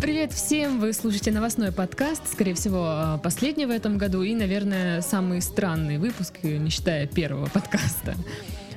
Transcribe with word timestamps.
Привет 0.00 0.32
всем! 0.32 0.80
Вы 0.80 0.94
слушаете 0.94 1.30
новостной 1.30 1.70
подкаст, 1.70 2.22
скорее 2.32 2.54
всего, 2.54 3.20
последний 3.22 3.66
в 3.66 3.70
этом 3.70 3.98
году 3.98 4.22
и, 4.22 4.34
наверное, 4.34 5.02
самый 5.02 5.42
странный 5.42 5.98
выпуск, 5.98 6.36
не 6.42 6.70
считая 6.70 7.06
первого 7.06 7.50
подкаста. 7.50 8.14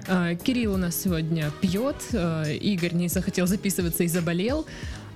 А, 0.07 0.35
Кирилл 0.35 0.73
у 0.73 0.77
нас 0.77 1.01
сегодня 1.01 1.49
пьет, 1.61 1.95
а, 2.13 2.43
Игорь 2.43 2.93
не 2.93 3.07
захотел 3.07 3.47
записываться 3.47 4.03
и 4.03 4.07
заболел, 4.07 4.65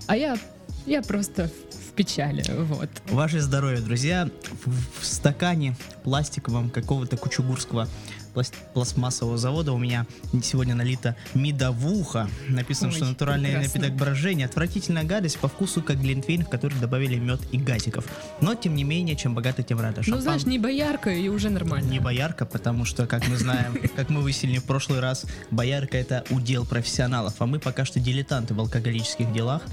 а 0.08 0.16
я, 0.16 0.38
я 0.86 1.02
просто 1.02 1.50
в 1.90 1.92
печали, 1.94 2.44
вот. 2.50 2.90
Ваше 3.10 3.42
здоровье, 3.42 3.80
друзья. 3.82 4.30
В, 4.66 5.02
в 5.02 5.06
стакане 5.06 5.76
пластиковом 6.04 6.70
какого-то 6.70 7.18
кучугурского 7.18 7.88
пласт- 8.36 8.54
пластмассового 8.76 9.38
завода 9.40 9.74
у 9.74 9.80
меня 9.80 10.06
сегодня 10.44 10.76
налито 10.76 11.16
медовуха. 11.34 12.30
Написано, 12.50 12.90
Ой, 12.90 12.96
что 12.96 13.06
натуральный 13.06 13.50
прекрасно. 13.50 13.80
напиток 13.82 13.98
брожения. 13.98 14.46
Отвратительная 14.46 15.04
гадость 15.06 15.40
по 15.40 15.48
вкусу, 15.48 15.82
как 15.82 16.00
глинтвейн, 16.00 16.46
в 16.46 16.50
который 16.50 16.78
добавили 16.80 17.16
мед 17.16 17.42
и 17.52 17.58
газиков. 17.58 18.06
Но, 18.42 18.54
тем 18.54 18.76
не 18.76 18.84
менее, 18.84 19.16
чем 19.16 19.34
богато, 19.34 19.64
тем 19.64 19.80
рада. 19.82 20.04
Ну, 20.06 20.18
Шампан- 20.18 20.22
знаешь, 20.22 20.46
не 20.46 20.60
боярка 20.60 21.10
и 21.10 21.28
уже 21.30 21.50
нормально. 21.50 21.90
не 21.90 22.00
боярка, 22.00 22.46
потому 22.46 22.86
что, 22.86 23.08
как 23.08 23.28
мы 23.28 23.38
знаем, 23.38 23.76
как 23.96 24.10
мы 24.12 24.22
выяснили 24.22 24.60
в 24.60 24.66
прошлый 24.66 25.00
раз, 25.00 25.26
боярка 25.50 25.98
это 25.98 26.24
удел 26.30 26.64
профессионалов, 26.64 27.34
а 27.40 27.48
мы 27.48 27.60
пока 27.60 27.86
что 27.86 28.00
дилетанты 28.00 28.54
в 28.54 28.60
алкоголических 28.60 29.34
делах. 29.34 29.64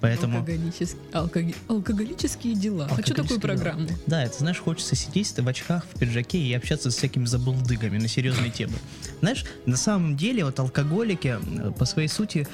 Поэтому 0.00 0.38
Алкоголические, 0.38 1.00
алкоги- 1.12 1.56
алкоголические 1.66 2.54
дела. 2.54 2.86
Хочу 2.88 3.12
Алкоголические 3.12 3.24
такую 3.24 3.40
дела. 3.40 3.72
программу. 3.74 3.88
Да, 4.06 4.22
это, 4.22 4.38
знаешь, 4.38 4.58
хочется 4.58 4.94
сидеть 4.94 5.32
в 5.36 5.48
очках, 5.48 5.84
в 5.92 5.98
пиджаке 5.98 6.38
и 6.38 6.52
общаться 6.54 6.90
с 6.90 6.96
всякими 6.96 7.24
забулдыгами 7.24 7.98
на 7.98 8.06
серьезные 8.06 8.50
темы. 8.50 8.74
Знаешь, 9.20 9.44
на 9.66 9.76
самом 9.76 10.16
деле 10.16 10.44
вот 10.44 10.58
алкоголики 10.60 11.36
э, 11.40 11.72
по 11.76 11.84
своей 11.84 12.08
сути 12.08 12.46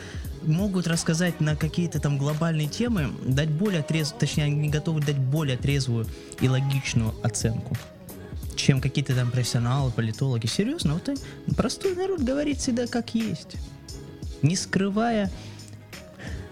могут 0.43 0.87
рассказать 0.87 1.41
на 1.41 1.55
какие-то 1.57 2.01
там 2.01 2.17
глобальные 2.17 2.69
темы, 2.69 3.11
дать 3.27 3.51
более 3.51 3.83
трезвую, 3.83 4.21
точнее, 4.21 4.45
они 4.45 4.71
готовы 4.71 5.01
дать 5.01 5.19
более 5.19 5.57
трезвую 5.59 6.07
и 6.41 6.49
логичную 6.49 7.15
оценку 7.23 7.77
чем 8.57 8.81
какие-то 8.81 9.15
там 9.15 9.31
профессионалы, 9.31 9.91
политологи. 9.91 10.47
Серьезно, 10.47 10.95
вот 10.95 11.11
простой 11.57 11.95
народ 11.97 12.21
говорит 12.21 12.59
всегда 12.59 12.87
как 12.87 13.15
есть. 13.15 13.57
Не 14.43 14.57
скрывая 14.57 15.31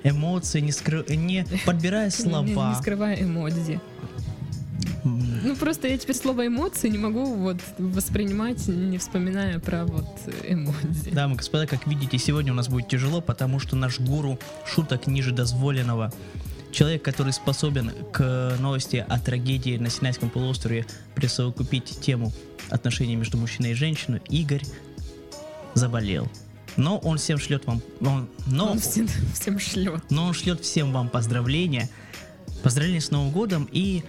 эмоций, 0.05 0.61
не, 0.61 0.73
скры... 0.73 1.05
не 1.09 1.45
подбирая 1.65 2.11
слова. 2.11 2.45
не- 2.45 2.55
не 2.55 2.75
скрывая 2.81 3.23
эмодзи. 3.23 3.81
Ну 5.05 5.57
просто 5.57 5.89
я 5.89 5.99
теперь 5.99 6.15
слово 6.15 6.47
эмоции 6.47 6.89
не 6.89 6.99
могу 6.99 7.35
вот 7.35 7.57
воспринимать, 7.79 8.69
не 8.69 8.99
вспоминая 8.99 9.59
про 9.59 9.85
вот 9.85 10.07
эмодзи. 10.45 11.11
Дамы 11.11 11.35
и 11.35 11.37
господа, 11.39 11.67
как 11.67 11.87
видите, 11.87 12.19
сегодня 12.19 12.53
у 12.53 12.55
нас 12.55 12.69
будет 12.69 12.89
тяжело, 12.89 13.21
потому 13.21 13.59
что 13.59 13.75
наш 13.75 13.99
гуру 13.99 14.39
шуток 14.65 15.09
ниже 15.09 15.33
дозволенного, 15.33 16.13
человек, 16.71 17.03
который 17.03 17.33
способен 17.33 17.91
к 18.13 18.57
новости 18.61 19.05
о 19.09 19.19
трагедии 19.19 19.77
на 19.77 19.91
Синайском 19.91 20.31
полуострове 20.31 20.87
присовокупить 21.17 22.01
тему 22.01 22.33
отношений 22.71 23.17
между 23.17 23.37
мужчиной 23.39 23.73
и 23.73 23.75
женщиной, 23.75 24.23
Игорь 24.29 24.63
заболел. 25.75 26.29
Но 26.77 26.99
он 26.99 27.19
всем 27.19 27.39
шлет 27.39 27.67
вам... 27.67 27.83
он- 28.01 28.29
но, 28.47 28.73
Он 28.73 28.79
всем, 28.79 29.07
всем 29.35 29.59
шлет. 29.59 30.03
но 30.11 30.27
он 30.27 30.35
шлет 30.35 30.61
всем 30.63 30.93
вам 30.93 31.09
поздравления. 31.09 31.89
Поздравления 32.63 33.01
с 33.01 33.11
Новым 33.11 33.31
годом 33.33 33.69
и 33.73 34.05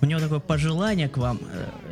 у 0.00 0.06
него 0.06 0.20
такое 0.20 0.40
пожелание 0.40 1.08
к 1.08 1.16
вам, 1.16 1.40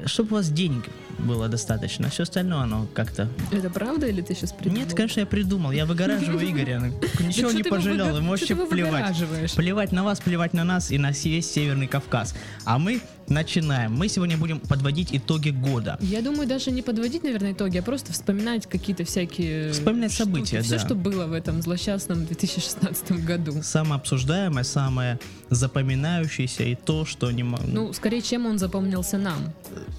чтобы 0.04 0.32
у 0.32 0.34
вас 0.34 0.50
денег 0.50 0.84
было 1.18 1.48
достаточно. 1.48 2.10
Все 2.10 2.24
остальное 2.24 2.58
оно 2.62 2.86
как-то 2.92 3.28
Это 3.52 3.70
правда 3.70 4.06
или 4.08 4.20
ты 4.20 4.34
сейчас 4.34 4.52
придумал? 4.52 4.78
нет, 4.84 4.94
конечно, 4.94 5.20
я 5.20 5.26
придумал. 5.26 5.70
Я 5.72 5.86
выгораживаю 5.86 6.38
Игоря. 6.50 6.80
ну, 6.80 7.26
Ничего 7.26 7.52
не 7.52 7.62
пожалел. 7.62 8.14
Ему 8.16 8.30
вообще 8.30 8.54
плевать. 8.56 9.16
Плевать 9.56 9.92
на 9.92 10.04
вас, 10.04 10.20
плевать 10.20 10.52
на 10.52 10.64
нас 10.64 10.90
и 10.90 10.98
на 10.98 11.12
весь 11.12 11.50
Северный 11.50 11.86
Кавказ. 11.86 12.34
А 12.64 12.78
мы 12.78 13.00
начинаем. 13.28 13.92
Мы 13.94 14.08
сегодня 14.08 14.36
будем 14.36 14.60
подводить 14.60 15.08
итоги 15.12 15.50
года. 15.50 15.98
Я 16.00 16.22
думаю, 16.22 16.46
даже 16.48 16.70
не 16.70 16.82
подводить, 16.82 17.22
наверное, 17.22 17.52
итоги, 17.52 17.78
а 17.78 17.82
просто 17.82 18.12
вспоминать 18.12 18.66
какие-то 18.66 19.04
всякие... 19.04 19.72
Вспоминать 19.72 20.12
события, 20.12 20.62
Все, 20.62 20.78
да. 20.78 20.84
что 20.84 20.94
было 20.94 21.26
в 21.26 21.32
этом 21.32 21.62
злосчастном 21.62 22.26
2016 22.26 23.24
году. 23.24 23.62
Самое 23.62 23.96
обсуждаемое, 23.96 24.64
самое 24.64 25.18
запоминающееся 25.50 26.64
и 26.64 26.74
то, 26.74 27.04
что 27.04 27.30
не 27.30 27.42
Ну, 27.42 27.92
скорее, 27.92 28.22
чем 28.22 28.46
он 28.46 28.58
запомнился 28.58 29.18
нам. 29.18 29.52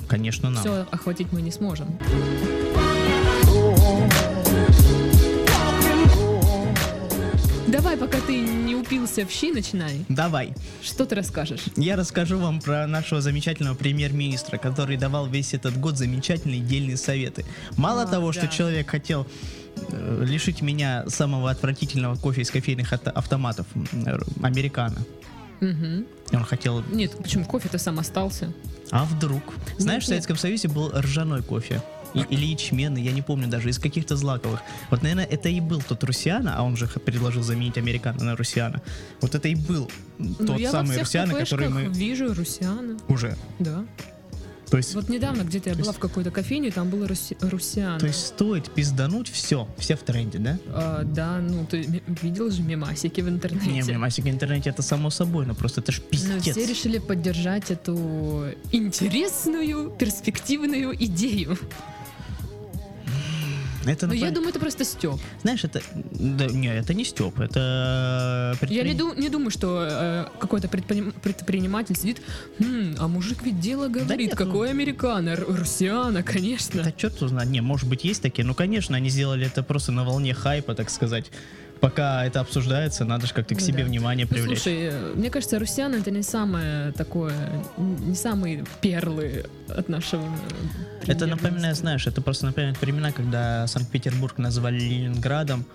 конечно, 0.08 0.50
нам. 0.50 0.62
Все 0.64 0.88
охватить 0.92 1.32
мы 1.32 1.42
не 1.42 1.52
сможем. 1.52 1.88
Давай, 7.74 7.98
пока 7.98 8.20
ты 8.22 8.40
не 8.40 8.76
упился 8.76 9.26
в 9.26 9.32
щи, 9.32 9.52
начинай. 9.52 10.06
Давай. 10.08 10.54
Что 10.84 11.08
ты 11.08 11.16
расскажешь? 11.16 11.64
Я 11.76 11.96
расскажу 11.96 12.38
вам 12.38 12.62
про 12.62 12.86
нашего 12.86 13.20
замечательного 13.20 13.74
премьер-министра, 13.74 14.60
который 14.60 14.96
давал 14.96 15.26
весь 15.26 15.56
этот 15.56 15.80
год 15.80 15.98
замечательные 15.98 16.60
дельные 16.60 16.98
советы. 16.98 17.46
Мало 17.76 18.04
А, 18.04 18.06
того, 18.06 18.32
да. 18.32 18.34
что 18.34 18.48
человек 18.48 18.92
хотел 18.92 19.26
э, 19.90 20.24
лишить 20.24 20.62
меня 20.62 21.06
самого 21.08 21.50
отвратительного 21.50 22.16
кофе 22.16 22.42
из 22.42 22.52
кофейных 22.52 22.94
автоматов 22.94 23.66
э, 23.74 24.20
американо. 24.44 25.04
И 25.60 26.36
Он 26.36 26.44
хотел... 26.44 26.84
Нет, 26.92 27.18
почему 27.18 27.44
кофе-то 27.44 27.80
сам 27.80 27.98
остался? 27.98 28.54
А 28.92 29.06
вдруг? 29.06 29.42
Знаешь, 29.80 30.04
нет. 30.04 30.06
в 30.06 30.10
Советском 30.10 30.38
Союзе 30.38 30.68
был 30.68 30.92
ржаной 30.92 31.42
кофе. 31.42 31.82
Или 32.14 32.46
ячменный, 32.46 33.02
я 33.02 33.12
не 33.12 33.22
помню 33.22 33.48
даже, 33.48 33.70
из 33.70 33.80
каких-то 33.80 34.16
злаковых. 34.16 34.60
Вот, 34.90 35.02
наверное, 35.02 35.26
это 35.26 35.50
и 35.50 35.60
был 35.60 35.82
тот 35.82 36.04
Русиана, 36.04 36.56
а 36.58 36.64
он 36.64 36.78
же 36.78 36.88
предложил 36.88 37.44
заменить 37.44 37.78
американо 37.78 38.24
на 38.24 38.36
Русиана. 38.36 38.82
Вот 39.22 39.36
это 39.36 39.48
и 39.48 39.56
был 39.56 39.90
Ну, 40.20 40.36
тот 40.36 40.60
я 40.60 40.72
самый 40.72 40.98
Русиана, 40.98 41.34
который 41.34 41.70
мы 41.70 41.84
вижу 41.86 42.34
Русиана. 42.34 42.98
уже. 43.08 43.36
Да. 43.60 43.84
То 44.70 44.78
есть 44.78 44.96
Вот 44.96 45.08
недавно 45.08 45.44
где-то 45.44 45.70
я 45.70 45.76
была 45.76 45.88
есть- 45.90 45.98
в 45.98 46.02
какой-то 46.02 46.32
кофейне, 46.32 46.72
там 46.72 46.90
было 46.90 47.06
Руси- 47.06 47.38
Русиана. 47.48 48.00
То 48.00 48.08
есть 48.08 48.26
стоит 48.26 48.72
пиздануть, 48.72 49.30
все, 49.30 49.68
все 49.78 49.96
в 49.96 50.00
тренде, 50.00 50.40
да? 50.40 50.58
А, 50.68 51.04
да, 51.04 51.38
ну 51.38 51.64
ты 51.68 52.02
видел 52.24 52.50
же 52.50 52.64
мемасики 52.64 53.22
в 53.22 53.30
интернете. 53.30 53.70
Не, 53.70 53.82
мемасик 53.84 54.26
в 54.26 54.30
интернете 54.30 54.72
это 54.72 54.82
само 54.82 55.12
собой, 55.12 55.46
но 55.46 55.54
просто 55.54 55.82
это 55.82 55.92
ж 55.92 56.00
Ну, 56.02 56.10
пиздец. 56.10 56.42
все 56.56 56.66
решили 56.66 56.98
поддержать 56.98 57.70
эту 57.70 58.46
интересную, 58.72 59.92
перспективную 59.92 60.96
идею. 61.06 61.56
Это, 63.86 64.08
Но 64.08 64.14
я 64.14 64.32
думаю, 64.32 64.50
это 64.52 64.60
просто 64.60 64.84
степ. 64.86 65.20
Знаешь, 65.42 65.64
это... 65.64 65.82
Да, 65.94 66.46
не, 66.48 66.68
это 66.68 66.94
не 66.94 67.04
Степ, 67.04 67.40
это... 67.40 68.58
Я 68.70 68.84
не, 68.84 68.92
предприним- 68.94 68.98
ду- 68.98 69.14
не 69.22 69.30
думаю, 69.30 69.52
что 69.52 69.88
э, 69.90 70.26
какой-то 70.40 70.68
предприним- 70.68 71.14
предприниматель 71.22 71.96
сидит, 71.98 72.22
«Хм, 72.60 72.96
а 73.00 73.08
мужик 73.08 73.44
ведь 73.44 73.60
дело 73.60 73.88
говорит, 73.90 74.18
нет, 74.30 74.40
ну- 74.40 74.46
какой 74.46 74.70
американо, 74.70 75.30
Р- 75.30 75.46
русиана, 75.48 76.24
конечно. 76.24 76.84
Да 76.84 76.92
черт 76.92 77.16
его 77.18 77.28
знает. 77.28 77.50
Не, 77.50 77.62
может 77.62 77.90
быть, 77.90 78.04
есть 78.04 78.22
такие. 78.22 78.46
Ну, 78.46 78.54
конечно, 78.54 78.96
они 78.96 79.10
сделали 79.10 79.46
это 79.48 79.64
просто 79.64 79.92
на 79.92 80.04
волне 80.04 80.34
хайпа, 80.34 80.76
так 80.76 80.90
сказать. 80.90 81.32
Пока 81.84 82.26
это 82.26 82.40
обсуждается, 82.40 83.04
надо 83.04 83.28
же 83.28 83.34
как-то 83.34 83.56
к 83.56 83.60
Ну 83.60 83.66
себе 83.66 83.80
да. 83.84 83.90
внимание 83.90 84.26
Ну, 84.26 84.34
привлечь. 84.34 84.60
слушай, 84.62 84.84
э, 84.90 85.12
мне 85.16 85.30
кажется, 85.30 85.60
русиана 85.60 85.96
это 85.96 86.12
не 86.12 86.24
самое 86.24 86.94
такое, 86.94 87.34
не 87.76 88.16
самые 88.16 88.64
перлы 88.80 89.44
от 89.68 89.90
нашего. 89.90 90.24
э, 91.06 91.12
это 91.12 91.26
напоминает, 91.28 91.76
знаешь, 91.76 92.08
это 92.08 92.22
просто 92.22 92.46
напоминает 92.46 92.80
времена, 92.80 93.12
когда 93.12 93.68
Санкт-Петербург 93.68 94.38
назвали 94.38 94.80
Ленинградом. 94.80 95.66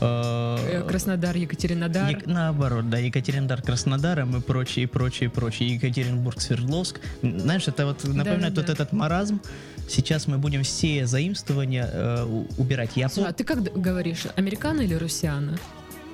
Э, 0.00 0.56
Э, 0.72 0.82
Краснодар, 0.88 1.36
Екатеринодар. 1.36 2.10
Ек- 2.10 2.26
наоборот, 2.26 2.88
да, 2.90 2.98
Екатериндар 2.98 3.62
Краснодаром 3.62 4.36
и 4.36 4.40
прочее, 4.40 4.84
и 4.84 4.86
прочее, 4.86 5.28
и 5.28 5.32
прочее. 5.32 5.74
Екатеринбург, 5.74 6.40
Свердловск. 6.40 7.00
Знаешь, 7.22 7.68
это 7.68 7.86
вот 7.86 8.04
напоминает 8.04 8.54
Да-да-да. 8.54 8.60
вот 8.62 8.70
этот 8.70 8.92
маразм. 8.92 9.40
Сейчас 9.88 10.26
мы 10.26 10.38
будем 10.38 10.62
все 10.64 11.06
заимствования 11.06 11.88
э, 11.92 12.24
убирать. 12.58 12.90
Я 12.96 13.08
Слушай, 13.08 13.30
а 13.30 13.32
ты 13.32 13.44
как 13.44 13.62
говоришь, 13.62 14.24
американо 14.36 14.80
или 14.82 14.94
русиана? 14.94 15.56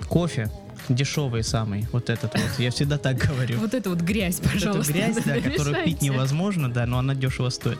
кофе 0.08 0.50
дешевый 0.88 1.42
самый, 1.44 1.86
вот 1.92 2.10
этот 2.10 2.34
вот. 2.34 2.50
Я 2.58 2.70
всегда 2.70 2.98
так 2.98 3.16
говорю. 3.16 3.58
Вот 3.60 3.72
это 3.72 3.88
вот 3.88 4.00
грязь, 4.00 4.40
Вот 4.42 4.52
пожалуйста. 4.52 4.92
эту 4.92 4.92
грязь, 4.92 5.24
да, 5.24 5.40
которую 5.50 5.84
пить 5.84 6.02
невозможно, 6.02 6.70
да, 6.70 6.86
но 6.86 6.98
она 6.98 7.14
дешево 7.14 7.48
стоит. 7.50 7.78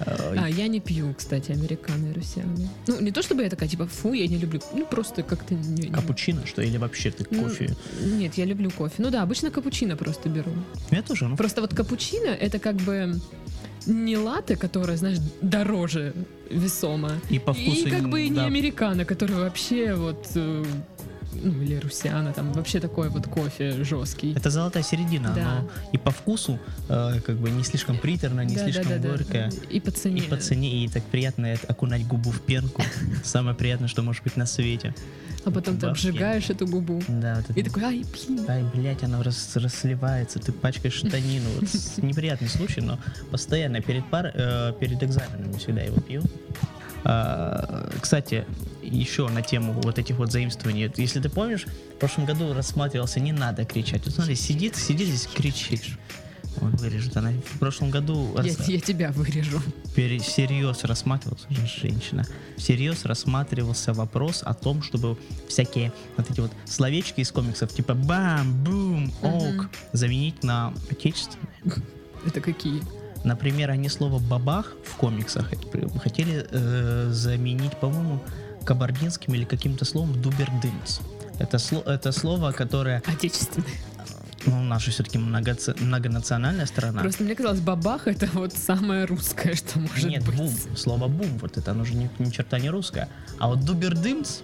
А, 0.00 0.48
я 0.48 0.68
не 0.68 0.80
пью, 0.80 1.14
кстати, 1.14 1.52
американо 1.52 2.10
и 2.10 2.12
русианы. 2.12 2.68
Ну, 2.86 3.00
не 3.00 3.10
то 3.10 3.22
чтобы 3.22 3.42
я 3.42 3.50
такая, 3.50 3.68
типа, 3.68 3.86
фу, 3.86 4.12
я 4.12 4.26
не 4.26 4.38
люблю. 4.38 4.60
Ну, 4.74 4.86
просто 4.86 5.22
как-то 5.22 5.54
не... 5.54 5.90
Капучино, 5.90 6.46
что 6.46 6.62
или 6.62 6.76
вообще 6.78 7.10
ты 7.10 7.26
Ну, 7.30 7.42
кофе? 7.44 7.74
Нет, 8.00 8.34
я 8.34 8.44
люблю 8.44 8.70
кофе. 8.70 8.94
Ну 8.98 9.10
да, 9.10 9.22
обычно 9.22 9.50
капучино 9.50 9.96
просто 9.96 10.28
беру. 10.28 10.52
Я 10.90 11.02
тоже, 11.02 11.28
ну. 11.28 11.36
Просто 11.36 11.60
вот 11.60 11.74
капучино 11.74 12.28
это 12.28 12.58
как 12.58 12.76
бы 12.76 13.14
не 13.86 14.16
латте, 14.16 14.56
которое, 14.56 14.96
знаешь, 14.96 15.18
дороже 15.42 16.12
весомо. 16.50 17.12
И 17.30 17.38
по 17.38 17.52
вкусу 17.52 17.88
И 17.88 17.90
как 17.90 18.08
бы 18.08 18.22
и 18.22 18.28
не 18.28 18.36
да. 18.36 18.46
американо, 18.46 19.04
который 19.04 19.36
вообще 19.36 19.94
вот 19.94 20.26
э, 20.34 20.64
ну 21.32 21.62
или 21.62 21.76
русиана, 21.76 22.32
там 22.32 22.52
вообще 22.52 22.80
такой 22.80 23.08
вот 23.08 23.26
кофе 23.26 23.84
жесткий. 23.84 24.32
Это 24.34 24.50
золотая 24.50 24.82
середина, 24.82 25.32
Да. 25.34 25.42
но 25.62 25.70
и 25.92 25.98
по 25.98 26.10
вкусу 26.10 26.58
э, 26.88 27.20
как 27.24 27.36
бы 27.36 27.50
не 27.50 27.62
слишком 27.64 27.98
приторно, 27.98 28.42
не 28.42 28.54
Да, 28.54 28.64
да, 28.64 28.72
слишком 28.72 28.88
да, 28.92 28.98
да. 28.98 29.08
горькое. 29.08 29.52
И 29.70 29.80
по 29.80 29.90
цене. 29.90 30.18
И 30.20 30.22
по 30.22 30.36
цене, 30.36 30.84
и 30.84 30.88
так 30.88 31.02
приятно 31.04 31.54
окунать 31.68 32.06
губу 32.06 32.30
в 32.30 32.40
пенку. 32.40 32.82
Самое 33.24 33.56
приятное, 33.56 33.88
что 33.88 34.02
может 34.02 34.22
быть 34.22 34.36
на 34.36 34.46
свете. 34.46 34.94
А 35.44 35.50
потом 35.52 35.78
ты 35.78 35.86
обжигаешь 35.86 36.50
эту 36.50 36.66
губу. 36.66 37.00
Да, 37.06 37.36
вот 37.36 37.50
это 37.50 37.60
И 37.60 37.62
такой, 37.62 37.84
ай, 37.84 38.04
блин. 38.12 38.44
Ай, 38.48 38.64
блядь, 38.74 39.04
оно 39.04 39.22
рас, 39.22 39.52
расливается, 39.54 40.40
ты 40.40 40.50
пачкаешь 40.50 40.94
штанину. 40.94 41.48
Вот 41.60 41.68
неприятный 41.98 42.48
случай, 42.48 42.80
но 42.80 42.98
постоянно 43.30 43.80
перед, 43.80 44.04
пар, 44.10 44.32
э, 44.34 44.72
перед 44.80 45.00
экзаменами 45.04 45.56
всегда 45.58 45.82
его 45.82 46.00
пью. 46.00 46.22
А, 47.04 47.88
кстати, 48.00 48.44
еще 48.86 49.28
на 49.28 49.42
тему 49.42 49.72
вот 49.82 49.98
этих 49.98 50.16
вот 50.16 50.32
заимствований. 50.32 50.90
Если 50.96 51.20
ты 51.20 51.28
помнишь, 51.28 51.66
в 51.94 51.98
прошлом 51.98 52.24
году 52.26 52.52
рассматривался 52.54 53.20
«не 53.20 53.32
надо 53.32 53.64
кричать». 53.64 54.04
Вот 54.04 54.14
смотри, 54.14 54.34
сидит, 54.34 54.76
сидит 54.76 55.08
здесь, 55.08 55.28
кричит. 55.34 55.82
Он 56.62 56.70
вырежет. 56.76 57.14
Она 57.18 57.32
в 57.32 57.58
прошлом 57.58 57.90
году 57.90 58.32
Я, 58.36 58.42
рас- 58.42 58.66
я 58.68 58.80
тебя 58.80 59.12
вырежу. 59.12 59.60
пере- 59.94 60.18
всерьез 60.20 60.84
рассматривался, 60.84 61.46
женщина, 61.50 62.24
всерьез 62.56 63.04
рассматривался 63.04 63.92
вопрос 63.92 64.42
о 64.42 64.54
том, 64.54 64.82
чтобы 64.82 65.18
всякие 65.48 65.92
вот 66.16 66.30
эти 66.30 66.40
вот 66.40 66.50
словечки 66.64 67.20
из 67.20 67.30
комиксов, 67.30 67.74
типа 67.74 67.92
бам, 67.92 68.64
бум, 68.64 69.12
ок, 69.20 69.42
Мгм. 69.52 69.70
заменить 69.92 70.42
на 70.44 70.72
отечественные. 70.90 71.48
Это 72.24 72.40
какие? 72.40 72.80
Например, 73.22 73.70
они 73.70 73.88
слово 73.90 74.18
бабах 74.18 74.72
в 74.84 74.96
комиксах 74.96 75.52
хот- 75.52 75.98
хотели 75.98 76.46
э, 76.50 77.08
заменить, 77.12 77.76
по-моему, 77.80 78.22
кабардинским 78.66 79.32
или 79.34 79.44
каким-то 79.44 79.84
словом 79.84 80.20
дубердынц. 80.20 80.98
Это, 81.38 81.56
сло- 81.58 81.84
это 81.88 82.12
слово, 82.12 82.52
которое, 82.52 83.02
Отечественные. 83.06 83.70
ну, 84.46 84.62
наша 84.62 84.90
все-таки 84.90 85.18
многонациональная 85.18 86.66
страна. 86.66 87.00
Просто 87.02 87.24
мне 87.24 87.34
казалось, 87.34 87.60
бабах 87.60 88.08
это 88.08 88.26
вот 88.34 88.52
самое 88.52 89.04
русское, 89.04 89.54
что 89.54 89.78
может 89.78 90.04
Нет, 90.04 90.24
быть. 90.24 90.36
бум. 90.36 90.52
Слово 90.76 91.08
бум, 91.08 91.38
вот 91.38 91.56
это, 91.58 91.70
оно 91.72 91.84
же 91.84 91.94
ни, 91.94 92.10
ни 92.18 92.30
черта 92.30 92.58
не 92.58 92.70
русское. 92.70 93.08
А 93.38 93.48
вот 93.48 93.64
дубердымс, 93.64 94.40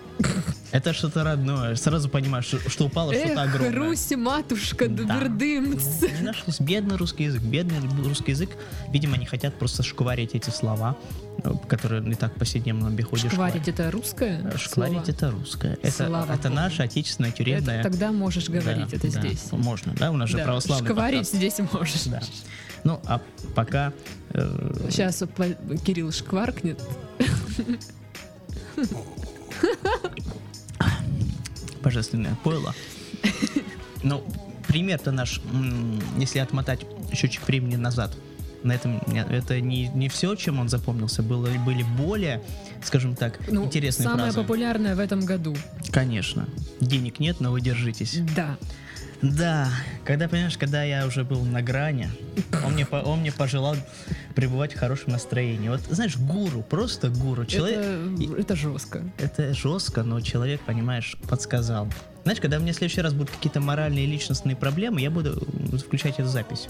это 0.71 0.93
что-то 0.93 1.25
родное. 1.25 1.75
Сразу 1.77 2.09
понимаешь, 2.09 2.45
что, 2.45 2.59
что 2.69 2.85
упало 2.87 3.15
что-то 3.15 3.43
огромное. 3.43 3.75
Руси, 3.75 4.17
матушка, 4.17 4.89
Да. 4.89 5.03
дубердымц. 5.05 6.03
Не 6.03 6.27
нашлись 6.27 6.61
бедный 6.61 6.97
русский 6.97 7.25
язык. 7.25 7.43
Бедный 7.43 7.79
русский 8.05 8.33
язык. 8.33 8.51
Видимо, 8.93 9.15
они 9.15 9.25
хотят 9.27 9.55
просто 9.55 9.83
шкварить 9.83 10.35
эти 10.35 10.51
слова, 10.51 10.97
э, 11.43 11.53
которые 11.69 12.03
не 12.03 12.15
так 12.15 12.35
в 12.37 12.39
повседневном 12.39 12.93
обиходе 12.93 13.29
Шкварить 13.31 13.67
это 13.69 13.91
русское? 13.91 14.39
шкварить. 14.41 14.61
Шкварить 14.61 14.93
слово? 15.05 15.11
это 15.11 15.31
русское. 15.31 15.79
Это, 15.83 16.07
Слава 16.07 16.33
это 16.35 16.51
наша 16.51 16.83
отечественная 16.85 17.31
Это 17.31 17.39
тюремная... 17.39 17.83
тогда 17.83 18.13
можешь 18.13 18.49
говорить 18.49 18.89
Да, 18.91 18.97
это 18.97 19.11
да, 19.11 19.21
здесь. 19.21 19.51
Можно, 19.53 19.95
да? 19.95 20.11
У 20.11 20.17
нас 20.17 20.29
же 20.29 20.37
Да, 20.37 20.45
православный 20.45 20.91
Шкварить 20.91 21.31
подкаст. 21.31 21.35
здесь 21.35 21.59
можешь. 21.73 22.03
Да. 22.05 22.21
Ну, 22.85 23.01
а 23.07 23.21
пока... 23.55 23.93
э, 24.35 24.89
Сейчас 24.91 25.23
Кирилл 25.87 26.13
шкваркнет. 26.13 26.79
божественное 31.83 32.37
пойло. 32.43 32.75
Ну, 34.05 34.25
пример-то 34.67 35.13
наш, 35.13 35.41
если 36.19 36.41
отмотать 36.41 36.81
счетчик 37.15 37.47
времени 37.47 37.77
назад, 37.77 38.13
на 38.65 38.73
этом 38.73 39.01
это 39.31 39.61
не, 39.61 39.87
не 39.89 40.09
все, 40.09 40.35
чем 40.35 40.59
он 40.59 40.69
запомнился, 40.69 41.23
было, 41.23 41.47
были 41.65 41.85
более, 41.85 42.43
скажем 42.83 43.15
так, 43.15 43.39
Ну, 43.49 43.65
интересные 43.65 44.09
самое 44.09 44.33
фразы. 44.33 44.41
популярное 44.41 44.97
в 44.97 44.99
этом 44.99 45.25
году. 45.25 45.55
Конечно. 45.93 46.49
Денег 46.81 47.21
нет, 47.21 47.39
но 47.39 47.53
вы 47.53 47.61
держитесь. 47.61 48.19
Да. 48.35 48.59
Да, 49.23 49.69
когда, 50.05 50.29
понимаешь, 50.29 50.59
когда 50.59 50.83
я 50.83 51.07
уже 51.07 51.23
был 51.23 51.45
на 51.45 51.63
грани, 51.63 52.11
он 52.67 52.73
мне, 52.73 52.85
он 52.87 53.21
мне 53.21 53.31
пожелал 53.31 53.77
пребывать 54.35 54.75
в 54.75 54.79
хорошем 54.79 55.13
настроении. 55.13 55.69
Вот, 55.69 55.81
знаешь, 55.91 56.17
гуру, 56.17 56.63
просто 56.63 57.09
гуру. 57.09 57.45
Человек, 57.47 57.79
Это, 57.79 58.41
это 58.41 58.57
жестко. 58.57 59.03
это 59.19 59.55
жестко, 59.55 60.03
но 60.03 60.21
человек, 60.21 60.61
понимаешь, 60.63 61.17
подсказал. 61.29 61.89
Знаешь, 62.25 62.41
когда 62.41 62.59
мне 62.59 62.73
в 62.73 62.77
следующий 62.77 63.01
раз 63.01 63.13
будут 63.15 63.31
какие-то 63.31 63.61
моральные 63.61 64.05
и 64.05 64.09
личностные 64.09 64.57
проблемы, 64.57 65.01
я 65.01 65.11
буду 65.11 65.41
включать 65.79 66.19
эту 66.19 66.29
запись. 66.29 66.67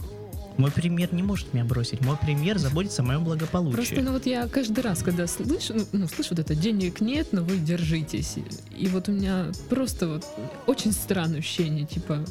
Мой 0.57 0.71
премьер 0.71 1.13
не 1.15 1.23
может 1.23 1.53
меня 1.55 1.65
бросить. 1.65 2.01
Мой 2.01 2.17
премьер 2.17 2.59
заботится 2.59 3.03
о 3.03 3.05
моем 3.05 3.25
благополучии. 3.25 3.77
Просто, 3.77 4.01
ну 4.01 4.13
вот 4.13 4.27
я 4.27 4.47
каждый 4.49 4.81
раз, 4.81 5.03
когда 5.03 5.27
слышу, 5.27 5.75
ну, 5.75 5.87
ну, 5.93 6.09
слышу 6.09 6.31
вот 6.31 6.39
это 6.39 6.55
денег 6.55 7.01
нет, 7.01 7.29
но 7.33 7.43
вы 7.43 7.59
держитесь. 7.59 8.37
И, 8.77 8.87
вот 8.89 9.09
у 9.09 9.13
меня 9.13 9.47
просто 9.69 10.09
вот 10.09 10.27
очень 10.67 10.93
странное 10.93 11.39
ощущение, 11.39 11.87
типа, 11.87 12.25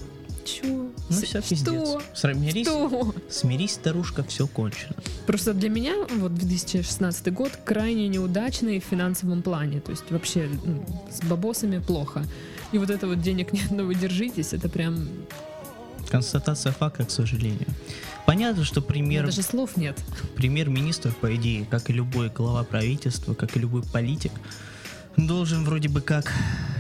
чё? 0.46 0.68
Ну 0.68 0.92
С- 1.10 1.24
все, 1.24 1.42
пиздец. 1.42 1.88
Что? 1.88 2.02
Смирись, 2.14 2.68
Что? 2.68 3.14
смирись, 3.30 3.72
старушка, 3.72 4.24
все 4.24 4.48
кончено. 4.48 4.96
Просто 5.26 5.54
для 5.54 5.70
меня 5.70 5.96
вот 6.18 6.36
2016 6.36 7.34
год 7.34 7.52
крайне 7.64 8.08
неудачный 8.08 8.80
в 8.80 8.84
финансовом 8.84 9.42
плане. 9.42 9.82
То 9.82 9.92
есть 9.92 10.10
вообще 10.10 10.50
ну, 10.66 10.86
с 11.12 11.26
бабосами 11.26 11.80
плохо. 11.80 12.24
И 12.72 12.78
вот 12.78 12.90
это 12.90 13.08
вот 13.08 13.22
денег 13.22 13.54
нет, 13.54 13.72
но 13.72 13.84
вы 13.84 13.96
держитесь, 13.96 14.54
это 14.54 14.70
прям... 14.70 15.08
Констатация 16.10 16.72
факта, 16.74 17.06
к 17.06 17.12
сожалению. 17.12 17.68
Понятно, 18.26 18.64
что 18.64 18.82
премьер, 18.82 19.26
Даже 19.26 19.42
слов 19.42 19.78
нет. 19.78 20.00
премьер-министр, 20.36 21.12
по 21.20 21.36
идее, 21.36 21.66
как 21.66 21.90
и 21.90 21.94
любой 21.94 22.30
глава 22.30 22.64
правительства, 22.64 23.34
как 23.34 23.56
и 23.58 23.60
любой 23.60 23.84
политик, 23.84 24.32
должен 25.18 25.66
вроде 25.66 25.90
бы 25.90 26.02
как 26.02 26.32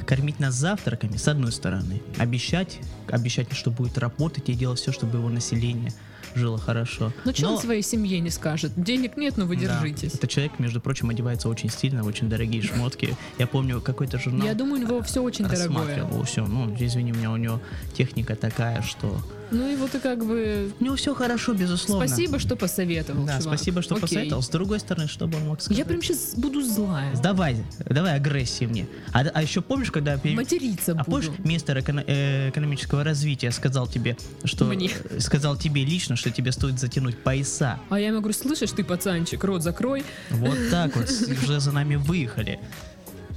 кормить 0.08 0.40
нас 0.40 0.56
завтраками, 0.56 1.18
с 1.18 1.28
одной 1.28 1.52
стороны, 1.52 2.02
обещать, 2.18 2.80
обещать, 3.10 3.52
что 3.54 3.72
будет 3.72 3.98
работать 3.98 4.50
и 4.50 4.54
делать 4.54 4.80
все, 4.80 4.92
чтобы 4.92 5.18
его 5.18 5.30
население 5.30 5.92
жило 6.34 6.58
хорошо. 6.58 7.12
Ну 7.26 7.34
что 7.34 7.42
Но- 7.44 7.54
он 7.56 7.62
своей 7.62 7.82
семье 7.82 8.20
не 8.22 8.30
скажет? 8.30 8.72
Денег 8.78 9.18
нет, 9.18 9.36
но 9.36 9.46
вы 9.46 9.58
Да, 9.58 9.64
держитесь. 9.64 10.14
Этот 10.14 10.30
человек, 10.30 10.60
между 10.60 10.80
прочим, 10.80 11.10
одевается 11.10 11.50
очень 11.50 11.70
стильно, 11.70 12.06
очень 12.06 12.30
дорогие 12.30 12.62
шмотки. 12.62 13.18
Я 13.38 13.48
помню, 13.48 13.82
какой-то 13.82 14.18
журнал 14.18 14.48
Я 14.48 14.54
думаю, 14.54 14.82
у 14.82 14.88
него 14.88 15.02
все 15.04 15.22
очень 15.22 15.44
дорогое. 15.46 15.68
рассматривал. 15.68 16.24
Все, 16.24 16.46
ну, 16.46 16.74
извини 16.80 17.12
меня, 17.12 17.32
у 17.32 17.38
него 17.38 17.60
техника 17.94 18.36
такая, 18.38 18.82
что... 18.82 19.22
Ну 19.52 19.68
и 19.70 19.76
вот 19.76 19.94
и 19.96 20.00
как 20.00 20.26
бы... 20.26 20.72
У 20.80 20.84
него 20.84 20.96
все 20.96 21.14
хорошо, 21.14 21.54
безусловно. 21.54 22.08
Спасибо, 22.08 22.40
что 22.40 22.56
посоветовал, 22.56 23.26
Да, 23.26 23.40
чувак. 23.40 23.58
спасибо, 23.58 23.82
что 23.82 23.96
Окей. 23.96 24.02
посоветовал. 24.02 24.42
С 24.42 24.50
другой 24.50 24.80
стороны, 24.80 25.08
что 25.08 25.28
бы 25.28 25.38
он 25.38 25.48
мог 25.48 25.62
сказать? 25.62 25.78
Я 25.78 25.86
прям 25.86 26.02
сейчас 26.02 26.34
буду 26.36 26.62
злая. 26.62 27.14
Давай, 27.22 27.58
давай 27.86 28.16
агрессии 28.16 28.66
мне. 28.66 28.88
А, 29.14 29.22
а 29.34 29.42
еще 29.42 29.62
помнишь, 29.62 29.92
когда... 29.92 30.20
Материться 30.24 30.94
А 30.98 31.04
помнишь, 31.04 31.28
буду. 31.30 31.48
министр 31.48 31.78
эко- 31.80 32.04
э, 32.08 32.50
экономического 32.50 33.04
развития 33.04 33.52
сказал 33.52 33.88
тебе, 33.88 34.16
что... 34.46 34.66
Мне. 34.66 34.90
Сказал 35.20 35.58
тебе 35.58 35.84
лично, 35.84 36.16
что 36.16 36.32
тебе 36.32 36.52
стоит 36.52 36.80
затянуть 36.80 37.18
пояса. 37.22 37.78
А 37.90 38.00
я 38.00 38.08
ему 38.08 38.20
говорю, 38.20 38.34
слышишь 38.34 38.72
ты, 38.72 38.84
пацанчик, 38.84 39.44
рот 39.44 39.64
закрой. 39.64 40.04
Вот 40.30 40.58
так 40.72 40.96
вот, 40.96 41.10
с- 41.10 41.28
уже 41.28 41.60
за 41.60 41.72
нами 41.72 41.96
выехали. 41.96 42.60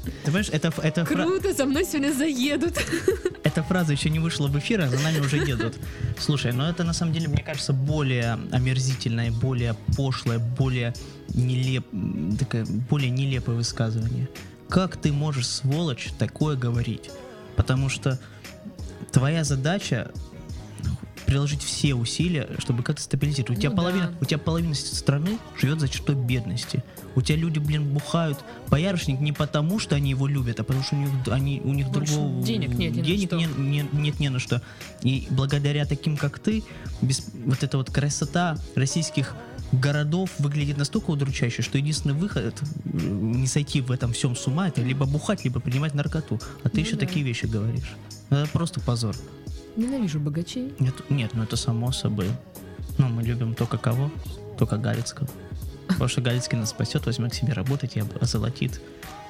Ты 0.04 0.10
понимаешь, 0.24 0.48
это, 0.52 0.72
это, 0.82 1.04
фра- 1.04 1.24
Круто, 1.24 1.52
за 1.52 1.64
мной 1.66 1.84
сегодня 1.84 2.12
заедут. 2.12 2.74
эта 3.44 3.62
фраза 3.62 3.92
еще 3.92 4.10
не 4.10 4.18
вышла 4.18 4.48
в 4.48 4.58
эфир, 4.58 4.80
а 4.80 4.88
за 4.88 4.98
нами 5.00 5.20
уже 5.20 5.36
едут. 5.36 5.76
Слушай, 6.18 6.52
ну 6.52 6.64
это 6.64 6.84
на 6.84 6.92
самом 6.92 7.12
деле, 7.12 7.28
мне 7.28 7.42
кажется, 7.42 7.72
более 7.72 8.38
омерзительное, 8.52 9.30
более 9.30 9.74
пошлое, 9.96 10.38
более, 10.38 10.94
нелеп... 11.34 11.86
такое, 12.38 12.66
более 12.90 13.10
нелепое 13.10 13.56
высказывание. 13.56 14.28
Как 14.68 14.96
ты 14.96 15.12
можешь, 15.12 15.46
сволочь, 15.46 16.10
такое 16.18 16.56
говорить? 16.56 17.10
Потому 17.56 17.88
что 17.88 18.18
твоя 19.12 19.44
задача 19.44 20.10
приложить 21.34 21.64
все 21.64 21.94
усилия, 21.96 22.48
чтобы 22.58 22.84
как-то 22.84 23.02
стабилизировать. 23.02 23.58
У 23.58 23.60
тебя, 23.60 23.70
Ну 23.70 23.76
половина, 23.76 24.06
да. 24.06 24.12
у 24.20 24.24
тебя 24.24 24.38
половина 24.38 24.72
страны 24.76 25.38
живет 25.60 25.80
за 25.80 25.88
чертой 25.88 26.14
бедности. 26.14 26.84
У 27.16 27.22
тебя 27.22 27.36
люди, 27.38 27.58
блин, 27.58 27.92
бухают 27.92 28.38
боярышник 28.68 29.18
не 29.18 29.32
потому, 29.32 29.80
что 29.80 29.96
они 29.96 30.10
его 30.10 30.28
любят, 30.28 30.60
а 30.60 30.62
потому 30.64 30.84
что 30.84 30.94
у 30.94 31.00
них, 31.00 31.08
они, 31.26 31.60
у 31.64 31.72
них 31.74 31.88
Больше 31.88 32.14
другого... 32.14 32.40
денег 32.44 32.68
нет 32.74 32.92
ни 32.94 32.98
на 33.00 33.04
денег 33.04 33.26
что. 33.26 33.36
не- 33.36 33.46
не- 33.82 33.88
нет 33.92 34.20
не 34.20 34.28
на 34.28 34.38
что. 34.38 34.62
И 35.02 35.26
благодаря 35.30 35.86
таким, 35.86 36.16
как 36.16 36.38
ты, 36.38 36.62
без, 37.02 37.26
вот 37.44 37.64
эта 37.64 37.78
вот 37.78 37.90
красота 37.90 38.56
российских 38.76 39.34
городов 39.72 40.30
выглядит 40.38 40.76
настолько 40.76 41.10
удручающе, 41.10 41.62
что 41.62 41.78
единственный 41.78 42.14
выход 42.14 42.54
не 42.84 43.48
сойти 43.48 43.80
в 43.80 43.90
этом 43.90 44.12
всем 44.12 44.36
с 44.36 44.46
ума, 44.46 44.68
это 44.68 44.82
либо 44.82 45.04
бухать, 45.04 45.42
либо 45.42 45.58
принимать 45.58 45.94
наркоту. 45.94 46.38
А 46.62 46.68
ты 46.68 46.76
Ну 46.78 46.86
еще 46.86 46.94
да. 46.94 47.00
такие 47.00 47.24
вещи 47.26 47.46
говоришь. 47.46 47.96
Это 48.30 48.48
просто 48.52 48.78
позор. 48.80 49.16
Ненавижу 49.76 50.20
богачей. 50.20 50.72
Нет, 50.78 50.94
нет, 51.10 51.30
ну 51.34 51.42
это 51.42 51.56
само 51.56 51.92
собой. 51.92 52.28
Ну, 52.98 53.08
мы 53.08 53.22
любим 53.22 53.54
только 53.54 53.76
кого? 53.76 54.10
Только 54.58 54.76
Галицкого. 54.76 55.28
Потому 55.88 56.08
что 56.08 56.20
Галицкий 56.20 56.56
нас 56.56 56.70
спасет, 56.70 57.06
возьмет 57.06 57.32
к 57.32 57.34
себе 57.34 57.52
работать 57.52 57.96
и 57.96 58.02
озолотит, 58.20 58.80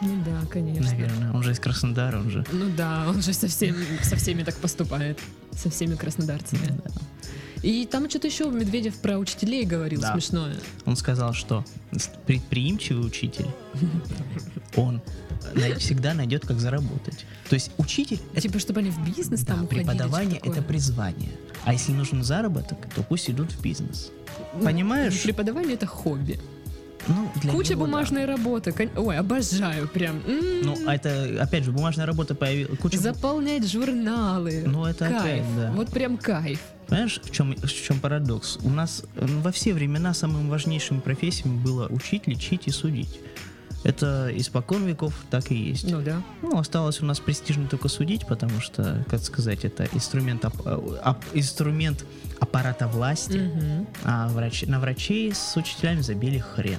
Ну 0.00 0.22
да, 0.24 0.46
конечно. 0.50 0.84
наверное. 0.84 1.32
Он 1.32 1.42
же 1.42 1.52
из 1.52 1.58
Краснодара, 1.58 2.18
он 2.18 2.30
же. 2.30 2.44
Ну 2.52 2.68
да, 2.76 3.06
он 3.08 3.22
же 3.22 3.32
со, 3.32 3.48
всем, 3.48 3.74
со 4.02 4.16
всеми 4.16 4.42
так 4.44 4.54
поступает. 4.56 5.18
Со 5.52 5.70
всеми 5.70 5.94
краснодарцами. 5.94 6.66
Да. 6.84 6.90
И 7.64 7.86
там 7.86 8.10
что-то 8.10 8.26
еще 8.26 8.50
Медведев 8.50 8.94
про 8.96 9.16
учителей 9.18 9.64
говорил 9.64 10.00
Да. 10.00 10.12
смешное. 10.12 10.54
Он 10.84 10.96
сказал, 10.96 11.32
что 11.32 11.64
предприимчивый 12.26 13.06
учитель 13.06 13.46
он 14.76 15.00
всегда 15.78 16.12
найдет, 16.14 16.46
как 16.46 16.60
заработать. 16.60 17.24
То 17.48 17.54
есть 17.54 17.70
учитель 17.78 18.18
Типа, 18.40 18.58
чтобы 18.58 18.80
они 18.80 18.90
в 18.90 19.02
бизнес 19.04 19.44
там 19.44 19.64
уходили. 19.64 19.80
преподавание 19.84 20.36
что-то 20.40 20.58
это 20.58 20.62
призвание. 20.62 21.30
А 21.64 21.72
если 21.72 21.92
нужен 21.92 22.22
заработок, 22.22 22.78
то 22.94 23.02
пусть 23.02 23.30
идут 23.30 23.52
в 23.52 23.62
бизнес. 23.62 24.10
Ну, 24.54 24.64
Понимаешь? 24.64 25.22
Преподавание 25.22 25.74
это 25.74 25.86
хобби. 25.86 26.38
Ну, 27.08 27.30
для 27.40 27.52
Куча 27.52 27.72
него, 27.72 27.84
да. 27.84 27.90
бумажной 27.90 28.24
работы. 28.24 28.72
кон- 28.72 28.90
Ой, 28.96 29.16
обожаю 29.18 29.88
прям. 29.88 30.22
Ну, 30.26 30.76
а 30.86 30.94
это, 30.94 31.38
опять 31.42 31.64
же, 31.64 31.72
бумажная 31.72 32.06
работа 32.06 32.34
появилась. 32.34 32.78
Куча... 32.78 32.98
Заполнять 32.98 33.66
журналы. 33.70 34.64
Ну, 34.66 34.84
это 34.86 35.08
кайф. 35.08 35.20
опять, 35.22 35.56
да. 35.56 35.72
Вот 35.72 35.90
прям 35.90 36.16
кайф. 36.16 36.60
Понимаешь, 36.86 37.20
в 37.22 37.30
чем, 37.30 37.54
в 37.56 37.66
чем 37.72 37.98
парадокс? 38.00 38.58
У 38.62 38.68
нас 38.70 39.04
во 39.16 39.50
все 39.52 39.72
времена 39.72 40.12
самыми 40.14 40.48
важнейшими 40.50 41.00
профессиями 41.00 41.56
было 41.58 41.86
учить, 41.88 42.26
лечить 42.26 42.66
и 42.66 42.70
судить. 42.70 43.20
Это 43.84 44.30
испокон 44.34 44.84
веков 44.86 45.14
так 45.30 45.50
и 45.52 45.54
есть. 45.54 45.88
Ну 45.90 46.00
да. 46.00 46.22
Ну, 46.42 46.58
осталось 46.58 47.00
у 47.02 47.04
нас 47.04 47.20
престижно 47.20 47.68
только 47.68 47.88
судить, 47.88 48.26
потому 48.26 48.60
что, 48.60 49.04
как 49.10 49.20
сказать, 49.22 49.64
это 49.64 49.86
инструмент, 49.92 50.44
ап- 50.44 50.62
э, 50.64 51.00
ап- 51.04 51.22
инструмент 51.34 52.04
аппарата 52.40 52.88
власти, 52.88 53.36
Мгм. 53.38 53.86
а 54.04 54.28
врач, 54.28 54.62
на 54.62 54.80
врачей 54.80 55.32
с 55.34 55.56
учителями 55.56 56.00
забили 56.00 56.38
хрен. 56.38 56.78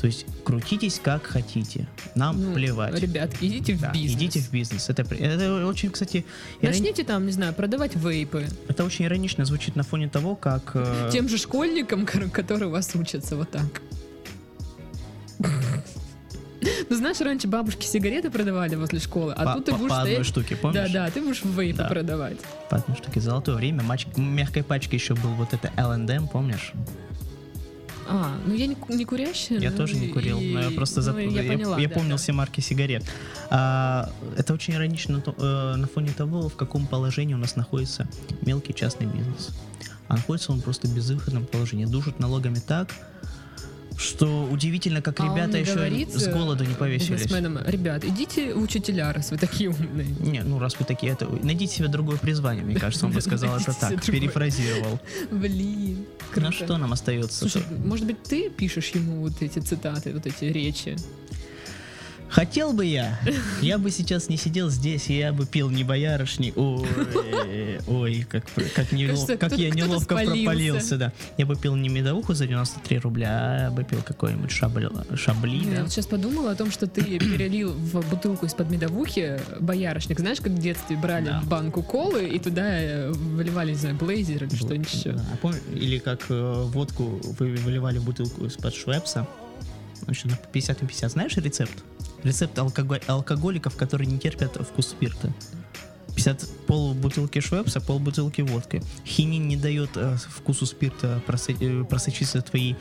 То 0.00 0.06
есть 0.08 0.26
крутитесь 0.44 1.00
как 1.00 1.24
хотите, 1.24 1.86
нам 2.16 2.42
Ну, 2.42 2.54
плевать. 2.54 2.98
Ребятки, 2.98 3.44
идите 3.44 3.74
в 3.74 3.80
Да, 3.82 3.92
бизнес. 3.92 4.14
идите 4.20 4.40
в 4.40 4.50
бизнес. 4.50 4.90
Это, 4.90 5.02
это 5.14 5.64
очень, 5.64 5.90
кстати, 5.90 6.24
ирони- 6.60 6.66
Начните 6.70 7.04
там, 7.04 7.24
не 7.24 7.30
знаю, 7.30 7.54
продавать 7.54 7.94
вейпы. 7.94 8.48
это 8.66 8.82
очень 8.84 9.04
иронично 9.04 9.44
звучит 9.44 9.76
на 9.76 9.84
фоне 9.84 10.08
того, 10.08 10.34
как 10.34 10.72
э, 10.74 11.10
Тем 11.12 11.28
же 11.28 11.38
школьникам, 11.38 12.04
которые 12.32 12.66
у 12.68 12.72
вас 12.72 12.90
учатся 12.96 13.36
вот 13.36 13.52
так. 13.52 13.80
Знаешь, 17.14 17.20
раньше 17.30 17.48
бабушки 17.48 17.84
сигареты 17.86 18.30
продавали 18.30 18.74
возле 18.74 18.98
школы, 18.98 19.32
а 19.36 19.44
по, 19.44 19.52
тут 19.54 19.64
ты 19.66 19.72
по- 19.72 19.78
будешь 19.78 19.90
по 19.90 19.96
одной 20.00 20.12
стоять... 20.12 20.26
штуке, 20.26 20.54
Да, 20.54 20.60
помнишь? 20.60 20.90
да, 20.92 21.10
ты 21.10 21.20
будешь 21.20 21.42
вейпы 21.44 21.78
Да. 21.78 21.88
продавать. 21.88 22.38
По 22.70 22.76
одной 22.76 22.96
штуке. 22.96 23.20
Золотое 23.20 23.56
время. 23.56 23.82
Мач- 23.82 24.06
мягкой 24.16 24.62
пачкой 24.62 24.98
еще 24.98 25.14
был 25.14 25.30
вот 25.34 25.52
это 25.52 25.70
L&M, 25.76 26.28
помнишь? 26.28 26.72
А, 28.08 28.34
ну 28.46 28.54
я 28.54 28.66
не, 28.66 28.76
не 28.88 29.04
курящая. 29.04 29.60
Я 29.60 29.70
ну 29.70 29.76
тоже 29.76 29.94
не 29.94 30.06
и- 30.06 30.10
курил, 30.12 30.40
но 30.40 30.60
я 30.60 30.70
просто 30.70 31.00
ну, 31.00 31.06
зап- 31.10 31.30
я, 31.32 31.42
я, 31.42 31.52
поняла, 31.52 31.78
я 31.78 31.88
да, 31.88 31.94
помнил 31.94 32.16
да. 32.16 32.22
все 32.22 32.32
марки 32.32 32.60
сигарет. 32.60 33.04
А, 33.50 34.10
это 34.36 34.52
очень 34.54 34.74
иронично 34.74 35.16
на, 35.16 35.20
то- 35.22 35.34
э, 35.38 35.76
на 35.76 35.86
фоне 35.86 36.10
того, 36.16 36.48
в 36.48 36.56
каком 36.56 36.86
положении 36.86 37.34
у 37.34 37.38
нас 37.38 37.54
находится 37.56 38.08
мелкий 38.42 38.74
частный 38.74 39.06
бизнес. 39.06 39.50
А 40.08 40.16
находится 40.16 40.52
он 40.52 40.60
просто 40.60 40.88
в 40.88 40.94
безвыходном 40.94 41.46
положении. 41.46 41.84
Душат 41.86 42.18
налогами 42.18 42.58
так, 42.66 42.88
что 44.02 44.44
удивительно, 44.44 45.00
как 45.00 45.20
А 45.20 45.24
ребята 45.24 45.58
еще 45.58 45.74
говорит, 45.74 46.12
с 46.12 46.28
голоду 46.28 46.64
не 46.64 46.74
э, 46.74 46.76
повесились. 46.76 47.30
ребят, 47.66 48.04
идите 48.04 48.54
в 48.54 48.62
учителя, 48.62 49.12
раз 49.12 49.30
вы 49.30 49.38
такие 49.38 49.70
умные. 49.70 50.08
Не, 50.20 50.42
ну 50.42 50.58
раз 50.58 50.78
вы 50.78 50.84
такие, 50.84 51.12
это 51.12 51.26
найдите 51.26 51.76
себе 51.76 51.88
другое 51.88 52.18
призвание, 52.18 52.64
мне 52.64 52.78
кажется, 52.78 53.06
он 53.06 53.12
бы 53.12 53.20
сказал 53.20 53.56
это 53.56 53.72
так, 53.72 54.04
перефразировал. 54.04 55.00
Блин. 55.30 56.06
Ну 56.34 56.52
что 56.52 56.78
нам 56.78 56.92
остается? 56.92 57.38
Слушай, 57.38 57.62
может 57.84 58.06
быть, 58.06 58.22
ты 58.22 58.50
пишешь 58.50 58.90
ему 58.90 59.22
вот 59.22 59.40
эти 59.40 59.58
цитаты, 59.58 60.12
вот 60.12 60.26
эти 60.26 60.44
речи? 60.44 60.96
Хотел 62.32 62.72
бы 62.72 62.86
я, 62.86 63.20
я 63.60 63.76
бы 63.76 63.90
сейчас 63.90 64.30
не 64.30 64.38
сидел 64.38 64.70
здесь, 64.70 65.10
и 65.10 65.18
я 65.18 65.34
бы 65.34 65.44
пил 65.44 65.68
не 65.68 65.84
боярышни. 65.84 66.50
Ой, 66.56 66.86
ой, 67.86 68.26
как, 68.26 68.44
как, 68.74 68.90
нелов- 68.90 69.36
как 69.36 69.58
я 69.58 69.68
неловко 69.68 70.14
пропалился, 70.16 70.96
да. 70.96 71.12
Я 71.36 71.44
бы 71.44 71.56
пил 71.56 71.76
не 71.76 71.90
медовуху 71.90 72.32
за 72.32 72.46
93 72.46 72.98
рубля, 73.00 73.28
а 73.30 73.62
я 73.64 73.70
бы 73.70 73.84
пил 73.84 74.00
какой-нибудь 74.02 74.50
шабли, 74.50 74.88
шабли 75.14 75.56
Я 75.58 75.76
да. 75.76 75.82
вот 75.82 75.92
сейчас 75.92 76.06
подумала 76.06 76.52
о 76.52 76.54
том, 76.54 76.70
что 76.70 76.86
ты 76.86 77.02
перелил 77.18 77.72
в 77.74 78.08
бутылку 78.08 78.46
из-под 78.46 78.70
медовухи 78.70 79.38
боярышник. 79.60 80.18
Знаешь, 80.18 80.40
как 80.40 80.52
в 80.52 80.58
детстве 80.58 80.96
брали 80.96 81.26
Да. 81.26 81.42
банку 81.44 81.82
колы 81.82 82.24
и 82.26 82.38
туда 82.38 82.64
э, 82.80 83.10
выливали, 83.12 83.72
не 83.72 83.76
знаю, 83.76 83.96
блейзер 83.96 84.44
или 84.44 84.54
что-нибудь 84.56 84.90
еще. 84.94 85.12
Да, 85.12 85.24
а 85.42 85.50
или 85.74 85.98
как 85.98 86.24
э, 86.30 86.62
водку 86.68 87.20
вы 87.38 87.56
выливали 87.56 87.98
в 87.98 88.04
бутылку 88.04 88.46
из-под 88.46 88.74
швепса. 88.74 89.26
Общем, 90.06 90.30
на 90.30 90.36
50 90.36 90.82
на 90.82 90.88
50. 90.88 91.10
Знаешь 91.12 91.36
рецепт? 91.36 91.72
Рецепт 92.22 92.58
алкого- 92.58 93.00
алкоголиков, 93.06 93.76
которые 93.76 94.06
не 94.10 94.18
терпят 94.18 94.56
вкус 94.56 94.88
спирта. 94.88 95.32
50 96.14 96.48
пол 96.66 96.94
бутылки 96.94 97.40
швепса, 97.40 97.80
пол 97.80 97.98
бутылки 97.98 98.42
водки. 98.42 98.82
Хинин 99.06 99.48
не 99.48 99.56
дает 99.56 99.90
э, 99.96 100.16
вкусу 100.28 100.66
спирта 100.66 101.22
просы- 101.26 101.56
э, 101.60 101.84
просочиться 101.84 102.42
твои 102.42 102.74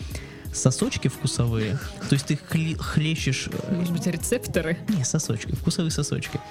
сосочки 0.53 1.07
вкусовые. 1.07 1.79
То 2.09 2.13
есть 2.15 2.25
ты 2.25 2.33
хле- 2.49 2.77
хлещешь... 2.77 3.47
э, 3.51 3.73
Может 3.75 3.93
быть, 3.93 4.05
рецепторы? 4.07 4.77
не, 4.89 5.05
сосочки, 5.05 5.53
вкусовые 5.55 5.91
сосочки. 5.91 6.41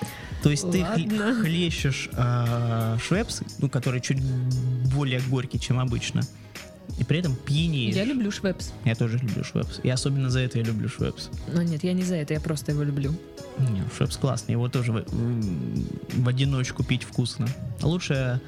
То 0.43 0.49
есть 0.51 0.71
ты 0.71 0.79
хле- 0.81 1.19
Ладно. 1.19 1.43
хлещешь 1.43 2.09
э, 2.13 2.97
швепс, 3.07 3.43
ну, 3.59 3.69
который 3.69 4.01
чуть 4.01 4.23
более 4.95 5.21
горький, 5.21 5.61
чем 5.61 5.79
обычно, 5.81 6.23
и 6.99 7.05
при 7.05 7.19
этом 7.19 7.35
пьянеешь. 7.35 7.95
Я 7.95 8.05
люблю 8.05 8.31
швепс. 8.31 8.73
Я 8.85 8.95
тоже 8.95 9.19
люблю 9.19 9.45
швепс. 9.45 9.81
И 9.83 9.89
особенно 9.91 10.31
за 10.31 10.41
это 10.41 10.59
я 10.59 10.65
люблю 10.65 10.89
швепс. 10.89 11.29
Но 11.53 11.63
нет, 11.63 11.85
я 11.85 11.93
не 11.93 12.03
за 12.03 12.17
это, 12.17 12.35
я 12.35 12.41
просто 12.41 12.73
его 12.73 12.83
люблю. 12.83 13.15
Не, 13.59 13.83
швепс 13.97 14.17
классный. 14.17 14.53
Его 14.53 14.69
тоже 14.69 14.93
в, 14.93 14.97
м, 15.13 15.87
в 16.13 16.29
одиночку 16.29 16.83
пить 16.85 17.03
вкусно. 17.05 17.47
Лучшая 17.83 18.41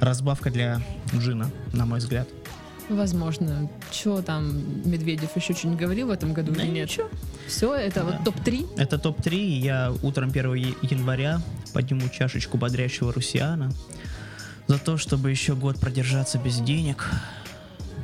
разбавка 0.00 0.50
для 0.50 0.80
джина, 1.14 1.50
на 1.72 1.86
мой 1.86 1.98
взгляд. 1.98 2.28
Возможно. 2.88 3.70
Че 3.92 4.20
там, 4.22 4.52
Медведев 4.88 5.36
еще 5.36 5.54
что-нибудь 5.54 5.78
говорил 5.80 6.08
в 6.08 6.10
этом 6.10 6.32
году 6.32 6.52
Да 6.52 6.62
или 6.62 6.70
нет? 6.70 6.88
ничего. 6.90 7.08
Все, 7.46 7.72
это 7.74 8.00
Да. 8.00 8.06
вот 8.06 8.24
топ-3? 8.24 8.66
Это 8.78 8.98
топ-3, 8.98 9.36
и 9.36 9.58
я 9.60 9.92
утром 10.02 10.30
1 10.32 10.54
я- 10.54 10.74
января 10.82 11.40
подниму 11.72 12.08
чашечку 12.08 12.58
бодрящего 12.58 13.12
русиана 13.12 13.70
за 14.66 14.78
то, 14.78 14.96
чтобы 14.96 15.30
еще 15.30 15.54
год 15.54 15.78
продержаться 15.78 16.38
без 16.38 16.56
денег 16.58 17.08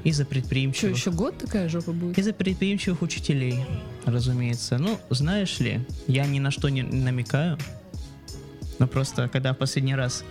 и 0.07 0.13
за 0.13 0.23
Что, 0.23 0.31
предприимчивых. 0.31 0.97
еще 0.97 1.11
год 1.11 1.37
такая 1.39 1.69
жопа 1.69 1.91
будет? 1.93 2.17
И 2.17 2.23
за 2.23 2.33
предприимчивых 2.33 3.03
учителей, 3.03 3.65
разумеется. 4.05 4.79
Ну, 4.79 5.01
знаешь 5.11 5.59
ли, 5.59 5.81
я 6.07 6.27
ни 6.27 6.39
на 6.39 6.51
что 6.53 6.69
не 6.69 6.83
намекаю, 6.83 7.59
но 8.79 8.87
просто 8.87 9.29
когда 9.29 9.53
в 9.53 9.57
последний 9.59 9.97
раз 9.97 10.23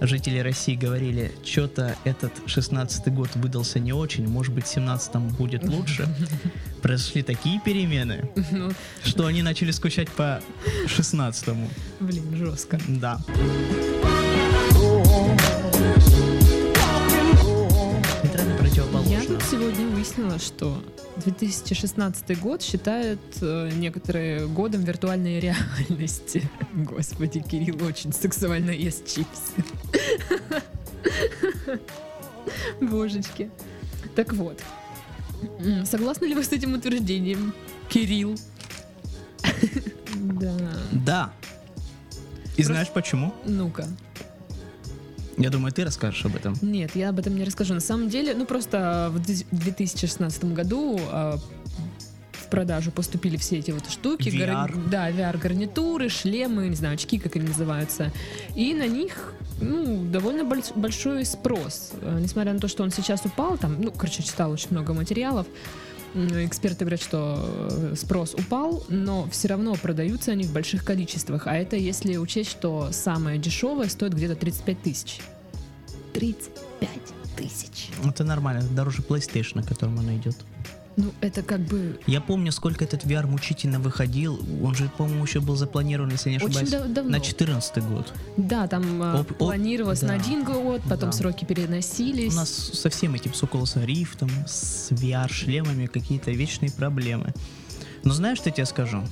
жители 0.00 0.38
России 0.38 0.74
говорили, 0.74 1.30
что-то 1.44 1.94
этот 2.02 2.32
16-й 2.46 3.12
год 3.12 3.30
выдался 3.36 3.78
не 3.78 3.92
очень, 3.92 4.26
может 4.26 4.52
быть, 4.52 4.66
в 4.66 4.76
17-м 4.76 5.28
будет 5.28 5.62
лучше, 5.62 6.08
произошли 6.82 7.22
такие 7.22 7.60
перемены, 7.60 8.28
Ну, 8.50 8.72
что 9.04 9.26
они 9.26 9.42
начали 9.42 9.70
скучать 9.70 10.08
по 10.10 10.42
16-му. 10.86 11.68
блин, 12.00 12.24
жестко. 12.36 12.80
Да. 12.88 13.20
Выяснила, 20.12 20.38
что 20.38 20.82
2016 21.24 22.40
год 22.40 22.62
считают 22.62 23.20
э, 23.40 23.70
некоторые 23.74 24.46
годом 24.46 24.82
виртуальной 24.82 25.40
реальности. 25.40 26.48
Господи, 26.74 27.40
Кирилл 27.40 27.84
очень 27.84 28.12
сексуально 28.12 28.70
ест 28.70 29.06
чипсы. 29.06 29.64
Божечки. 32.80 33.50
Так 34.14 34.32
вот. 34.32 34.60
Согласны 35.84 36.26
ли 36.26 36.34
вы 36.34 36.44
с 36.44 36.52
этим 36.52 36.74
утверждением, 36.74 37.54
Кирилл? 37.88 38.36
Да. 40.14 40.54
Да. 40.92 41.32
И 42.56 42.62
знаешь 42.62 42.88
почему? 42.90 43.34
Ну-ка. 43.44 43.88
Я 45.38 45.50
думаю, 45.50 45.72
ты 45.72 45.84
расскажешь 45.84 46.24
об 46.24 46.36
этом. 46.36 46.54
Нет, 46.62 46.94
я 46.94 47.08
об 47.10 47.18
этом 47.18 47.34
не 47.36 47.44
расскажу. 47.44 47.74
На 47.74 47.80
самом 47.80 48.08
деле, 48.08 48.34
ну 48.34 48.44
просто 48.44 49.10
в 49.12 49.20
ди- 49.24 49.46
2016 49.50 50.44
году 50.52 51.00
а, 51.10 51.38
в 52.32 52.48
продажу 52.50 52.90
поступили 52.90 53.36
все 53.36 53.58
эти 53.58 53.70
вот 53.70 53.88
штуки. 53.90 54.28
VR. 54.28 54.46
гар- 54.46 54.74
Да, 54.90 55.10
VR-гарнитуры, 55.10 56.08
шлемы, 56.10 56.68
не 56.68 56.76
знаю, 56.76 56.94
очки, 56.94 57.18
как 57.18 57.36
они 57.36 57.46
называются. 57.48 58.12
И 58.54 58.74
на 58.74 58.86
них 58.86 59.32
ну, 59.60 60.04
довольно 60.10 60.42
больш- 60.42 60.72
большой 60.78 61.24
спрос. 61.24 61.92
Э, 62.02 62.18
Несмотря 62.20 62.52
на 62.52 62.58
то, 62.60 62.68
что 62.68 62.82
он 62.82 62.90
сейчас 62.90 63.24
упал, 63.24 63.56
там, 63.56 63.80
ну, 63.80 63.90
короче, 63.92 64.22
читал 64.22 64.50
очень 64.50 64.68
много 64.70 64.92
материалов, 64.92 65.46
Эксперты 66.14 66.84
говорят, 66.84 67.00
что 67.00 67.38
э, 67.70 67.94
спрос 67.96 68.34
упал, 68.34 68.84
но 68.88 69.26
все 69.30 69.48
равно 69.48 69.74
продаются 69.74 70.32
они 70.32 70.44
в 70.44 70.52
больших 70.52 70.84
количествах. 70.84 71.46
А 71.46 71.54
это 71.56 71.76
если 71.76 72.18
учесть, 72.18 72.50
что 72.50 72.90
самое 72.92 73.38
дешевое 73.38 73.88
стоит 73.88 74.12
где-то 74.12 74.36
35 74.36 74.82
тысяч. 74.82 75.20
35 76.12 76.88
тысяч. 77.36 77.88
Это 78.04 78.24
нормально, 78.24 78.58
это 78.58 78.68
дороже 78.68 79.00
PlayStation, 79.00 79.56
на 79.56 79.62
котором 79.62 79.98
она 79.98 80.14
идет. 80.16 80.36
Ну, 80.96 81.12
это 81.22 81.42
как 81.42 81.60
бы 81.60 81.98
Я 82.06 82.20
помню, 82.20 82.52
сколько 82.52 82.84
этот 82.84 83.04
VR 83.04 83.26
мучительно 83.26 83.78
выходил. 83.80 84.38
Он 84.62 84.74
же, 84.74 84.90
по-моему, 84.98 85.24
еще 85.24 85.40
был 85.40 85.56
запланирован, 85.56 86.10
если 86.10 86.30
я 86.30 86.36
не 86.38 86.44
очень 86.44 86.62
ошибаюсь, 86.62 86.70
да- 86.70 86.94
давно. 86.94 87.10
на 87.12 87.20
14 87.20 87.78
год. 87.84 88.12
Да, 88.36 88.66
там 88.68 89.02
э, 89.02 89.20
Оп- 89.20 89.30
оп, 89.30 89.38
планировалось 89.38 90.02
на 90.02 90.08
да. 90.08 90.14
один 90.14 90.44
год, 90.44 90.82
потом 90.88 91.10
Да. 91.10 91.16
сроки 91.16 91.44
переносились. 91.46 92.32
У 92.32 92.36
нас 92.36 92.50
со 92.50 92.90
всем 92.90 93.14
этим, 93.14 93.32
с 93.32 93.42
Oculus 93.42 93.82
Rift, 93.86 94.28
с 94.46 94.90
VR-шлемами 94.90 95.86
какие-то 95.86 96.30
вечные 96.30 96.70
проблемы. 96.70 97.32
Но 98.04 98.12
знаешь, 98.12 98.38
что 98.38 98.48
я 98.50 98.54
тебе 98.54 98.66
скажу? 98.66 99.02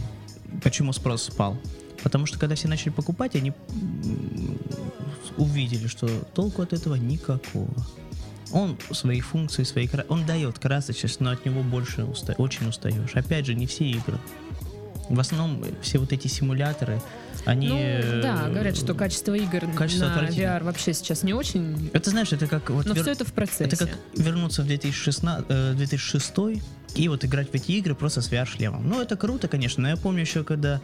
почему 0.62 0.92
спрос 0.92 1.22
спал? 1.22 1.56
Потому 2.02 2.26
что 2.26 2.38
когда 2.38 2.54
все 2.56 2.66
начали 2.68 2.90
покупать, 2.90 3.37
они 3.37 3.52
увидели, 5.37 5.87
что 5.87 6.08
толку 6.34 6.62
от 6.62 6.72
этого 6.72 6.94
никакого. 6.96 7.68
Он 8.52 8.76
свои 8.90 9.21
функции, 9.21 9.62
свои 9.64 9.87
кра- 9.87 10.04
он 10.09 10.26
дает 10.26 10.59
красочность, 10.59 11.21
но 11.21 11.30
от 11.30 11.45
него 11.47 11.62
больше 11.62 12.02
уста- 12.04 12.35
очень 12.38 12.66
устаешь. 12.69 13.14
Опять 13.14 13.47
же, 13.47 13.54
не 13.54 13.66
все 13.66 13.85
игры. 13.85 14.19
В 15.09 15.19
основном 15.19 15.62
э, 15.64 15.73
все 15.83 15.99
вот 15.99 16.12
эти 16.12 16.28
симуляторы, 16.28 17.00
они... 17.45 17.69
Ну, 17.69 17.76
э, 17.78 18.21
да, 18.23 18.49
говорят, 18.49 18.76
что 18.76 18.95
качество 18.95 19.35
игр 19.35 19.66
качество 19.76 20.07
на. 20.07 20.28
VR 20.28 20.62
вообще 20.62 20.95
сейчас 20.95 21.23
не 21.25 21.33
очень, 21.35 21.90
Это 21.92 22.11
знаешь, 22.11 22.33
это 22.33 22.47
как 22.47 22.71
вот 22.71 22.87
но 22.87 22.95
вер- 22.95 23.02
все 23.02 23.11
это 23.12 23.25
в 23.25 23.33
процессе. 23.33 23.64
Это 23.64 23.76
как 23.76 23.90
вернуться 24.16 24.62
в 24.62 24.66
2016, 24.66 25.47
э, 25.49 25.73
2006 25.75 26.62
и 26.94 27.09
вот 27.09 27.25
играть 27.25 27.50
в 27.50 27.54
эти 27.54 27.73
игры 27.73 27.94
просто 27.94 28.20
с 28.23 28.30
VR-шлемом. 28.30 28.88
Ну, 28.88 29.00
это 29.00 29.16
круто, 29.16 29.49
конечно, 29.49 29.82
но 29.82 29.88
я 29.90 29.97
помню 29.97 30.20
еще, 30.23 30.44
когда 30.44 30.80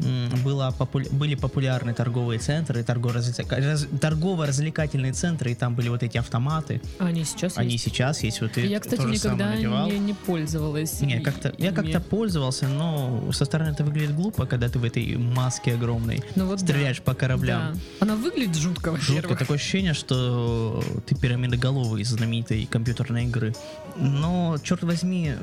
м, 0.00 0.28
была 0.44 0.70
попу- 0.70 1.08
были 1.12 1.34
популярны 1.34 1.92
торговые 1.94 2.38
центры, 2.38 2.82
торгово-развлека- 2.82 3.56
раз- 3.60 3.86
торгово-развлекательные 4.00 5.12
центры, 5.12 5.52
и 5.52 5.54
там 5.54 5.74
были 5.74 5.88
вот 5.88 6.02
эти 6.02 6.16
автоматы. 6.18 6.80
А 6.98 7.06
они 7.06 7.24
сейчас 7.24 7.56
Они 7.58 7.72
есть? 7.72 7.84
сейчас 7.84 8.22
есть. 8.22 8.40
Вот 8.40 8.56
Я, 8.56 8.80
кстати, 8.80 9.02
никогда 9.02 9.54
не, 9.56 9.98
не 9.98 10.14
пользовалась. 10.14 11.00
Не, 11.00 11.20
как-то, 11.20 11.52
я 11.58 11.72
как-то 11.72 12.00
пользовался, 12.00 12.68
но 12.68 13.30
со 13.32 13.44
стороны 13.44 13.70
это 13.70 13.84
выглядит 13.84 14.14
глупо, 14.14 14.46
когда 14.46 14.68
ты 14.68 14.78
в 14.78 14.84
этой 14.84 15.16
маске 15.16 15.74
огромной 15.74 16.22
Ну 16.36 16.46
вот 16.46 16.60
да. 16.60 16.64
стреляешь 16.66 17.00
по 17.02 17.14
кораблям. 17.14 17.74
Да. 17.74 17.80
Она 18.00 18.16
выглядит 18.16 18.56
жутко, 18.56 18.96
Жутко. 19.00 19.36
Такое 19.36 19.56
ощущение, 19.56 19.94
что 19.94 20.82
ты 21.06 21.14
пирамидоголовый 21.14 22.02
из 22.02 22.08
знаменитой 22.08 22.66
компьютерной 22.66 23.24
игры. 23.24 23.54
Но, 23.96 24.56
черт 24.62 24.82
возьми, 24.82 25.34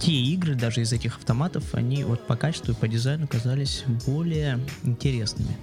те 0.00 0.12
игры, 0.12 0.54
даже 0.54 0.82
из 0.82 0.92
этих 0.92 1.16
автоматов, 1.16 1.74
они 1.74 2.04
вот 2.04 2.26
по 2.26 2.36
качеству 2.36 2.72
и 2.72 2.74
по 2.74 2.88
дизайну 2.88 3.26
казались 3.26 3.84
более 4.06 4.60
интересными. 4.82 5.56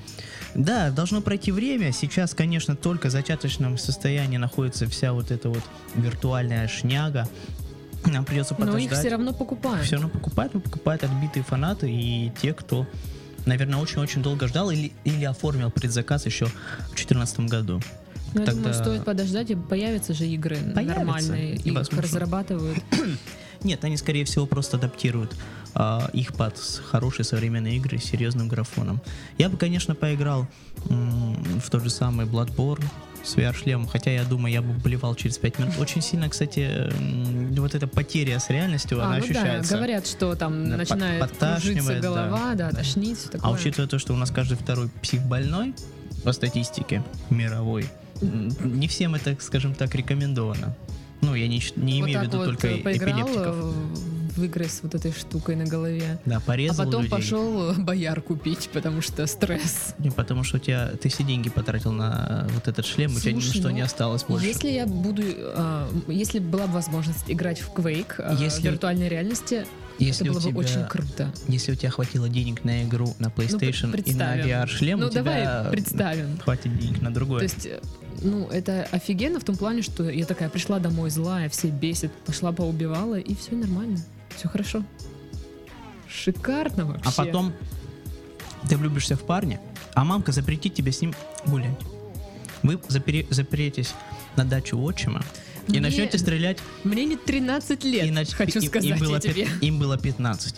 Да, 0.56 0.92
должно 0.92 1.22
пройти 1.22 1.52
время. 1.52 1.92
Сейчас, 1.92 2.34
конечно, 2.34 2.75
только 2.75 3.08
в 3.08 3.12
зачаточном 3.12 3.78
состоянии 3.78 4.38
находится 4.38 4.88
вся 4.88 5.13
вот 5.13 5.32
эта 5.32 5.50
вот 5.50 5.63
виртуальная 5.96 6.68
шняга. 6.68 7.28
Нам 8.06 8.25
придется 8.25 8.56
Но 8.58 8.66
подождать. 8.66 8.92
их 8.92 9.00
все 9.00 9.10
равно 9.10 9.34
покупают. 9.34 9.86
Все 9.86 9.96
равно 9.96 10.10
покупают, 10.10 10.54
но 10.54 10.60
покупают 10.60 11.04
отбитые 11.04 11.44
фанаты 11.44 11.90
и 11.90 12.32
те, 12.42 12.54
кто, 12.54 12.86
наверное, 13.46 13.80
очень-очень 13.80 14.22
долго 14.22 14.48
ждал 14.48 14.72
или, 14.72 14.92
или 15.06 15.24
оформил 15.24 15.72
предзаказ 15.72 16.25
еще 16.25 16.46
в 16.46 16.88
2014 16.96 17.40
году. 17.42 17.82
Но 18.34 18.42
я 18.42 18.48
думаю, 18.48 18.63
Тогда- 18.63 18.74
стоит 18.74 19.06
подождать, 19.06 19.52
и 19.52 19.56
появятся 19.56 20.13
же 20.13 20.25
игры 20.28 20.58
Появятся, 20.74 21.00
нормальные, 21.00 21.56
и 21.58 21.70
их 21.70 21.90
разрабатывают. 21.92 22.80
Нет, 23.63 23.84
они, 23.86 23.96
скорее 23.98 24.25
всего, 24.25 24.46
просто 24.46 24.75
адаптируют 24.78 25.34
а, 25.75 26.10
их 26.13 26.34
под 26.34 26.58
хорошие 26.86 27.24
современные 27.24 27.78
игры 27.78 27.98
с 27.98 28.04
серьезным 28.04 28.48
графоном. 28.50 29.02
Я 29.38 29.48
бы, 29.50 29.58
конечно, 29.58 29.96
поиграл 29.96 30.48
м, 30.90 31.36
в 31.60 31.70
тот 31.70 31.82
же 31.84 31.90
самый 31.90 32.25
Bloodborne 32.25 32.84
с 33.24 33.36
VR-шлемом, 33.38 33.88
хотя 33.88 34.12
я 34.12 34.25
думаю, 34.25 34.52
я 34.54 34.62
бы 34.62 34.74
болевал 34.74 35.16
через 35.16 35.38
5 35.38 35.60
минут. 35.60 35.75
Очень 35.80 36.02
сильно, 36.02 36.28
кстати, 36.28 36.92
вот 37.58 37.74
эта 37.74 37.88
потеря 37.88 38.38
с 38.40 38.50
реальностью, 38.50 39.00
А, 39.02 39.06
она 39.06 39.16
ну 39.16 39.20
да, 39.22 39.24
ощущается. 39.25 39.75
говорят, 39.78 40.06
что 40.08 40.36
там 40.36 40.70
Да, 40.70 40.75
начинает 40.78 41.32
кружиться 41.32 41.94
да. 41.94 42.00
голова, 42.02 42.56
да, 42.56 42.70
Да. 42.70 42.78
тошнить, 42.80 43.18
все 43.18 43.30
А 43.30 43.32
такое. 43.32 43.52
учитывая 43.54 43.88
то, 43.88 43.98
что 43.98 44.13
у 44.13 44.18
нас 44.18 44.30
каждый 44.30 44.58
второй 44.58 44.90
психбольной 45.02 45.74
по 46.25 46.34
статистике 46.34 47.02
мировой, 47.30 47.86
не 48.63 48.88
всем 48.88 49.15
это, 49.15 49.36
скажем 49.39 49.74
так, 49.75 49.94
рекомендовано. 49.96 50.75
Ну, 51.22 51.36
я 51.36 51.48
не, 51.48 51.62
не 51.77 52.01
вот 52.01 52.08
имею 52.10 52.20
в 52.20 52.24
виду 52.24 52.38
вот 52.38 52.46
только 52.46 52.68
э, 52.68 52.77
поиграл 52.80 53.13
эпилептиков. 53.22 53.56
э, 53.56 53.72
в 54.36 54.44
игры 54.44 54.65
с 54.65 54.82
вот 54.84 54.94
этой 54.96 55.13
штукой 55.13 55.56
на 55.56 55.63
голове. 55.63 56.20
Да, 56.25 56.38
А 56.38 56.39
порезал 56.42 56.86
потом 56.86 57.03
людей. 57.03 57.12
пошел 57.12 57.72
э, 57.72 57.74
бояр 57.77 58.20
купить, 58.22 58.70
потому 58.74 59.01
что 59.01 59.25
стресс. 59.27 59.96
Не, 60.00 60.10
потому 60.12 60.44
что 60.44 60.58
у 60.58 60.60
тебя 60.60 60.92
ты 61.01 61.08
все 61.08 61.24
деньги 61.24 61.50
потратил 61.50 61.92
на 61.94 62.48
вот 62.53 62.68
этот 62.68 62.86
шлем, 62.86 63.15
у 63.15 63.20
тебя 63.20 63.32
Слушай, 63.32 63.48
ничто 63.56 63.70
ну, 63.70 63.75
не 63.75 63.82
осталось 63.82 64.24
больше. 64.24 64.48
Если 64.48 64.70
я 64.70 64.86
буду, 64.86 65.21
а, 65.56 65.89
если 66.08 66.39
была 66.39 66.67
бы 66.67 66.74
возможность 66.74 67.24
играть 67.28 67.62
в 67.62 67.71
Quake 67.74 68.15
а, 68.17 68.34
Если- 68.34 68.62
в 68.62 68.65
виртуальной 68.65 69.08
реальности, 69.08 69.65
Если 70.06 70.26
это 70.26 70.34
было 70.34 70.42
тебя, 70.42 70.54
бы 70.54 70.60
очень 70.60 70.86
круто. 70.88 71.34
если 71.48 71.72
у 71.72 71.76
тебя 71.76 71.89
хватило 71.92 72.30
денег 72.30 72.63
на 72.63 72.84
игру 72.84 73.13
на 73.20 73.28
PlayStation 73.28 73.96
и 74.04 74.13
на. 74.13 74.38
VR-шлем, 74.38 75.00
Ну 75.00 75.08
у 75.08 75.10
тебя 75.10 75.24
давай 75.24 75.72
представим. 75.72 76.38
хватит 76.39 76.78
денег 76.80 77.02
на 77.02 77.13
другое. 77.13 77.39
То 77.39 77.44
есть, 77.46 77.66
э, 77.66 77.80
ну, 78.22 78.48
это 78.50 78.88
офигенно 78.92 79.39
в 79.39 79.44
том 79.44 79.56
плане, 79.56 79.82
что 79.82 80.10
я 80.10 80.26
такая 80.26 80.50
пришла 80.50 80.80
домой 80.80 81.10
злая, 81.10 81.50
все 81.50 81.68
бесит, 81.70 82.12
пошла 82.26 82.52
поубивала, 82.52 83.20
и 83.20 83.36
все 83.36 83.56
нормально. 83.56 84.00
Все 84.36 84.48
хорошо. 84.48 84.84
Шикарно 86.08 86.86
вообще. 86.86 87.10
А 87.10 87.12
потом 87.12 87.54
ты 88.70 88.78
влюбишься 88.78 89.16
в 89.16 89.22
парня, 89.24 89.60
а 89.94 90.04
мамка 90.04 90.32
запретит 90.32 90.74
тебе 90.76 90.92
с 90.92 91.02
ним 91.02 91.13
гулять. 91.46 91.80
Вы 92.62 92.76
запре- 92.88 93.28
заперетесь 93.32 93.94
на 94.36 94.46
дачу 94.46 94.80
отчима 94.80 95.22
и 95.67 95.71
Мне- 95.71 95.82
начнете 95.82 96.17
стрелять. 96.17 96.58
Мне 96.84 97.06
не 97.06 97.15
13 97.15 97.84
лет, 97.84 98.06
и 98.06 98.10
нач- 98.12 98.34
хочу 98.36 98.60
им- 98.60 98.65
сказать 98.67 98.89
им 98.89 98.97
было, 98.99 99.19
тебе. 99.19 99.47
им 99.62 99.80
было 99.80 99.97
15. 99.97 100.56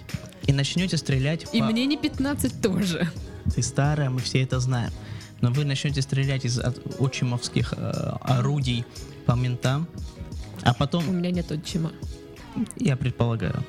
И 0.48 0.52
начнете 0.54 0.98
стрелять. 0.98 1.46
И 1.54 1.60
по- 1.60 1.66
мне 1.66 1.86
не 1.86 1.98
15 1.98 2.62
тоже. 2.62 3.10
Ты 3.56 3.62
старая, 3.62 4.10
мы 4.10 4.20
все 4.20 4.42
это 4.44 4.60
знаем. 4.60 4.92
Но 5.42 5.52
вы 5.52 5.66
начнете 5.66 6.02
стрелять 6.02 6.46
из 6.46 6.58
от- 6.60 6.80
отчимовских 7.00 7.74
э, 7.78 8.14
орудий 8.22 8.86
по 9.26 9.34
ментам, 9.34 9.88
а 10.64 10.72
У 10.72 10.76
потом, 10.76 11.16
меня 11.18 11.30
нет 11.32 11.52
отчима. 11.52 11.92
я 12.78 12.96
предполагаю, 12.96 13.64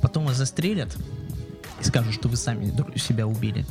потом 0.00 0.26
вас 0.26 0.36
застрелят 0.36 0.96
и 1.80 1.84
скажут, 1.84 2.14
что 2.14 2.28
вы 2.28 2.36
сами 2.36 2.72
себя 2.98 3.26
убили. 3.26 3.66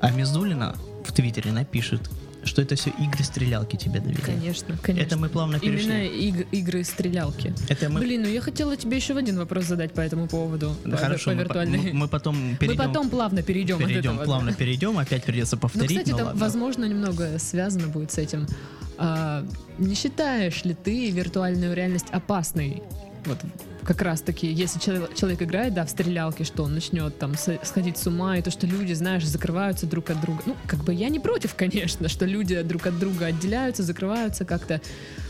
А 0.00 0.10
Мизулина 0.10 0.74
в 1.04 1.12
Твиттере 1.12 1.52
напишет, 1.52 2.10
что 2.46 2.62
это 2.62 2.74
все 2.76 2.90
игры-стрелялки 2.90 3.76
тебе 3.76 4.00
довели. 4.00 4.20
Конечно, 4.22 4.76
конечно. 4.82 5.06
Это 5.06 5.16
мы 5.18 5.28
плавно 5.28 5.56
Именно 5.56 5.78
перешли. 5.78 6.28
иг- 6.30 6.46
игры-стрелялки. 6.52 7.54
Это 7.68 7.88
мы... 7.90 8.00
Блин, 8.00 8.22
ну 8.22 8.28
я 8.28 8.40
хотела 8.40 8.76
тебе 8.76 8.96
еще 8.96 9.16
один 9.16 9.36
вопрос 9.38 9.64
задать 9.64 9.92
по 9.92 10.00
этому 10.00 10.28
поводу. 10.28 10.74
Да, 10.84 10.92
по, 10.92 10.96
хорошо, 10.96 11.30
по 11.30 11.36
мы, 11.36 11.36
по- 11.36 11.42
виртуальной. 11.44 11.78
мы- 11.78 11.92
мы 11.92 12.08
потом 12.08 12.36
Мы 12.52 12.56
перейдем, 12.56 12.78
потом 12.78 13.10
плавно 13.10 13.42
перейдем, 13.42 13.78
перейдем 13.78 14.12
этого, 14.12 14.24
плавно 14.24 14.50
да. 14.52 14.56
перейдем, 14.56 14.98
опять 14.98 15.24
придется 15.24 15.56
Ну, 15.56 15.60
повторить. 15.62 15.90
кстати, 15.90 16.10
но 16.10 16.16
это, 16.16 16.24
ладно. 16.26 16.40
возможно, 16.40 16.84
немного 16.84 17.38
связано 17.38 17.88
будет 17.88 18.12
с 18.12 18.18
этим. 18.18 18.46
А, 18.98 19.44
не 19.78 19.94
считаешь 19.94 20.64
ли 20.64 20.74
ты 20.74 21.10
виртуальную 21.10 21.74
реальность 21.74 22.06
опасной? 22.12 22.82
Вот 23.26 23.38
как 23.86 24.02
раз 24.02 24.20
таки, 24.20 24.46
если 24.52 24.78
человек, 24.80 25.42
играет, 25.42 25.74
да, 25.74 25.86
в 25.86 25.90
стрелялки, 25.90 26.42
что 26.42 26.64
он 26.64 26.74
начнет 26.74 27.18
там 27.18 27.34
сходить 27.62 27.96
с 27.96 28.06
ума, 28.06 28.36
и 28.36 28.42
то, 28.42 28.50
что 28.50 28.66
люди, 28.66 28.92
знаешь, 28.92 29.24
закрываются 29.24 29.86
друг 29.86 30.10
от 30.10 30.20
друга. 30.20 30.42
Ну, 30.46 30.56
как 30.66 30.82
бы 30.84 30.92
я 30.92 31.08
не 31.08 31.20
против, 31.20 31.54
конечно, 31.54 32.08
что 32.08 32.26
люди 32.26 32.60
друг 32.62 32.86
от 32.86 32.98
друга 32.98 33.26
отделяются, 33.26 33.82
закрываются 33.82 34.44
как-то. 34.44 34.80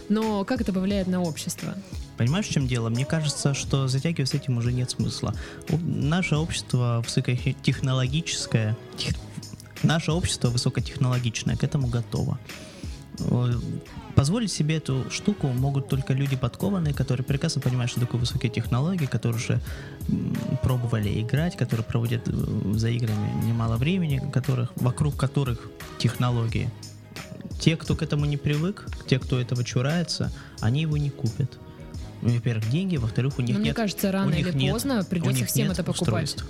Но 0.08 0.44
как 0.44 0.60
это 0.60 0.72
повлияет 0.72 1.06
на 1.06 1.20
общество? 1.20 1.74
Понимаешь, 2.16 2.46
в 2.46 2.50
чем 2.50 2.66
дело? 2.66 2.88
Мне 2.88 3.04
кажется, 3.04 3.52
что 3.52 3.88
затягивать 3.88 4.30
с 4.30 4.34
этим 4.34 4.56
уже 4.56 4.72
нет 4.72 4.90
смысла. 4.90 5.34
Наше 5.68 6.36
общество 6.36 7.02
высокотехнологическое, 7.04 8.76
тех- 8.96 9.16
наше 9.82 10.12
общество 10.12 10.48
высокотехнологичное, 10.48 11.56
к 11.56 11.64
этому 11.64 11.88
готово. 11.88 12.38
Э, 13.20 13.52
Позволить 14.14 14.50
себе 14.50 14.78
эту 14.78 15.10
штуку 15.10 15.48
могут 15.48 15.88
только 15.88 16.14
люди 16.14 16.36
подкованные, 16.36 16.94
которые 16.94 17.22
прекрасно 17.22 17.60
понимают, 17.60 17.90
что 17.90 18.00
такое 18.00 18.18
высокие 18.18 18.50
технологии, 18.50 19.04
которые 19.04 19.36
уже 19.36 19.60
пробовали 20.62 21.20
играть, 21.20 21.54
которые 21.56 21.84
проводят 21.84 22.22
э, 22.26 22.32
за 22.76 22.88
играми 22.88 23.44
немало 23.44 23.76
времени, 23.76 24.22
которых, 24.32 24.72
вокруг 24.76 25.16
которых 25.16 25.68
технологии. 25.98 26.70
Те, 27.60 27.76
кто 27.76 27.94
к 27.94 28.02
этому 28.02 28.24
не 28.24 28.38
привык, 28.38 28.86
те, 29.06 29.18
кто 29.18 29.38
этого 29.38 29.62
чурается, 29.64 30.32
они 30.60 30.82
его 30.82 30.96
не 30.96 31.10
купят. 31.10 31.58
Ну, 32.22 32.30
Во-первых, 32.30 32.70
деньги, 32.70 32.96
во-вторых, 32.96 33.38
у 33.38 33.42
них 33.42 33.54
Но 33.56 33.60
мне 33.60 33.68
нет 33.68 33.76
кажется, 33.76 34.08
у 34.08 34.12
рано 34.12 34.30
или 34.32 34.50
нет- 34.50 34.72
поздно 34.72 35.00
у 35.00 35.04
придется 35.04 35.44
всем 35.44 35.64
нет 35.68 35.72
это 35.74 35.84
покупать. 35.84 36.24
устройств. 36.24 36.46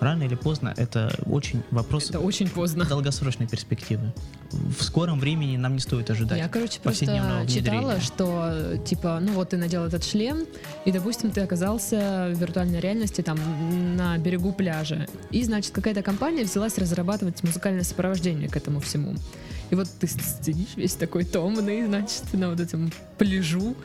Рано 0.00 0.22
или 0.22 0.34
поздно 0.34 0.74
это 0.76 1.12
очень 1.26 1.62
вопрос 1.70 2.10
Это 2.10 2.20
очень 2.20 2.48
поздно. 2.48 2.84
долгосрочной 2.84 3.48
перспективы. 3.48 4.12
В 4.50 4.82
скором 4.82 5.18
времени 5.20 5.56
нам 5.56 5.74
не 5.74 5.80
стоит 5.80 6.10
ожидать. 6.10 6.38
Я, 6.38 6.48
короче, 6.48 6.80
просто 6.80 7.06
читала, 7.06 7.40
внедрения. 7.42 8.00
что, 8.00 8.78
типа, 8.86 9.18
ну 9.20 9.32
вот 9.32 9.50
ты 9.50 9.56
надел 9.56 9.84
этот 9.84 10.04
шлем, 10.04 10.46
и, 10.84 10.92
допустим, 10.92 11.30
ты 11.30 11.40
оказался 11.40 12.30
в 12.32 12.38
виртуальной 12.38 12.80
реальности 12.80 13.20
там 13.20 13.38
на 13.96 14.16
берегу 14.18 14.52
пляжа. 14.52 15.06
И, 15.30 15.42
значит, 15.44 15.72
какая-то 15.72 16.02
компания 16.02 16.44
взялась 16.44 16.78
разрабатывать 16.78 17.42
музыкальное 17.42 17.84
сопровождение 17.84 18.48
к 18.48 18.56
этому 18.56 18.80
всему. 18.80 19.14
И 19.70 19.74
вот 19.74 19.88
ты 20.00 20.08
сидишь 20.08 20.76
весь 20.76 20.94
такой 20.94 21.24
томный, 21.24 21.84
значит, 21.86 22.22
на 22.32 22.50
вот 22.50 22.60
этом 22.60 22.90
пляжу, 23.18 23.76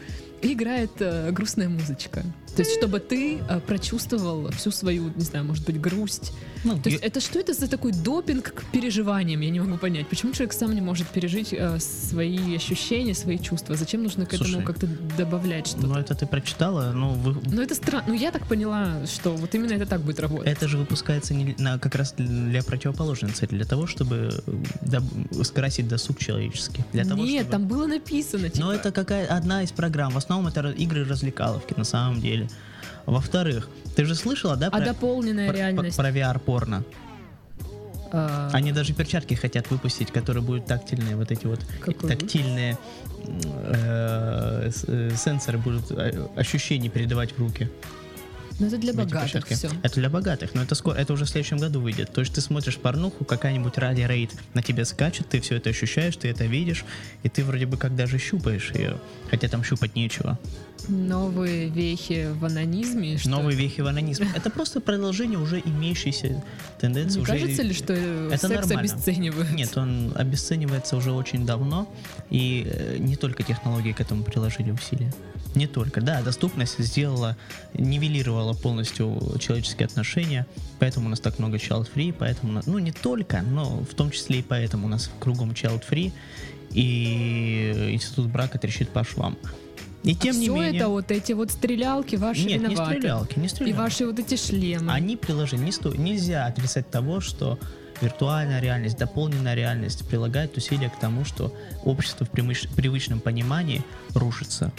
и 0.44 0.54
играет 0.54 0.92
э, 1.00 1.32
грустная 1.32 1.70
музычка. 1.70 2.24
То 2.56 2.62
есть, 2.62 2.78
чтобы 2.78 3.00
ты 3.00 3.40
э, 3.40 3.60
прочувствовал 3.62 4.52
всю 4.52 4.70
свою, 4.72 5.12
не 5.16 5.24
знаю, 5.24 5.44
может 5.46 5.66
быть, 5.66 5.82
грусть. 5.82 6.34
Ну, 6.64 6.78
То 6.80 6.90
есть, 6.90 7.02
я- 7.02 7.08
это 7.08 7.20
что 7.20 7.40
это 7.40 7.54
за 7.54 7.68
такой 7.68 7.92
допинг 7.92 8.54
к 8.54 8.64
переживаниям? 8.72 9.42
Я 9.42 9.50
не 9.50 9.60
могу 9.60 9.78
понять. 9.78 10.08
Почему 10.08 10.34
человек 10.34 10.54
сам 10.54 10.74
не 10.76 10.82
может 10.82 11.08
пережить 11.08 11.52
э, 11.52 11.80
свои 11.80 12.56
ощущения, 12.56 13.16
свои 13.16 13.40
чувства? 13.40 13.76
Зачем 13.76 14.04
нужно 14.04 14.26
к 14.28 14.34
этому 14.36 14.50
Слушай, 14.52 14.66
как-то 14.66 14.88
добавлять 15.18 15.68
что-то? 15.68 15.88
ну 15.88 15.96
это 15.96 16.14
ты 16.14 16.28
прочитала, 16.28 16.92
ну 16.92 17.14
вы- 17.14 17.42
Ну, 17.52 17.62
это 17.62 17.74
странно. 17.74 18.06
Ну, 18.10 18.14
я 18.14 18.32
так 18.32 18.48
поняла, 18.48 19.06
что 19.08 19.32
вот 19.36 19.56
именно 19.56 19.74
это 19.74 19.88
так 19.88 20.02
будет 20.02 20.20
работать. 20.20 20.48
это 20.48 20.68
же 20.68 20.78
выпускается 20.78 21.34
не 21.34 21.56
на, 21.58 21.80
как 21.80 21.96
раз 21.96 22.14
для 22.18 22.62
противоположной 22.64 23.32
цели, 23.32 23.50
для 23.56 23.66
того, 23.66 23.88
чтобы 23.88 24.30
э, 24.46 24.52
доб- 24.84 25.44
скрасить 25.44 25.88
досуг 25.88 26.20
человеческий. 26.20 26.84
Для 26.94 27.04
того, 27.04 27.24
Нет, 27.24 27.48
чтобы- 27.48 27.52
там 27.52 27.68
было 27.68 27.88
написано, 27.88 28.50
типа. 28.50 28.66
Но 28.68 28.74
это 28.74 28.92
какая 28.92 29.26
одна 29.26 29.64
из 29.64 29.72
программ. 29.72 30.12
В 30.14 30.18
основном 30.18 30.33
это 30.48 30.62
ра- 30.62 30.76
игры 30.76 31.06
развлекаловки 31.06 31.74
на 31.78 31.84
самом 31.84 32.20
деле. 32.22 32.50
Во-вторых, 33.06 33.70
ты 33.96 34.06
же 34.06 34.16
слышала, 34.16 34.56
да, 34.56 34.68
А 34.68 34.72
про, 34.72 34.86
дополненная 34.86 35.50
про- 35.50 35.58
реальность. 35.58 35.98
про 35.98 36.10
VR-порно? 36.12 36.84
а, 38.12 38.50
Они 38.54 38.72
даже 38.72 38.94
перчатки 38.94 39.34
хотят 39.34 39.70
выпустить, 39.72 40.12
которые 40.12 40.44
будут 40.44 40.66
тактильные, 40.66 41.16
вот 41.16 41.32
эти 41.32 41.46
вот 41.48 41.60
Какой 41.82 42.10
тактильные 42.10 42.78
э, 43.26 44.70
э, 44.88 45.12
сенсоры 45.16 45.58
будут 45.58 45.92
э, 45.92 46.28
ощущения 46.36 46.90
передавать 46.90 47.32
в 47.34 47.40
руки. 47.40 47.70
Ну, 48.60 48.68
это 48.68 48.78
для 48.78 48.94
богатых 48.94 49.48
все. 49.48 49.70
Это 49.82 49.96
для 49.96 50.10
богатых, 50.10 50.54
но 50.54 50.64
это 50.64 50.76
скоро, 50.76 50.96
это 50.96 51.14
уже 51.14 51.26
в 51.26 51.30
следующем 51.30 51.58
году 51.58 51.82
выйдет. 51.82 52.14
То 52.14 52.22
есть 52.22 52.34
ты 52.34 52.42
смотришь 52.42 52.78
порнуху, 52.78 53.26
какая-нибудь 53.26 53.78
ради 53.78 54.02
рейд 54.02 54.32
на 54.54 54.62
тебя 54.62 54.86
скачет, 54.86 55.30
ты 55.30 55.42
все 55.42 55.56
это 55.56 55.70
ощущаешь, 55.70 56.16
ты 56.16 56.30
это 56.30 56.46
видишь, 56.46 56.86
и 57.24 57.30
ты 57.30 57.44
вроде 57.44 57.66
бы 57.66 57.78
как 57.78 57.96
даже 57.96 58.18
щупаешь 58.18 58.72
ее, 58.74 58.98
хотя 59.30 59.48
там 59.48 59.64
щупать 59.64 59.96
нечего. 59.96 60.40
Новые 60.88 61.70
вехи 61.70 62.30
в 62.34 62.46
анонизме. 62.46 63.18
Что 63.18 63.30
Новые 63.30 63.58
вехи 63.58 63.82
в 63.82 63.88
анонизме. 63.88 64.28
Это 64.36 64.50
просто 64.50 64.82
продолжение 64.82 65.40
уже 65.40 65.62
имеющейся 65.64 66.44
тенденции. 66.80 67.18
Не 67.18 67.24
уже 67.24 67.32
кажется 67.32 67.62
ли, 67.62 67.74
что 67.74 67.94
Это 67.94 68.48
секс 68.48 68.68
нормально. 68.68 68.80
обесценивают? 68.80 69.52
Нет, 69.52 69.78
он 69.78 70.12
обесценивается 70.16 70.98
уже 70.98 71.12
очень 71.12 71.46
давно, 71.46 71.92
и 72.30 72.68
э, 72.70 72.98
не 72.98 73.16
только 73.16 73.44
технологии 73.44 73.92
к 73.94 74.02
этому 74.02 74.24
приложили 74.24 74.72
усилия. 74.72 75.14
Не 75.56 75.68
только. 75.68 76.02
Да, 76.02 76.22
доступность 76.22 76.80
сделала, 76.80 77.38
нивелировала 77.74 78.54
полностью 78.54 79.38
человеческие 79.40 79.86
отношения, 79.86 80.48
поэтому 80.80 81.08
у 81.08 81.10
нас 81.10 81.20
так 81.20 81.38
много 81.40 81.58
child 81.58 81.88
free, 81.94 82.14
поэтому, 82.18 82.62
ну 82.66 82.80
не 82.80 82.92
только, 82.92 83.42
но 83.42 83.80
в 83.80 83.94
том 83.94 84.10
числе 84.12 84.40
и 84.40 84.42
поэтому 84.42 84.88
у 84.88 84.90
нас 84.90 85.12
кругом 85.20 85.52
child 85.52 85.84
free, 85.90 86.12
и 86.72 87.92
институт 87.92 88.28
брака 88.28 88.58
трещит 88.58 88.90
по 88.90 89.04
швам. 89.04 89.38
И 90.04 90.16
тем 90.16 90.36
а 90.36 90.40
не 90.40 90.46
все 90.46 90.54
менее... 90.56 90.76
это 90.82 90.90
вот 90.90 91.12
эти 91.12 91.32
вот 91.32 91.52
стрелялки 91.52 92.16
ваши 92.18 92.42
Нет, 92.46 92.62
не 92.62 92.68
виноваты. 92.76 92.98
стрелялки, 92.98 93.40
не 93.40 93.46
И 93.46 93.50
стрелялки. 93.50 93.80
ваши 93.80 94.06
вот 94.06 94.20
эти 94.20 94.36
шлемы. 94.36 94.92
Они 94.92 95.16
приложили. 95.16 95.62
Не 95.62 95.72
сто- 95.72 95.94
Нельзя 95.96 96.46
отрицать 96.46 96.90
того, 96.90 97.22
что 97.22 97.58
виртуальная 98.02 98.60
реальность, 98.60 98.98
дополненная 98.98 99.54
реальность 99.54 100.06
прилагает 100.08 100.58
усилия 100.58 100.90
к 100.90 101.00
тому, 101.00 101.24
что 101.24 101.56
общество 101.86 102.26
в 102.26 102.32
примыш- 102.32 102.68
привычном 102.76 103.22
понимании 103.22 103.82
рушится. 104.14 104.74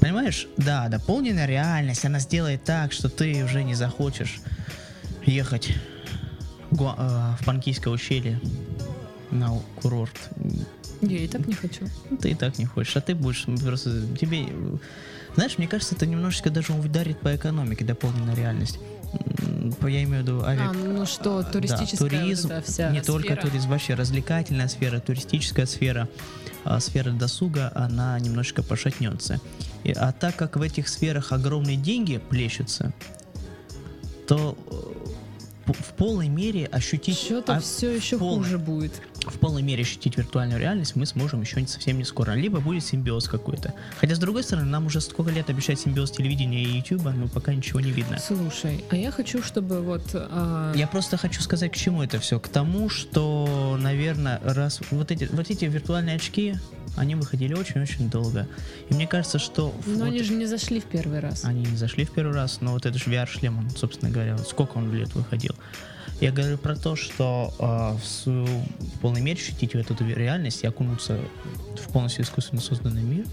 Понимаешь? 0.00 0.48
Да, 0.56 0.88
дополненная 0.88 1.46
реальность, 1.46 2.04
она 2.04 2.18
сделает 2.18 2.64
так, 2.64 2.92
что 2.92 3.08
ты 3.08 3.44
уже 3.44 3.62
не 3.62 3.74
захочешь 3.74 4.40
ехать 5.26 5.68
э, 5.68 6.74
в 6.74 7.38
Панкийское 7.44 7.92
ущелье 7.92 8.40
на 9.30 9.50
курорт. 9.80 10.16
Я 11.00 11.18
и 11.18 11.28
так 11.28 11.46
не 11.46 11.54
хочу. 11.54 11.86
Ну, 12.10 12.16
Ты 12.16 12.30
и 12.30 12.34
так 12.34 12.58
не 12.58 12.66
хочешь, 12.66 12.96
а 12.96 13.00
ты 13.00 13.14
будешь 13.14 13.44
просто 13.62 14.06
тебе. 14.16 14.46
Знаешь, 15.34 15.58
мне 15.58 15.68
кажется, 15.68 15.94
это 15.94 16.06
немножечко 16.06 16.50
даже 16.50 16.72
ударит 16.72 17.20
по 17.20 17.34
экономике 17.34 17.84
дополненная 17.84 18.34
реальность. 18.34 18.78
Я 19.82 20.04
имею 20.04 20.22
в 20.22 20.26
виду 20.26 20.42
авиа... 20.44 20.70
А, 20.70 20.72
ну 20.72 21.04
что, 21.06 21.42
да, 21.42 21.50
туристическая 21.50 22.08
вот 22.08 22.10
туризм, 22.20 22.48
эта 22.52 22.70
вся 22.70 22.90
не 22.90 23.00
только 23.00 23.32
сфера. 23.34 23.40
туризм, 23.42 23.68
вообще 23.70 23.94
развлекательная 23.94 24.68
сфера, 24.68 25.00
туристическая 25.00 25.66
сфера, 25.66 26.08
а, 26.64 26.78
сфера 26.78 27.10
досуга, 27.10 27.72
она 27.74 28.18
немножко 28.20 28.62
пошатнется. 28.62 29.40
И- 29.82 29.90
а 29.92 30.12
так 30.12 30.36
как 30.36 30.56
в 30.56 30.62
этих 30.62 30.88
сферах 30.88 31.32
огромные 31.32 31.76
деньги 31.76 32.18
плещутся, 32.18 32.92
то 34.28 34.56
э, 35.66 35.72
в 35.72 35.92
полной 35.96 36.28
мере 36.28 36.66
ощутить 36.66 37.16
Что-то 37.18 37.56
а, 37.56 37.60
все 37.60 37.90
еще 37.90 38.16
полной- 38.18 38.44
хуже 38.44 38.58
будет. 38.58 39.00
В 39.26 39.38
полной 39.38 39.62
мере 39.62 39.82
ощутить 39.82 40.16
виртуальную 40.16 40.60
реальность 40.60 40.96
мы 40.96 41.06
сможем 41.06 41.40
еще 41.42 41.60
не 41.60 41.66
совсем 41.66 41.98
не 41.98 42.04
скоро. 42.04 42.32
Либо 42.32 42.60
будет 42.60 42.84
симбиоз 42.84 43.28
какой-то. 43.28 43.74
Хотя, 43.98 44.14
с 44.14 44.18
другой 44.18 44.42
стороны, 44.42 44.66
нам 44.66 44.86
уже 44.86 45.00
сколько 45.00 45.30
лет 45.30 45.50
обещать 45.50 45.78
симбиоз 45.80 46.10
телевидения 46.10 46.62
и 46.62 46.78
ютуба, 46.78 47.10
но 47.10 47.28
пока 47.28 47.54
ничего 47.54 47.80
не 47.80 47.90
видно. 47.90 48.18
Слушай, 48.18 48.84
а 48.90 48.96
я 48.96 49.10
хочу, 49.10 49.42
чтобы 49.42 49.80
вот... 49.82 50.02
а, 50.14 50.72
Я 50.74 50.86
просто 50.86 51.16
хочу 51.16 51.42
сказать, 51.42 51.72
к 51.72 51.76
чему 51.76 52.02
это 52.02 52.18
все. 52.18 52.38
К 52.40 52.48
тому, 52.48 52.88
что, 52.88 53.76
наверное, 53.80 54.40
раз 54.42 54.80
вот 54.90 55.10
эти, 55.10 55.24
вот 55.32 55.50
эти 55.50 55.64
виртуальные 55.66 56.16
очки, 56.16 56.54
они 56.96 57.14
выходили 57.14 57.54
очень-очень 57.54 58.10
долго. 58.10 58.48
И 58.88 58.94
мне 58.94 59.06
кажется, 59.06 59.38
что... 59.38 59.74
Ну, 59.86 59.98
вот 59.98 60.04
они 60.04 60.22
же 60.22 60.32
не 60.32 60.46
зашли 60.46 60.80
в 60.80 60.84
первый 60.84 61.20
раз. 61.20 61.44
они 61.44 61.64
не 61.64 61.76
зашли 61.76 62.04
в 62.04 62.10
первый 62.10 62.34
раз, 62.34 62.60
но 62.60 62.72
вот 62.72 62.86
этот 62.86 63.00
же 63.00 63.10
VR-шлем, 63.10 63.58
он, 63.58 63.70
собственно 63.70 64.10
говоря, 64.10 64.36
вот 64.36 64.48
сколько 64.48 64.78
он 64.78 64.92
лет 64.94 65.14
выходил. 65.14 65.54
Я 66.20 66.32
говорю 66.32 66.58
про 66.58 66.76
то, 66.76 66.96
что 66.96 67.54
э, 67.58 67.96
в, 68.26 69.00
полной 69.00 69.22
мере 69.22 69.40
ощутить 69.40 69.74
вот 69.74 69.90
эту 69.90 70.06
реальность 70.06 70.62
и 70.64 70.66
окунуться 70.66 71.18
в 71.76 71.92
полностью 71.92 72.24
искусственно 72.24 72.60
созданный 72.60 73.02
мир, 73.02 73.24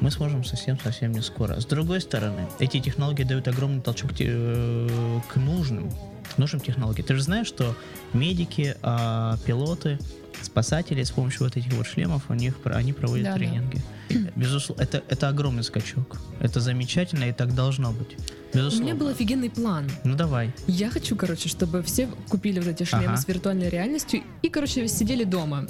мы 0.00 0.10
сможем 0.10 0.44
совсем-совсем 0.44 1.12
не 1.12 1.22
скоро. 1.22 1.58
С 1.58 1.64
другой 1.64 2.02
стороны, 2.02 2.46
эти 2.58 2.78
технологии 2.78 3.24
дают 3.24 3.48
огромный 3.48 3.80
толчок 3.80 4.10
э, 4.18 5.20
к 5.32 5.36
нужным, 5.36 5.90
нужным 6.36 6.60
технологиям. 6.60 7.06
Ты 7.06 7.14
же 7.14 7.22
знаешь, 7.22 7.46
что 7.46 7.74
медики, 8.12 8.76
а, 8.82 9.38
пилоты, 9.46 9.98
спасатели 10.44 11.02
с 11.02 11.10
помощью 11.10 11.44
вот 11.44 11.56
этих 11.56 11.72
вот 11.72 11.86
шлемов, 11.86 12.22
у 12.28 12.34
них, 12.34 12.54
они 12.64 12.92
проводят 12.92 13.24
Да-да. 13.24 13.38
тренинги. 13.38 13.80
Безусловно, 14.36 14.82
это, 14.82 15.02
это 15.08 15.28
огромный 15.28 15.62
скачок. 15.64 16.18
Это 16.40 16.60
замечательно, 16.60 17.24
и 17.24 17.32
так 17.32 17.54
должно 17.54 17.92
быть. 17.92 18.16
У 18.52 18.56
Безусловно. 18.56 18.84
меня 18.84 18.94
был 18.94 19.08
офигенный 19.08 19.50
план. 19.50 19.90
Ну 20.04 20.14
давай. 20.14 20.52
Я 20.66 20.90
хочу, 20.90 21.16
короче, 21.16 21.48
чтобы 21.48 21.82
все 21.82 22.08
купили 22.28 22.60
вот 22.60 22.68
эти 22.68 22.84
шлемы 22.84 23.06
Ага. 23.06 23.16
с 23.16 23.26
виртуальной 23.28 23.68
реальностью 23.68 24.22
и, 24.42 24.48
короче, 24.48 24.86
сидели 24.88 25.24
дома. 25.24 25.66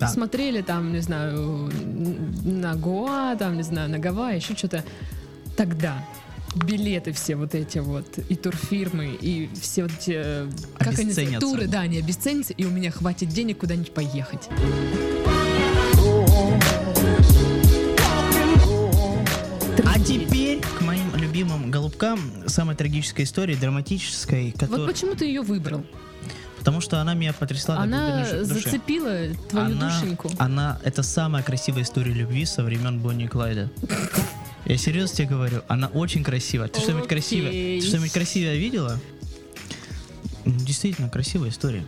Да. 0.00 0.08
Смотрели 0.08 0.62
там, 0.62 0.92
не 0.92 1.00
знаю, 1.00 1.70
на 2.44 2.74
Гоа, 2.76 3.36
там, 3.36 3.56
не 3.56 3.62
знаю, 3.64 3.90
на 3.90 3.98
Гавайи, 3.98 4.36
еще 4.36 4.54
что-то. 4.56 4.84
Тогда 5.56 6.04
билеты 6.54 7.12
все 7.12 7.36
вот 7.36 7.54
эти 7.54 7.78
вот, 7.78 8.18
и 8.28 8.34
турфирмы, 8.34 9.16
и 9.20 9.48
все 9.60 9.82
вот 9.82 9.92
эти, 10.00 10.12
э, 10.14 10.50
как 10.78 10.98
они 10.98 11.38
туры, 11.38 11.66
да, 11.66 11.80
они 11.80 11.98
обесценятся, 11.98 12.52
и 12.52 12.64
у 12.64 12.70
меня 12.70 12.90
хватит 12.90 13.28
денег 13.28 13.58
куда-нибудь 13.58 13.92
поехать. 13.92 14.48
А 19.84 20.00
теперь 20.00 20.60
к 20.60 20.80
моим 20.82 21.14
любимым 21.16 21.70
голубкам 21.70 22.20
самой 22.46 22.76
трагической 22.76 23.24
истории, 23.24 23.54
драматической, 23.54 24.52
Вот 24.52 24.60
которая... 24.60 24.88
почему 24.88 25.14
ты 25.14 25.26
ее 25.26 25.42
выбрал? 25.42 25.84
Потому 26.58 26.80
что 26.80 27.00
она 27.00 27.14
меня 27.14 27.32
потрясла 27.32 27.78
Она 27.78 28.26
зацепила 28.42 29.28
твою 29.48 29.76
она, 29.76 29.88
душеньку. 29.88 30.30
Она, 30.38 30.78
это 30.82 31.02
самая 31.02 31.42
красивая 31.42 31.82
история 31.82 32.12
любви 32.12 32.44
со 32.44 32.62
времен 32.62 32.98
Бонни 32.98 33.24
и 33.24 33.28
Клайда. 33.28 33.70
Я 34.68 34.76
серьезно 34.76 35.16
тебе 35.16 35.28
говорю, 35.28 35.62
она 35.68 35.88
очень 35.88 36.22
красивая. 36.22 36.68
Ты 36.68 36.80
что-нибудь 36.80 37.08
красивое? 37.08 37.50
Ты 37.50 37.80
что-нибудь 37.86 38.12
красивое 38.12 38.56
видела? 38.56 38.98
М, 40.44 40.56
Действительно, 40.58 41.08
красивая 41.08 41.48
история. 41.50 41.84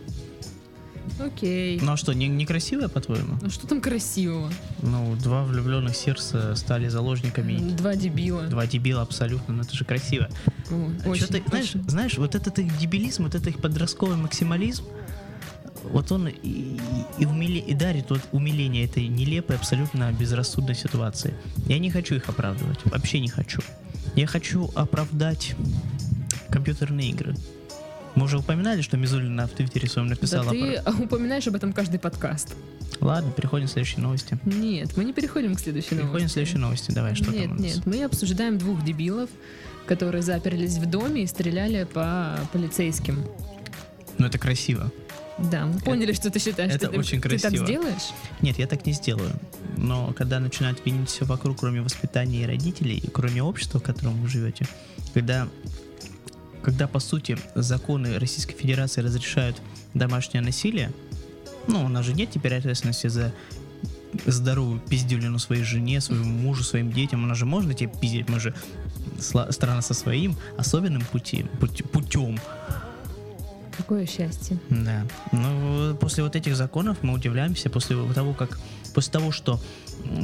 Окей. 1.19 1.79
Ну 1.81 1.91
а 1.91 1.97
что, 1.97 2.13
не, 2.13 2.27
некрасивая, 2.27 2.87
по-твоему? 2.87 3.37
Ну 3.41 3.49
что 3.49 3.67
там 3.67 3.81
красивого? 3.81 4.51
Ну, 4.81 5.15
два 5.17 5.43
влюбленных 5.43 5.95
сердца 5.95 6.55
стали 6.55 6.87
заложниками. 6.87 7.57
Два 7.75 7.95
дебила. 7.95 8.43
Два 8.43 8.65
дебила 8.65 9.01
абсолютно, 9.03 9.53
ну 9.53 9.61
это 9.61 9.75
же 9.75 9.85
красиво. 9.85 10.29
О, 10.71 10.89
А 11.05 11.09
очень, 11.09 11.27
ты, 11.27 11.43
знаешь, 11.47 11.69
очень. 11.75 11.89
знаешь, 11.89 12.17
вот 12.17 12.33
этот 12.33 12.57
их 12.59 12.75
дебилизм, 12.79 13.23
вот 13.23 13.35
этот 13.35 13.47
их 13.49 13.57
подростковый 13.59 14.15
максимализм, 14.17 14.83
вот 15.83 16.11
он 16.11 16.27
и, 16.27 16.31
и, 16.31 16.77
и 17.19 17.25
умиле- 17.25 17.59
и 17.65 17.73
дарит 17.73 18.09
вот 18.09 18.21
умиление 18.31 18.85
этой 18.85 19.07
нелепой, 19.07 19.55
абсолютно 19.55 20.11
безрассудной 20.11 20.75
ситуации. 20.75 21.33
Я 21.67 21.79
не 21.79 21.89
хочу 21.91 22.15
их 22.15 22.29
оправдывать, 22.29 22.79
вообще 22.85 23.19
не 23.19 23.29
хочу. 23.29 23.61
Я 24.15 24.27
хочу 24.27 24.69
оправдать 24.75 25.55
компьютерные 26.49 27.09
игры. 27.09 27.35
Мы 28.15 28.25
уже 28.25 28.37
упоминали, 28.39 28.81
что 28.81 28.97
Мизулина 28.97 29.47
в 29.47 29.51
Твиттере 29.51 29.87
своем 29.87 30.07
написала. 30.09 30.45
Да 30.45 30.51
ты 30.51 31.03
упоминаешь 31.03 31.47
об 31.47 31.55
этом 31.55 31.71
каждый 31.71 31.99
подкаст. 31.99 32.55
про- 32.99 33.07
Ладно, 33.07 33.31
переходим 33.31 33.67
к 33.67 33.71
следующей 33.71 34.01
новости. 34.01 34.37
Нет, 34.45 34.95
мы 34.97 35.05
не 35.05 35.13
переходим 35.13 35.55
к 35.55 35.59
следующей 35.59 35.89
Переходим 35.91 36.09
к 36.09 36.13
новости. 36.17 36.33
следующей 36.33 36.57
новости. 36.57 36.91
Давай, 36.91 37.15
что 37.15 37.31
нет, 37.31 37.43
там 37.43 37.51
у 37.57 37.61
нас? 37.61 37.75
нет, 37.75 37.85
мы 37.85 38.03
обсуждаем 38.03 38.57
двух 38.57 38.83
дебилов, 38.83 39.29
которые 39.87 40.21
заперлись 40.23 40.75
в 40.77 40.85
доме 40.89 41.23
и 41.23 41.27
стреляли 41.27 41.85
по 41.85 42.37
полицейским. 42.51 43.23
Ну 44.17 44.27
это 44.27 44.37
красиво. 44.37 44.91
Да, 45.49 45.65
мы 45.65 45.79
поняли, 45.79 46.13
что 46.13 46.29
ты 46.29 46.39
считаешь. 46.39 46.73
это 46.73 46.87
ты- 46.89 46.99
очень 46.99 47.21
Ты 47.21 47.29
так 47.29 47.41
красиво. 47.41 47.65
сделаешь? 47.65 48.09
Нет, 48.41 48.59
я 48.59 48.67
так 48.67 48.85
не 48.85 48.93
сделаю. 48.93 49.31
Но 49.77 50.13
когда 50.13 50.39
начинают 50.39 50.85
винить 50.85 51.09
все 51.09 51.25
вокруг, 51.25 51.59
кроме 51.59 51.81
воспитания 51.81 52.43
и 52.43 52.45
родителей, 52.45 52.97
и 52.97 53.09
кроме 53.09 53.41
общества, 53.41 53.79
в 53.79 53.83
котором 53.83 54.21
вы 54.21 54.27
живете, 54.27 54.67
когда, 55.13 55.47
когда 56.61 56.87
по 56.87 56.99
сути 56.99 57.37
законы 57.55 58.19
Российской 58.19 58.53
Федерации 58.55 59.01
разрешают 59.01 59.61
домашнее 59.93 60.41
насилие, 60.41 60.91
ну, 61.67 61.85
у 61.85 61.87
нас 61.87 62.05
же 62.05 62.13
нет 62.13 62.29
теперь 62.31 62.55
ответственности 62.55 63.07
за 63.07 63.33
здоровую 64.25 64.79
пиздюлину 64.79 65.39
своей 65.39 65.63
жене, 65.63 66.01
своему 66.01 66.25
мужу, 66.25 66.63
своим 66.63 66.91
детям. 66.91 67.23
У 67.23 67.27
нас 67.27 67.37
же 67.37 67.45
можно 67.45 67.73
тебе 67.73 67.89
пиздить, 67.99 68.29
мы 68.29 68.39
же 68.39 68.53
страна 69.19 69.81
со 69.81 69.93
своим 69.93 70.35
особенным 70.57 71.03
пути, 71.03 71.45
путем. 71.93 72.37
Какое 73.81 74.05
счастье. 74.05 74.57
Да. 74.69 75.05
Но 75.31 75.95
после 75.95 76.23
вот 76.23 76.35
этих 76.35 76.55
законов 76.55 76.97
мы 77.01 77.13
удивляемся, 77.13 77.69
после 77.69 77.97
того, 78.13 78.33
как 78.33 78.59
после 78.93 79.11
того, 79.13 79.31
что 79.31 79.59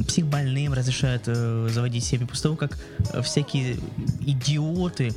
психбольным 0.06 0.74
разрешают 0.74 1.22
э, 1.26 1.68
заводить 1.72 2.04
семьи, 2.04 2.26
после 2.26 2.42
того, 2.44 2.56
как 2.56 2.78
э, 3.12 3.22
всякие 3.22 3.76
идиоты, 4.20 5.12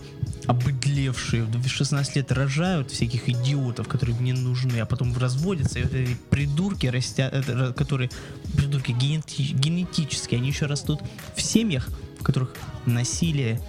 обыдлевшие, 0.47 1.43
в 1.43 1.67
16 1.67 2.15
лет 2.15 2.31
рожают 2.31 2.91
всяких 2.91 3.29
идиотов, 3.29 3.87
которые 3.87 4.15
им 4.17 4.23
не 4.23 4.33
нужны, 4.33 4.79
а 4.79 4.85
потом 4.85 5.15
разводятся, 5.17 5.79
и 5.79 5.83
вот 5.83 5.93
эти 5.93 6.15
придурки 6.29 6.87
растят, 6.87 7.33
это, 7.33 7.51
ра- 7.51 7.73
которые, 7.73 8.09
придурки 8.55 8.91
генети- 8.91 9.53
генетически, 9.53 10.35
они 10.35 10.47
еще 10.49 10.65
растут 10.65 11.01
в 11.35 11.41
семьях, 11.41 11.89
в 12.19 12.23
которых 12.23 12.53
насилие 12.85 13.59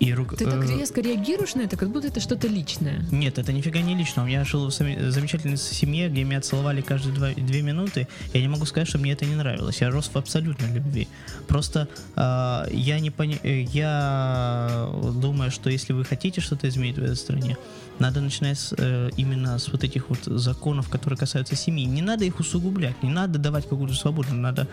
и 0.00 0.12
рук... 0.14 0.36
Ты 0.36 0.44
так 0.44 0.64
э, 0.64 0.78
резко 0.78 1.00
реагируешь 1.00 1.54
на 1.54 1.62
это, 1.62 1.76
как 1.76 1.90
будто 1.90 2.08
это 2.08 2.20
что-то 2.20 2.46
личное. 2.46 3.04
нет, 3.10 3.38
это 3.38 3.52
нифига 3.52 3.80
не 3.80 3.94
лично. 3.94 4.22
У 4.22 4.26
меня 4.26 4.44
жил 4.44 4.66
в 4.68 4.70
замечательной 4.72 5.56
семье, 5.56 6.08
где 6.08 6.24
меня 6.24 6.40
целовали 6.40 6.80
каждые 6.80 7.14
два- 7.14 7.34
две 7.34 7.62
минуты. 7.62 8.06
Я 8.32 8.40
не 8.40 8.48
могу 8.48 8.64
сказать, 8.66 8.88
что 8.88 8.98
мне 8.98 9.12
это 9.12 9.24
не 9.24 9.34
нравилось. 9.34 9.80
Я 9.80 9.90
рос 9.90 10.10
в 10.12 10.16
абсолютной 10.16 10.72
любви. 10.72 11.08
Просто 11.48 11.88
а, 12.16 12.66
я 12.70 13.00
не 13.00 13.10
пони... 13.10 13.40
э, 13.42 13.62
я 13.62 14.88
думаю, 15.14 15.50
что 15.50 15.70
если 15.70 15.92
вы 15.92 16.04
хотите 16.04 16.40
что-то 16.40 16.68
изменить 16.68 16.96
в 16.96 17.02
этой 17.02 17.16
стране, 17.16 17.56
надо 17.98 18.20
начинать 18.20 18.58
с, 18.58 18.74
э, 18.76 19.10
именно 19.16 19.58
с 19.58 19.68
вот 19.68 19.84
этих 19.84 20.08
вот 20.08 20.20
законов, 20.24 20.88
которые 20.88 21.18
касаются 21.18 21.56
семьи. 21.56 21.84
Не 21.84 22.02
надо 22.02 22.24
их 22.24 22.40
усугублять, 22.40 23.02
не 23.02 23.10
надо 23.10 23.38
давать 23.38 23.68
какую-то 23.68 23.94
свободу, 23.94 24.34
надо 24.34 24.68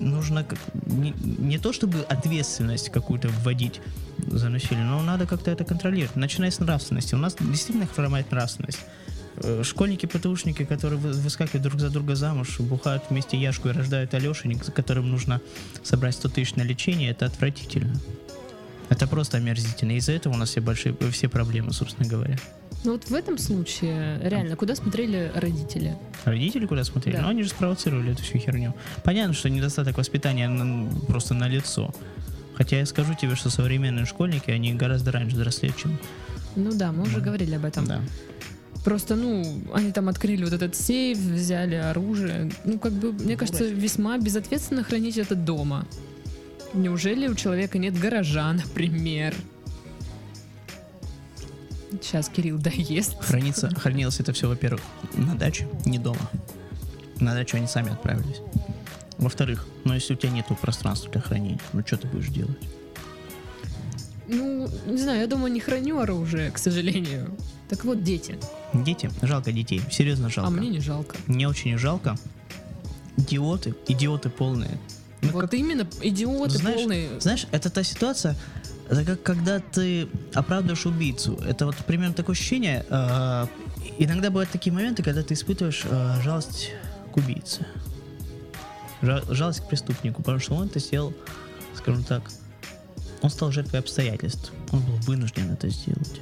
нужно 0.00 0.46
не, 0.86 1.12
не 1.20 1.58
то 1.58 1.72
чтобы 1.72 2.00
ответственность 2.00 2.90
какую-то 2.90 3.28
вводить 3.28 3.80
за 4.26 4.48
насилие, 4.48 4.84
но 4.84 5.02
надо 5.02 5.26
как-то 5.26 5.50
это 5.50 5.64
контролировать, 5.64 6.16
начиная 6.16 6.50
с 6.50 6.58
нравственности. 6.58 7.14
У 7.14 7.18
нас 7.18 7.36
действительно 7.38 7.86
хромает 7.86 8.30
нравственность. 8.30 8.80
Э, 9.36 9.62
Школьники, 9.64 10.06
ПТУшники, 10.06 10.64
которые 10.64 10.98
вы- 10.98 11.12
выскакивают 11.12 11.62
друг 11.62 11.80
за 11.80 11.90
друга 11.90 12.14
замуж, 12.16 12.60
бухают 12.60 13.04
вместе 13.10 13.36
яшку 13.36 13.68
и 13.68 13.72
рождают 13.72 14.14
Алешенек, 14.14 14.64
за 14.64 14.72
которым 14.72 15.10
нужно 15.10 15.40
собрать 15.82 16.14
100 16.14 16.28
тысяч 16.30 16.54
на 16.56 16.62
лечение, 16.62 17.10
это 17.10 17.26
отвратительно. 17.26 17.94
Это 18.88 19.06
просто 19.06 19.36
омерзительно. 19.36 19.92
Из-за 19.92 20.12
этого 20.12 20.34
у 20.34 20.36
нас 20.36 20.50
все 20.50 20.60
большие, 20.60 20.96
все 21.10 21.28
проблемы, 21.28 21.72
собственно 21.72 22.08
говоря. 22.08 22.36
Ну 22.84 22.92
вот 22.92 23.08
в 23.10 23.14
этом 23.14 23.38
случае, 23.38 24.20
реально, 24.22 24.54
куда 24.56 24.74
смотрели 24.76 25.32
родители? 25.34 25.96
Родители 26.24 26.64
куда 26.66 26.84
смотрели? 26.84 27.16
Да. 27.16 27.22
Ну, 27.22 27.28
они 27.28 27.42
же 27.42 27.48
спровоцировали 27.50 28.12
эту 28.12 28.22
всю 28.22 28.38
херню. 28.38 28.74
Понятно, 29.04 29.34
что 29.34 29.50
недостаток 29.50 29.98
воспитания 29.98 30.48
просто 31.08 31.34
на 31.34 31.48
лицо. 31.48 31.92
Хотя 32.54 32.78
я 32.78 32.86
скажу 32.86 33.14
тебе, 33.14 33.34
что 33.36 33.50
современные 33.50 34.04
школьники, 34.06 34.50
они 34.50 34.74
гораздо 34.74 35.12
раньше 35.12 35.36
взрослеют, 35.36 35.76
чем... 35.76 35.98
Ну 36.56 36.72
да, 36.72 36.92
мы 36.92 37.02
уже 37.02 37.16
Да. 37.16 37.20
говорили 37.20 37.54
об 37.54 37.64
этом. 37.64 37.84
Да. 37.84 38.00
Просто, 38.84 39.16
ну, 39.16 39.44
они 39.74 39.92
там 39.92 40.08
открыли 40.08 40.44
вот 40.44 40.52
этот 40.52 40.74
сейф, 40.74 41.18
взяли 41.18 41.74
оружие. 41.74 42.50
Ну, 42.64 42.78
как 42.78 42.92
бы, 42.92 43.12
мне 43.12 43.36
кажется, 43.36 43.64
весьма 43.64 44.18
безответственно 44.18 44.82
хранить 44.82 45.18
это 45.18 45.34
дома. 45.34 45.86
Неужели 46.74 47.28
у 47.28 47.34
человека 47.34 47.78
нет 47.78 47.98
гаража, 47.98 48.52
например? 48.52 49.34
Сейчас 51.90 52.28
Кирилл 52.28 52.58
доест. 52.58 53.16
Хранится, 53.20 53.70
хранилось 53.70 54.20
это 54.20 54.32
все, 54.32 54.48
во-первых, 54.48 54.82
на 55.14 55.34
даче, 55.34 55.68
не 55.84 55.98
дома. 55.98 56.30
На 57.18 57.34
дачу 57.34 57.56
они 57.56 57.66
сами 57.66 57.92
отправились. 57.92 58.40
Во-вторых, 59.16 59.66
ну 59.84 59.94
если 59.94 60.14
у 60.14 60.16
тебя 60.16 60.30
нету 60.30 60.54
пространства 60.54 61.10
для 61.10 61.20
хранения, 61.20 61.60
ну 61.72 61.82
что 61.84 61.96
ты 61.96 62.06
будешь 62.06 62.28
делать? 62.28 62.58
Ну, 64.28 64.68
не 64.86 64.98
знаю, 64.98 65.22
я 65.22 65.26
дома 65.26 65.48
не 65.48 65.58
храню 65.58 65.98
оружие, 65.98 66.50
к 66.50 66.58
сожалению. 66.58 67.34
Так 67.70 67.84
вот, 67.84 68.04
дети. 68.04 68.38
Дети, 68.74 69.10
жалко 69.22 69.52
детей, 69.52 69.80
серьезно 69.90 70.28
жалко. 70.28 70.48
А 70.48 70.50
мне 70.50 70.68
не 70.68 70.80
жалко. 70.80 71.16
Мне 71.26 71.48
очень 71.48 71.78
жалко. 71.78 72.16
Идиоты, 73.16 73.74
идиоты 73.88 74.28
полные. 74.28 74.78
Ну, 75.22 75.30
вот 75.32 75.40
как- 75.42 75.54
именно 75.54 75.86
идиоты 76.02 76.58
Знаешь, 76.58 76.76
полные. 76.80 77.20
Знаешь, 77.20 77.46
это 77.50 77.70
та 77.70 77.82
ситуация, 77.82 78.36
это 78.88 79.04
как 79.04 79.22
когда 79.22 79.58
ты 79.60 80.08
оправдываешь 80.34 80.86
убийцу. 80.86 81.38
Это 81.46 81.66
вот 81.66 81.76
примерно 81.76 82.14
такое 82.14 82.34
ощущение. 82.34 82.84
э, 82.88 83.46
иногда 83.98 84.30
бывают 84.30 84.50
такие 84.50 84.72
моменты, 84.72 85.02
когда 85.02 85.22
ты 85.22 85.34
испытываешь 85.34 85.82
э, 85.84 86.20
жалость 86.22 86.70
к 87.12 87.16
убийце. 87.16 87.66
Жа- 89.02 89.24
жалость 89.32 89.60
к 89.60 89.68
преступнику, 89.68 90.22
потому 90.22 90.38
что 90.40 90.54
он 90.54 90.66
это 90.66 90.78
сделал, 90.80 91.12
скажем 91.76 92.04
так, 92.04 92.22
он 93.22 93.30
стал 93.30 93.50
жертвой 93.52 93.80
обстоятельств. 93.80 94.52
Он 94.70 94.80
был 94.80 94.94
вынужден 95.06 95.50
это 95.52 95.68
сделать. 95.68 96.20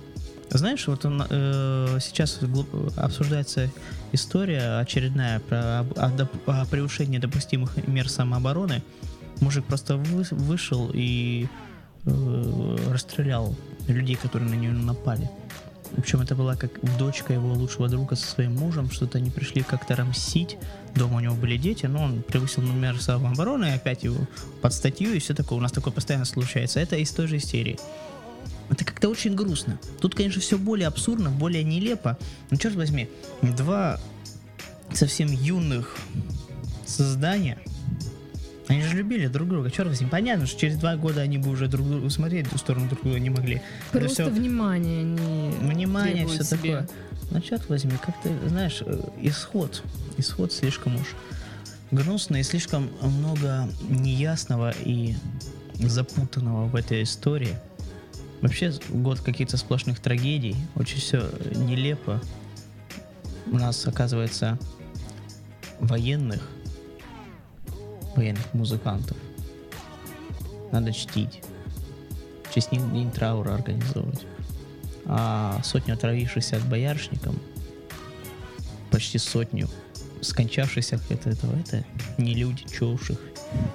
Знаешь, 0.50 0.86
вот 0.86 1.04
он, 1.04 1.22
э, 1.28 1.98
сейчас 2.00 2.40
обсуждается 2.96 3.70
история 4.12 4.78
очередная 4.78 5.40
про 5.40 5.80
о, 5.80 6.10
доп- 6.10 6.40
о 6.46 6.64
превышении 6.66 7.18
допустимых 7.18 7.86
мер 7.86 8.08
самообороны. 8.08 8.82
Мужик 9.40 9.64
просто 9.64 9.96
вы- 9.96 10.26
вышел 10.30 10.90
и 10.94 11.48
э, 12.06 12.76
расстрелял 12.90 13.54
людей, 13.88 14.16
которые 14.16 14.48
на 14.48 14.54
нее 14.54 14.72
напали. 14.72 15.28
Причем 15.94 16.20
это 16.20 16.34
была 16.34 16.56
как 16.56 16.70
дочка 16.98 17.32
его 17.32 17.52
лучшего 17.52 17.88
друга 17.88 18.16
со 18.16 18.26
своим 18.26 18.54
мужем, 18.56 18.90
что-то 18.90 19.18
они 19.18 19.30
пришли 19.30 19.62
как-то 19.62 19.94
рамсить. 19.96 20.58
Дома 20.94 21.16
у 21.16 21.20
него 21.20 21.34
были 21.34 21.56
дети, 21.56 21.86
но 21.86 22.04
он 22.04 22.22
превысил 22.22 22.62
номер 22.62 23.00
самообороны, 23.00 23.66
и 23.66 23.70
опять 23.70 24.04
его 24.04 24.26
под 24.62 24.72
статью 24.72 25.12
и 25.12 25.18
все 25.18 25.34
такое. 25.34 25.58
У 25.58 25.62
нас 25.62 25.72
такое 25.72 25.92
постоянно 25.92 26.24
случается. 26.24 26.80
Это 26.80 26.96
из 26.96 27.10
той 27.10 27.26
же 27.26 27.38
серии. 27.38 27.78
Это 28.70 28.84
как-то 28.84 29.08
очень 29.08 29.34
грустно. 29.34 29.78
Тут, 30.00 30.14
конечно, 30.14 30.40
все 30.40 30.58
более 30.58 30.88
абсурдно, 30.88 31.30
более 31.30 31.62
нелепо. 31.62 32.18
Но 32.50 32.56
черт 32.56 32.74
возьми, 32.74 33.08
два 33.42 34.00
совсем 34.92 35.28
юных 35.28 35.96
создания, 36.84 37.58
они 38.68 38.82
же 38.82 38.96
любили 38.96 39.28
друг 39.28 39.48
друга. 39.48 39.70
Черт 39.70 39.88
возьми, 39.88 40.08
понятно, 40.10 40.46
что 40.46 40.58
через 40.60 40.76
два 40.76 40.96
года 40.96 41.20
они 41.20 41.38
бы 41.38 41.50
уже 41.50 41.68
друг 41.68 41.86
друга 41.88 42.10
смотреть 42.10 42.52
в 42.52 42.58
сторону 42.58 42.88
друг 42.88 43.02
друга 43.02 43.20
не 43.20 43.30
могли. 43.30 43.62
Просто 43.92 44.24
всё 44.24 44.30
внимание 44.32 45.04
не 45.04 45.50
внимание, 45.60 46.26
все 46.26 46.42
себе. 46.42 46.56
такое. 46.56 46.88
Но 47.30 47.40
черт 47.40 47.68
возьми, 47.68 47.92
как 48.04 48.20
ты 48.22 48.30
знаешь, 48.48 48.82
э, 48.84 49.00
исход, 49.20 49.82
исход 50.16 50.52
слишком 50.52 50.96
уж 50.96 51.14
грустный, 51.90 52.40
и 52.40 52.42
слишком 52.42 52.90
много 53.00 53.68
неясного 53.88 54.72
и 54.84 55.14
запутанного 55.74 56.66
в 56.66 56.74
этой 56.74 57.02
истории. 57.02 57.56
Вообще 58.42 58.72
год 58.90 59.20
каких-то 59.20 59.56
сплошных 59.56 60.00
трагедий, 60.00 60.56
очень 60.74 60.98
все 60.98 61.30
нелепо. 61.54 62.20
У 63.46 63.56
нас, 63.56 63.86
оказывается, 63.86 64.58
военных, 65.80 66.42
военных 68.14 68.52
музыкантов 68.54 69.16
надо 70.72 70.92
чтить. 70.92 71.42
В 72.44 72.54
честь 72.54 72.72
них 72.72 72.92
день 72.92 73.10
траура 73.10 73.54
организовывать 73.54 74.26
а 75.06 75.60
сотню 75.62 75.94
отравившихся 75.94 76.56
от 76.56 76.64
боярышником, 76.64 77.40
почти 78.90 79.18
сотню 79.18 79.68
скончавшихся 80.20 80.96
от 80.96 81.26
этого, 81.26 81.56
это 81.58 81.84
не 82.18 82.34
люди, 82.34 82.64
чё 82.64 82.88
уж 82.88 83.10
их 83.10 83.18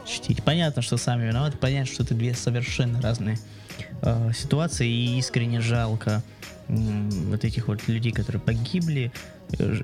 чтить. 0.05 0.43
Понятно, 0.43 0.81
что 0.81 0.97
сами 0.97 1.27
виноваты, 1.27 1.57
понятно, 1.57 1.91
что 1.91 2.03
это 2.03 2.15
две 2.15 2.33
совершенно 2.33 3.01
разные 3.01 3.39
э, 4.01 4.31
ситуации, 4.35 4.89
и 4.89 5.19
искренне 5.19 5.61
жалко 5.61 6.23
вот 6.67 7.43
этих 7.43 7.67
вот 7.67 7.87
людей, 7.89 8.13
которые 8.13 8.41
погибли, 8.41 9.11
Э, 9.59 9.81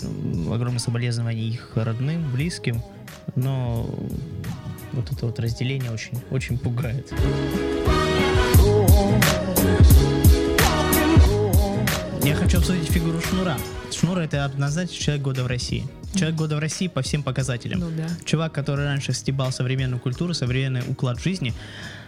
огромное 0.54 0.80
соболезнование 0.80 1.48
их 1.50 1.72
родным, 1.76 2.32
близким, 2.32 2.82
но 3.36 3.84
вот 4.94 5.12
это 5.12 5.26
вот 5.26 5.40
разделение 5.40 5.92
очень, 5.92 6.18
очень 6.32 6.58
пугает. 6.58 7.12
Я 12.24 12.36
хочу 12.36 12.60
обсудить 12.60 12.90
фигуру 12.90 13.22
Шнура. 13.22 13.58
Шнур 13.92 14.20
это 14.20 14.46
однозначно 14.46 14.96
человек 14.96 15.24
года 15.24 15.44
в 15.44 15.48
России. 15.48 15.88
Человек 16.14 16.36
года 16.36 16.56
в 16.56 16.60
России 16.60 16.88
по 16.88 17.02
всем 17.02 17.24
показателям. 17.24 17.80
Ну 17.80 17.90
да. 17.96 18.08
Чувак, 18.26 18.52
который 18.52 18.86
раньше 18.86 19.14
стебал 19.14 19.52
современную 19.52 20.00
культуру, 20.00 20.34
современный 20.34 20.82
уклад 20.88 21.22
жизни, 21.22 21.54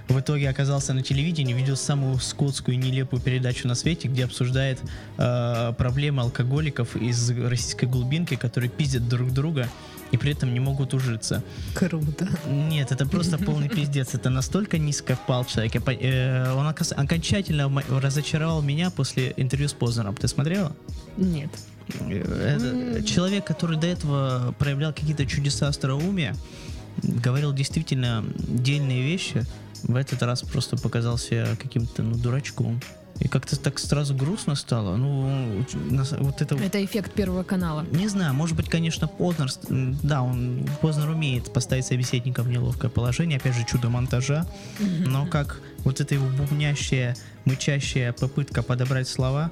в 0.09 0.19
итоге 0.19 0.49
оказался 0.49 0.93
на 0.93 1.03
телевидении, 1.03 1.53
видел 1.53 1.75
самую 1.75 2.17
скотскую 2.19 2.75
и 2.75 2.77
нелепую 2.77 3.21
передачу 3.21 3.67
на 3.67 3.75
свете, 3.75 4.07
где 4.07 4.25
обсуждает 4.25 4.79
э, 5.17 5.73
проблемы 5.77 6.23
алкоголиков 6.23 6.95
из 6.95 7.29
российской 7.29 7.85
глубинки, 7.85 8.35
которые 8.35 8.69
пиздят 8.69 9.07
друг 9.07 9.31
друга 9.31 9.69
и 10.11 10.17
при 10.17 10.31
этом 10.31 10.51
не 10.53 10.59
могут 10.59 10.95
ужиться. 10.95 11.43
Круто. 11.75 12.27
Нет, 12.47 12.91
это 12.91 13.05
просто 13.05 13.37
полный 13.45 13.69
пиздец. 13.69 14.15
Это 14.15 14.29
настолько 14.29 14.79
низко 14.79 15.15
впал 15.15 15.45
человек. 15.45 15.75
Э, 15.75 16.53
он 16.53 16.67
окончательно 16.67 17.71
разочаровал 17.89 18.61
меня 18.63 18.89
после 18.89 19.33
интервью 19.37 19.69
с 19.69 19.73
Познером. 19.73 20.15
Ты 20.15 20.27
смотрела? 20.27 20.75
Нет. 21.17 21.51
Э, 21.99 22.57
это 22.57 23.03
человек, 23.03 23.45
который 23.45 23.77
до 23.77 23.87
этого 23.87 24.55
проявлял 24.57 24.91
какие-то 24.91 25.25
чудеса 25.25 25.67
остроумия, 25.67 26.35
говорил 27.03 27.53
действительно 27.53 28.25
дельные 28.47 29.03
вещи, 29.03 29.45
в 29.83 29.95
этот 29.95 30.21
раз 30.23 30.41
просто 30.41 30.77
показался 30.77 31.57
каким-то 31.61 32.03
ну, 32.03 32.15
дурачком. 32.15 32.79
И 33.19 33.27
как-то 33.27 33.59
так 33.59 33.79
сразу 33.79 34.15
грустно 34.15 34.55
стало. 34.55 34.95
Ну, 34.95 35.65
вот 36.19 36.41
это... 36.41 36.55
Это 36.55 36.83
эффект 36.83 37.11
Первого 37.11 37.43
канала. 37.43 37.85
Не 37.91 38.07
знаю, 38.07 38.33
может 38.33 38.55
быть, 38.55 38.69
конечно, 38.69 39.09
Познер, 39.09 39.49
да, 39.67 40.21
он 40.21 40.65
Познер 40.79 41.09
умеет 41.09 41.51
поставить 41.51 41.85
собеседника 41.85 42.43
в 42.43 42.47
неловкое 42.47 42.89
положение, 42.89 43.37
опять 43.37 43.55
же, 43.55 43.65
чудо 43.65 43.89
монтажа, 43.89 44.45
но 44.79 45.25
как 45.25 45.59
вот 45.79 45.99
эта 45.99 46.15
его 46.15 46.27
бубнящая, 46.27 47.17
мычащая 47.43 48.13
попытка 48.13 48.63
подобрать 48.63 49.09
слова, 49.09 49.51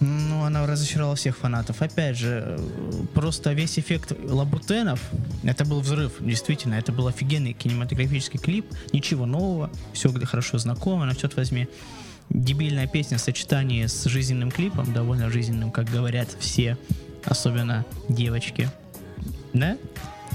ну, 0.00 0.44
она 0.44 0.66
разочаровала 0.66 1.16
всех 1.16 1.36
фанатов. 1.36 1.82
Опять 1.82 2.16
же, 2.16 2.44
э, 2.46 2.58
просто 3.14 3.52
весь 3.52 3.78
эффект 3.78 4.12
лабутенов, 4.24 5.00
это 5.42 5.64
был 5.64 5.80
взрыв, 5.80 6.14
действительно, 6.20 6.74
это 6.74 6.92
был 6.92 7.08
офигенный 7.08 7.52
кинематографический 7.52 8.38
клип, 8.38 8.66
ничего 8.92 9.26
нового, 9.26 9.70
все 9.92 10.12
хорошо 10.12 10.58
знакомо, 10.58 11.04
но 11.04 11.14
черт 11.14 11.36
возьми, 11.36 11.68
дебильная 12.30 12.86
песня 12.86 13.18
в 13.18 13.20
сочетании 13.20 13.86
с 13.86 14.04
жизненным 14.04 14.50
клипом, 14.50 14.92
довольно 14.92 15.30
жизненным, 15.30 15.70
как 15.70 15.90
говорят 15.90 16.28
все, 16.38 16.76
особенно 17.24 17.84
девочки. 18.08 18.70
Да? 19.52 19.76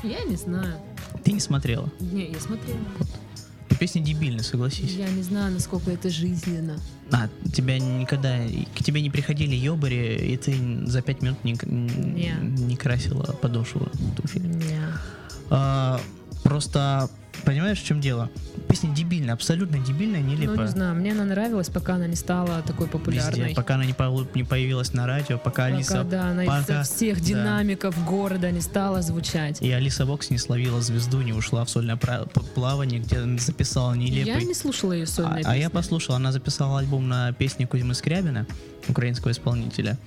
Я 0.03 0.23
не 0.23 0.35
знаю. 0.35 0.75
Ты 1.23 1.31
не 1.31 1.39
смотрела? 1.39 1.89
Не, 1.99 2.31
я 2.31 2.39
смотрела. 2.39 2.77
Ну, 2.99 3.05
Песня 3.79 4.01
дебильная, 4.01 4.43
согласись. 4.43 4.91
Я 4.95 5.09
не 5.09 5.23
знаю, 5.23 5.51
насколько 5.53 5.91
это 5.91 6.09
жизненно. 6.09 6.77
А, 7.11 7.27
тебя 7.53 7.79
никогда, 7.79 8.37
к 8.75 8.83
тебе 8.83 9.01
не 9.01 9.09
приходили 9.09 9.55
ёбари, 9.55 10.15
и 10.15 10.37
ты 10.37 10.85
за 10.87 11.01
пять 11.01 11.21
минут 11.21 11.43
не, 11.43 11.53
Не. 11.53 12.35
не 12.41 12.75
красила 12.75 13.23
подошву 13.41 13.87
туфель. 14.15 14.47
Не. 14.47 14.79
А, 15.49 15.99
просто, 16.43 17.09
понимаешь, 17.43 17.79
в 17.79 17.85
чем 17.85 18.01
дело? 18.01 18.29
Песня 18.69 18.93
дебильная, 18.93 19.33
абсолютно 19.33 19.77
дебильная, 19.79 20.21
Ну, 20.21 20.31
нелепая. 20.31 20.57
не 20.65 20.67
знаю, 20.67 20.95
мне 20.95 21.11
она 21.11 21.25
нравилась, 21.25 21.69
пока 21.69 21.95
она 21.95 22.07
не 22.07 22.15
стала 22.15 22.61
такой 22.63 22.87
популярной. 22.87 23.39
Везде, 23.41 23.55
пока 23.55 23.75
она 23.75 23.85
не, 23.85 23.93
пол- 23.93 24.27
не 24.33 24.43
появилась 24.43 24.93
на 24.93 25.05
радио, 25.05 25.37
пока, 25.37 25.63
Пока, 25.63 25.65
Алиса... 25.65 26.03
да, 26.03 26.29
она 26.29 26.43
пока- 26.43 26.81
из 26.81 26.89
всех 26.89 27.19
да. 27.19 27.23
динамиков 27.25 28.05
города 28.05 28.49
не 28.51 28.61
стала 28.61 29.01
звучать. 29.01 29.61
И 29.61 29.69
Алиса 29.71 30.05
Вокс 30.05 30.29
не 30.31 30.37
словила 30.37 30.81
звезду, 30.81 31.21
не 31.21 31.33
ушла 31.33 31.63
в 31.65 31.69
сольное 31.69 31.97
плавание, 32.55 32.99
где 32.99 33.23
записала 33.37 33.93
нелепый... 33.93 34.31
Я 34.33 34.41
не 34.41 34.53
слушала 34.53 34.93
ее 34.93 35.03
А, 35.03 35.07
сольные 35.07 35.43
а 35.45 35.55
я 35.55 35.63
песни. 35.65 35.73
послушал, 35.75 36.15
она 36.15 36.31
записала 36.31 36.79
альбом 36.79 37.07
на 37.07 37.31
песни 37.33 37.65
Кузьмы 37.65 37.93
Скрябина, 37.93 38.47
украинского 38.87 39.31
исполнителя. 39.31 39.97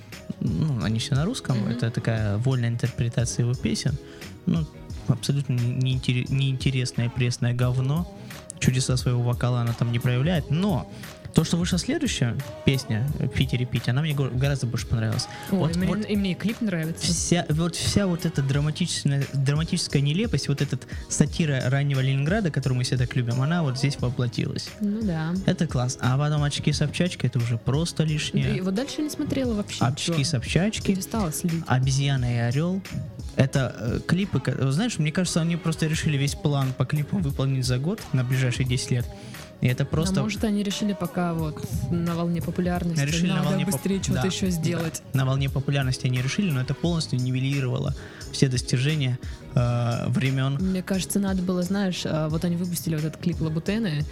Ну, 0.41 0.83
они 0.83 0.99
все 0.99 1.15
на 1.15 1.25
русском, 1.25 1.59
Мгм. 1.59 1.69
это 1.71 1.91
такая 1.91 2.37
вольная 2.39 2.69
интерпретация 2.71 3.45
его 3.45 3.55
песен. 3.55 3.95
Ну, 4.47 4.67
абсолютно 5.09 5.55
не- 5.55 5.95
неинтер- 5.95 6.31
неинтересное 6.31 7.09
пресное 7.11 7.55
говно. 7.55 8.11
Чудеса 8.59 8.97
своего 8.97 9.23
вокала 9.23 9.61
она 9.61 9.73
там 9.75 9.93
не 9.93 9.99
проявляет, 9.99 10.51
но 10.51 10.91
то, 11.37 11.45
что 11.45 11.59
вышла 11.59 11.79
следующая 11.79 12.35
песня 12.65 13.07
«Пить 13.35 13.53
и 13.53 13.59
репить», 13.59 13.91
она 13.91 14.01
мне 14.01 14.15
го- 14.15 14.31
гораздо 14.33 14.67
больше 14.67 14.87
понравилась. 14.87 15.29
Ой, 15.53 15.59
вот- 15.59 15.77
мне- 15.77 15.87
вот- 15.87 16.09
и 16.09 16.17
мне 16.17 16.33
и 16.33 16.35
клип 16.35 16.63
нравится. 16.63 17.07
Вся, 17.13 17.45
вот 17.51 17.77
вся 17.77 18.07
вот 18.07 18.25
эта 18.25 18.41
драматическая, 18.43 19.23
драматическая 19.35 20.01
нелепость, 20.01 20.49
вот 20.49 20.63
этот 20.63 20.87
сатира 21.11 21.61
раннего 21.67 22.01
Ленинграда, 22.01 22.51
которую 22.51 22.79
мы 22.79 22.85
все 22.85 22.97
так 22.97 23.15
любим, 23.17 23.43
она 23.43 23.63
вот 23.63 23.77
здесь 23.77 23.99
воплотилась. 24.01 24.71
Ну 24.81 25.03
да. 25.03 25.35
Это 25.45 25.67
класс. 25.67 25.99
А 26.01 26.17
потом 26.17 26.43
очки-сопчачки, 26.43 27.27
это 27.27 27.39
уже 27.39 27.59
просто 27.59 28.05
И 28.05 28.07
лишнее. 28.07 28.63
вот 28.63 28.75
дальше 28.75 29.03
не 29.03 29.11
смотрела 29.11 29.53
вообще. 29.53 29.85
ничего. 29.85 30.15
Очки-сопчачки, 30.17 30.87
Перестала 30.87 31.31
следить. 31.33 31.65
обезьяна 31.67 32.35
и 32.35 32.39
орел. 32.39 32.81
Это 33.37 33.77
э, 33.79 34.01
клипы, 34.07 34.41
знаешь, 34.71 34.99
мне 34.99 35.13
кажется, 35.13 35.43
они 35.43 35.57
просто 35.57 35.87
решили 35.87 36.17
весь 36.17 36.35
план 36.35 36.73
по 36.73 36.87
клипам 36.87 37.21
выполнить 37.21 37.67
за 37.67 37.77
год 37.77 38.01
на 38.15 38.25
ближайшие 38.25 38.67
10 38.67 38.91
лет. 38.93 39.07
И 39.63 39.69
это 39.69 39.85
просто... 39.87 40.21
А 40.21 40.23
может, 40.23 40.45
они 40.45 40.63
решили 40.63 40.93
пока 40.93 41.33
вот 41.33 41.65
на 41.91 42.15
волне 42.15 42.43
популярности, 42.43 43.01
Решили 43.01 43.29
на 43.29 43.37
надо 43.37 43.49
волне 43.49 43.65
поп- 43.65 43.75
быстрее 43.75 44.03
что-то 44.03 44.21
да, 44.21 44.27
еще 44.27 44.51
сделать. 44.51 45.03
на 45.15 45.25
волне 45.25 45.49
популярности 45.49 46.07
они 46.07 46.21
решили, 46.21 46.51
но 46.51 46.61
это 46.61 46.75
полностью 46.75 47.19
нивелировало 47.19 47.95
все 48.33 48.49
достижения 48.49 49.19
э, 49.55 50.09
времен. 50.09 50.59
Мне 50.61 50.83
кажется, 50.83 51.19
надо 51.21 51.41
было, 51.43 51.63
знаешь, 51.63 52.03
а, 52.05 52.29
вот 52.29 52.45
они 52.45 52.57
выпустили 52.57 52.97
вот 52.97 53.05
этот 53.05 53.21
клип 53.21 53.41
Лабутены, 53.41 54.05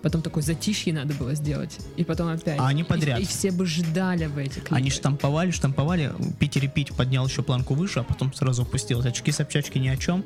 потом 0.00 0.22
такой 0.22 0.42
затишье 0.42 0.94
надо 0.94 1.12
было 1.12 1.34
сделать, 1.34 1.76
и 1.98 2.02
потом 2.04 2.28
опять. 2.28 2.58
А 2.58 2.66
они 2.68 2.80
И- 2.80 2.84
подряд. 2.84 3.20
И, 3.20 3.26
все 3.26 3.50
бы 3.50 3.66
ждали 3.66 4.26
в 4.26 4.38
эти 4.38 4.60
клипы. 4.60 4.74
Они 4.76 4.88
штамповали, 4.88 5.50
штамповали, 5.50 6.10
Питер 6.38 6.68
Пить 6.68 6.94
поднял 6.94 7.26
еще 7.26 7.42
планку 7.42 7.74
выше, 7.74 8.00
а 8.00 8.02
потом 8.02 8.32
сразу 8.32 8.62
опустилось. 8.62 9.04
Очки-сопчачки 9.04 9.76
ни 9.78 9.88
о 9.88 9.96
чем. 9.98 10.24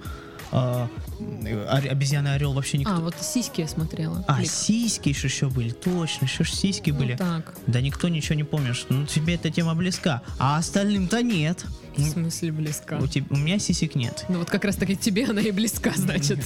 А, 0.52 0.88
ор- 1.20 1.88
обезьяна 1.90 2.34
орел 2.34 2.52
вообще 2.52 2.78
никто. 2.78 2.94
А, 2.94 3.00
вот 3.00 3.14
сиськи 3.20 3.60
я 3.60 3.68
смотрела. 3.68 4.24
А, 4.26 4.36
клип. 4.38 4.48
сиськи 4.50 5.08
еще, 5.10 5.28
еще 5.28 5.48
были, 5.48 5.70
точно, 5.70 6.24
еще 6.24 6.44
ж 6.44 6.50
сиськи 6.52 6.90
Ну 6.90 6.98
были. 6.98 7.16
так, 7.16 7.54
Да 7.66 7.80
никто 7.80 8.08
ничего 8.08 8.34
не 8.34 8.44
помнишь. 8.44 8.86
Ну, 8.88 9.06
тебе 9.06 9.34
эта 9.34 9.50
тема 9.50 9.74
близка, 9.74 10.22
а 10.38 10.56
остальным-то 10.58 11.22
нет. 11.22 11.64
в 11.96 12.02
смысле 12.02 12.52
близка. 12.52 12.98
У, 12.98 13.06
теб- 13.06 13.30
у 13.30 13.36
меня 13.36 13.58
сисек 13.58 13.94
нет. 13.94 14.24
Ну 14.28 14.38
вот 14.38 14.50
как 14.50 14.64
раз 14.64 14.76
таки 14.76 14.96
тебе 14.96 15.26
она 15.26 15.40
и 15.40 15.50
близка, 15.52 15.92
значит. 15.94 16.40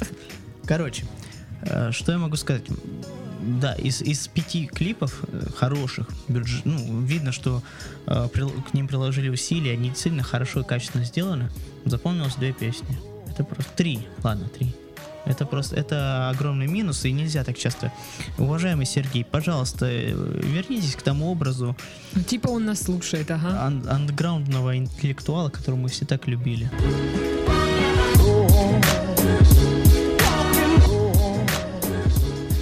Короче, 0.67 1.05
э, 1.62 1.90
что 1.93 2.12
я 2.12 2.19
могу 2.19 2.37
сказать? 2.37 2.64
Да, 3.61 3.75
из, 3.75 4.01
из 4.01 4.27
пяти 4.29 4.67
клипов 4.67 5.23
э, 5.29 5.47
хороших, 5.57 6.09
бюджет, 6.29 6.64
ну, 6.64 7.01
видно, 7.03 7.31
что 7.31 7.62
э, 8.07 8.29
прил- 8.33 8.62
к 8.62 8.73
ним 8.75 8.88
приложили 8.88 9.29
усилия, 9.29 9.73
они 9.75 9.90
действительно 9.90 10.23
хорошо 10.25 10.61
и 10.61 10.64
качественно 10.64 11.05
сделаны. 11.05 11.51
Запомнилось 11.85 12.37
две 12.37 12.53
песни. 12.55 12.99
Это 13.35 13.42
просто 13.44 13.73
три, 13.75 14.07
ладно, 14.23 14.49
три. 14.49 14.73
Это 15.27 15.44
просто, 15.47 15.75
это 15.75 16.29
огромный 16.31 16.66
минус, 16.68 17.05
и 17.05 17.11
нельзя 17.11 17.42
так 17.44 17.59
часто. 17.59 17.90
Уважаемый 18.38 18.87
Сергей, 18.87 19.25
пожалуйста, 19.25 19.87
э, 19.87 20.12
вернитесь 20.42 20.94
к 20.94 21.03
тому 21.03 21.31
образу 21.33 21.75
Типа 22.29 22.49
он 22.49 22.64
нас 22.66 22.83
слушает, 22.83 23.31
ага. 23.31 23.66
ан- 23.66 23.88
андеграундного 23.88 24.77
интеллектуала, 24.77 25.49
которого 25.49 25.81
мы 25.81 25.88
все 25.88 26.05
так 26.05 26.29
любили. 26.29 26.70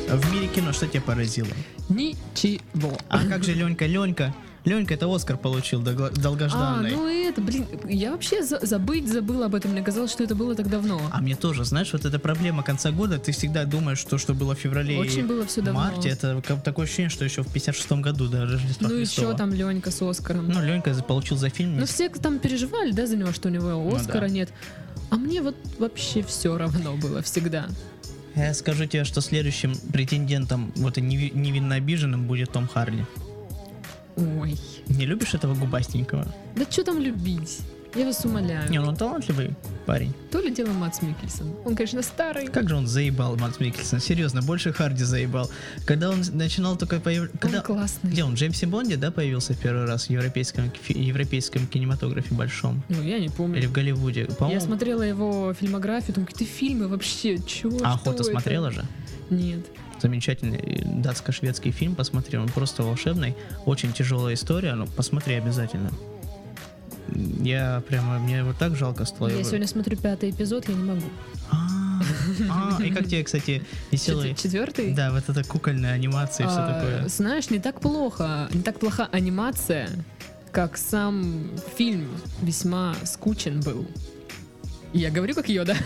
В 0.08 0.32
мире 0.32 0.46
кино 0.48 0.72
что 0.72 0.86
тебя 0.86 1.00
поразило? 1.00 1.48
Ничего. 1.88 2.92
А 3.08 3.24
как 3.26 3.44
же 3.44 3.54
Ленька? 3.54 3.86
Ленька? 3.86 4.34
Ленька 4.64 4.94
это 4.94 5.12
Оскар 5.12 5.36
получил 5.36 5.80
долго- 5.82 6.06
А, 6.06 6.10
долгожданный. 6.20 6.92
ну 6.92 7.08
и 7.08 7.24
это, 7.24 7.40
блин, 7.40 7.66
я 7.88 8.12
вообще 8.12 8.44
за- 8.44 8.64
забыть 8.64 9.08
забыла 9.08 9.46
об 9.46 9.54
этом. 9.56 9.72
Мне 9.72 9.82
казалось, 9.82 10.12
что 10.12 10.22
это 10.22 10.34
было 10.36 10.54
так 10.54 10.68
давно. 10.70 11.00
А 11.10 11.20
мне 11.20 11.34
тоже, 11.34 11.64
знаешь, 11.64 11.92
вот 11.92 12.04
эта 12.04 12.18
проблема 12.20 12.62
конца 12.62 12.92
года, 12.92 13.18
ты 13.18 13.32
всегда 13.32 13.64
думаешь, 13.64 13.98
что 13.98 14.18
что 14.18 14.34
было 14.34 14.54
в 14.54 14.58
феврале 14.58 14.98
Очень 14.98 15.20
и 15.20 15.22
было 15.22 15.44
все 15.46 15.62
давно. 15.62 15.80
марте, 15.80 16.10
это 16.10 16.40
как- 16.46 16.62
такое 16.62 16.84
ощущение, 16.86 17.10
что 17.10 17.24
еще 17.24 17.42
в 17.42 17.48
56-м 17.52 18.02
году 18.02 18.28
до 18.28 18.42
Рождества 18.46 18.88
Ну 18.88 18.96
Христова. 18.96 19.28
что 19.30 19.36
там 19.36 19.52
Ленька 19.52 19.90
с 19.90 20.00
Оскаром? 20.00 20.48
Ну, 20.48 20.62
Ленька 20.62 20.94
получил 21.02 21.36
за 21.36 21.48
фильм. 21.48 21.78
Ну 21.80 21.86
все 21.86 22.08
там 22.08 22.38
переживали, 22.38 22.92
да, 22.92 23.06
за 23.06 23.16
него, 23.16 23.32
что 23.32 23.48
у 23.48 23.50
него 23.50 23.94
Оскара 23.96 24.22
Ну 24.22 24.28
да. 24.28 24.32
нет. 24.34 24.52
А 25.10 25.16
мне 25.16 25.42
вот 25.42 25.56
вообще 25.78 26.22
все 26.22 26.56
равно 26.56 26.96
было 26.96 27.20
всегда. 27.22 27.66
Я 28.34 28.54
скажу 28.54 28.86
тебе, 28.86 29.04
что 29.04 29.20
следующим 29.20 29.74
претендентом, 29.92 30.72
вот 30.76 30.96
и 30.96 31.00
неви- 31.02 31.32
невинно 31.36 31.74
обиженным, 31.74 32.26
будет 32.26 32.50
Том 32.52 32.66
Харди. 32.66 33.04
Ой. 34.16 34.56
Не 34.88 35.06
любишь 35.06 35.34
этого 35.34 35.54
губастенького? 35.54 36.26
Да 36.56 36.64
что 36.70 36.84
там 36.84 37.00
любить? 37.00 37.60
Я 37.94 38.06
вас 38.06 38.24
умоляю. 38.24 38.70
Не, 38.70 38.80
ну 38.80 38.88
он 38.88 38.96
талантливый 38.96 39.50
парень. 39.84 40.14
То 40.30 40.40
ли 40.40 40.50
дело 40.50 40.72
Матс 40.72 41.02
Микельсон. 41.02 41.52
Он, 41.66 41.76
конечно, 41.76 42.00
старый. 42.00 42.46
Как 42.46 42.66
же 42.68 42.76
он 42.76 42.86
заебал, 42.86 43.36
Матс 43.36 43.60
Микельсон. 43.60 44.00
Серьезно, 44.00 44.40
больше 44.40 44.72
Харди 44.72 45.04
заебал. 45.04 45.50
Когда 45.86 46.08
он 46.08 46.22
начинал 46.32 46.76
только 46.76 47.00
появляться... 47.00 47.36
Он 47.36 47.40
Когда... 47.40 47.60
классный. 47.60 48.10
Где 48.10 48.24
он? 48.24 48.32
Джеймсе 48.34 48.66
Бонде, 48.66 48.96
да, 48.96 49.10
появился 49.10 49.52
в 49.52 49.58
первый 49.58 49.84
раз 49.84 50.06
в 50.06 50.10
европейском, 50.10 50.70
фи- 50.70 50.98
европейском 50.98 51.66
кинематографе 51.66 52.34
большом? 52.34 52.82
Ну, 52.88 53.02
я 53.02 53.18
не 53.18 53.28
помню. 53.28 53.58
Или 53.58 53.66
в 53.66 53.72
Голливуде? 53.72 54.20
Я 54.22 54.34
По-моему, 54.36 54.60
смотрела 54.62 55.02
его 55.02 55.52
фильмографию, 55.52 56.14
там 56.14 56.24
какие-то 56.24 56.50
фильмы 56.50 56.88
вообще, 56.88 57.38
чего? 57.42 57.78
а 57.84 58.00
это? 58.02 58.24
смотрела 58.24 58.70
же? 58.70 58.84
Нет. 59.28 59.66
Замечательный 60.02 60.58
э, 60.58 60.82
датско-шведский 60.84 61.70
фильм, 61.70 61.94
посмотри, 61.94 62.36
он 62.36 62.48
просто 62.48 62.82
волшебный. 62.82 63.36
Очень 63.66 63.92
тяжелая 63.92 64.34
история, 64.34 64.74
но 64.74 64.86
посмотри 64.86 65.34
обязательно. 65.34 65.92
Я 67.40 67.84
прямо, 67.88 68.18
мне 68.18 68.42
вот 68.42 68.56
так 68.58 68.74
жалко 68.74 69.04
стало. 69.04 69.28
Я 69.28 69.44
сегодня 69.44 69.68
смотрю 69.68 69.96
пятый 69.96 70.30
эпизод, 70.30 70.68
я 70.68 70.74
не 70.74 70.82
могу. 70.82 71.02
А, 71.52 72.00
а, 72.78 72.82
и 72.82 72.90
как 72.90 73.06
тебе, 73.06 73.22
кстати, 73.22 73.62
веселый... 73.92 74.30
Чет- 74.30 74.42
Четвертый? 74.42 74.92
Да, 74.92 75.12
вот 75.12 75.28
эта 75.28 75.44
кукольная 75.44 75.92
анимация 75.92 76.46
и 76.46 76.48
все 76.48 76.58
А, 76.58 76.74
такое. 76.74 77.08
Знаешь, 77.08 77.50
не 77.50 77.60
так 77.60 77.80
плохо, 77.80 78.48
не 78.52 78.62
так 78.62 78.80
плоха 78.80 79.08
анимация, 79.12 79.88
как 80.50 80.76
сам 80.76 81.48
фильм 81.76 82.08
весьма 82.42 82.96
скучен 83.04 83.60
был. 83.60 83.86
Я 84.92 85.10
говорю 85.12 85.34
как 85.36 85.48
Йода. 85.48 85.76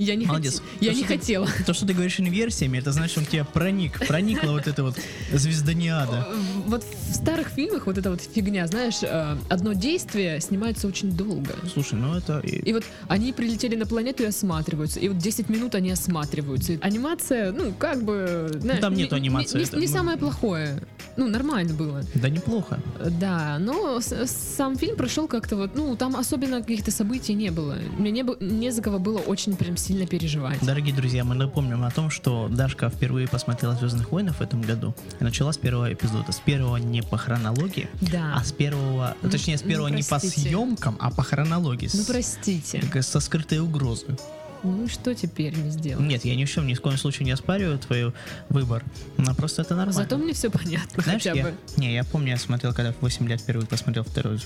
Я 0.00 0.14
не, 0.16 0.24
Молодец. 0.24 0.60
хоте- 0.60 0.62
я 0.86 0.92
То, 0.92 0.96
не 0.96 1.02
ты- 1.02 1.08
хотела. 1.08 1.46
То, 1.66 1.74
что 1.74 1.84
ты 1.86 1.92
говоришь 1.92 2.18
инверсиями, 2.20 2.78
это 2.78 2.90
значит, 2.90 3.18
он 3.18 3.26
тебя 3.26 3.44
проник, 3.44 4.06
проникла 4.06 4.52
вот 4.52 4.66
эта 4.66 4.82
вот 4.82 4.96
звезданиада. 5.30 6.26
Вот 6.66 6.82
в 6.84 7.14
старых 7.14 7.48
фильмах 7.48 7.84
вот 7.86 7.98
эта 7.98 8.10
вот 8.10 8.22
фигня, 8.22 8.66
знаешь, 8.66 9.02
э, 9.02 9.36
одно 9.50 9.74
действие 9.74 10.40
снимается 10.40 10.88
очень 10.88 11.12
долго. 11.12 11.54
Слушай, 11.70 11.98
ну 11.98 12.14
это... 12.16 12.38
и- 12.38 12.72
вот 12.72 12.84
они 13.08 13.34
прилетели 13.34 13.76
на 13.76 13.84
планету 13.84 14.22
и 14.22 14.26
осматриваются. 14.26 15.00
И 15.00 15.08
вот 15.08 15.18
10 15.18 15.50
минут 15.50 15.74
они 15.74 15.90
осматриваются. 15.90 16.78
Анимация, 16.80 17.52
ну, 17.52 17.74
как 17.78 18.02
бы... 18.02 18.50
знаешь, 18.58 18.80
там 18.80 18.94
не- 18.94 19.02
нету 19.02 19.16
не- 19.16 19.20
анимации, 19.20 19.58
Не, 19.78 19.86
самое 19.86 20.16
плохое. 20.16 20.80
Ну, 21.16 21.28
нормально 21.28 21.74
было. 21.74 22.02
Да 22.14 22.28
неплохо. 22.28 22.78
Да, 23.20 23.58
но 23.58 24.00
с- 24.00 24.26
сам 24.26 24.76
фильм 24.76 24.96
прошел 24.96 25.26
как-то 25.28 25.56
вот, 25.56 25.74
ну, 25.74 25.96
там 25.96 26.16
особенно 26.16 26.60
каких-то 26.60 26.90
событий 26.90 27.34
не 27.34 27.50
было. 27.50 27.76
Мне 27.98 28.10
не, 28.10 28.24
не 28.40 28.70
за 28.70 28.82
кого 28.82 28.98
было 28.98 29.18
очень 29.18 29.56
прям 29.56 29.76
сильно 29.76 30.06
переживать. 30.06 30.58
Дорогие 30.64 30.94
друзья, 30.94 31.24
мы 31.24 31.34
напомним 31.34 31.84
о 31.84 31.90
том, 31.90 32.10
что 32.10 32.48
Дашка 32.48 32.88
впервые 32.90 33.28
посмотрела 33.28 33.74
«Звездных 33.74 34.12
воинов» 34.12 34.36
в 34.38 34.40
этом 34.40 34.62
году 34.62 34.94
и 35.20 35.24
начала 35.24 35.52
с 35.52 35.58
первого 35.58 35.92
эпизода. 35.92 36.32
С 36.32 36.38
первого 36.40 36.76
не 36.76 37.02
по 37.02 37.16
хронологии, 37.18 37.88
Да. 38.00 38.34
а 38.36 38.44
с 38.44 38.52
первого... 38.52 39.16
Ну, 39.22 39.30
точнее, 39.30 39.58
с 39.58 39.62
ну, 39.62 39.68
первого 39.68 39.88
не 39.88 40.02
по 40.02 40.18
съемкам, 40.18 40.96
а 41.00 41.10
по 41.10 41.22
хронологии. 41.22 41.88
Ну, 41.92 42.02
с- 42.02 42.06
простите. 42.06 42.82
как 42.92 43.02
Со 43.04 43.20
скрытой 43.20 43.58
угрозой. 43.58 44.16
Ну, 44.62 44.88
что 44.88 45.14
теперь 45.14 45.56
не 45.56 45.70
сделать? 45.70 46.04
Нет, 46.06 46.24
я 46.24 46.36
ни 46.36 46.44
в 46.44 46.50
чем, 46.50 46.66
ни 46.66 46.74
в 46.74 46.80
коем 46.80 46.98
случае 46.98 47.24
не 47.26 47.32
оспариваю 47.32 47.78
твой 47.78 48.12
выбор. 48.48 48.84
Но 49.16 49.34
просто 49.34 49.62
это 49.62 49.74
нормально. 49.74 50.02
Зато 50.02 50.18
мне 50.18 50.32
все 50.32 50.50
понятно 50.50 51.02
Знаешь, 51.02 51.22
хотя 51.22 51.34
я, 51.34 51.44
бы. 51.44 51.54
не, 51.76 51.94
я 51.94 52.04
помню, 52.04 52.30
я 52.32 52.36
смотрел, 52.36 52.74
когда 52.74 52.92
в 52.92 53.00
8 53.00 53.26
лет 53.28 53.40
впервые 53.40 53.66
посмотрел 53.66 54.04
второй, 54.04 54.38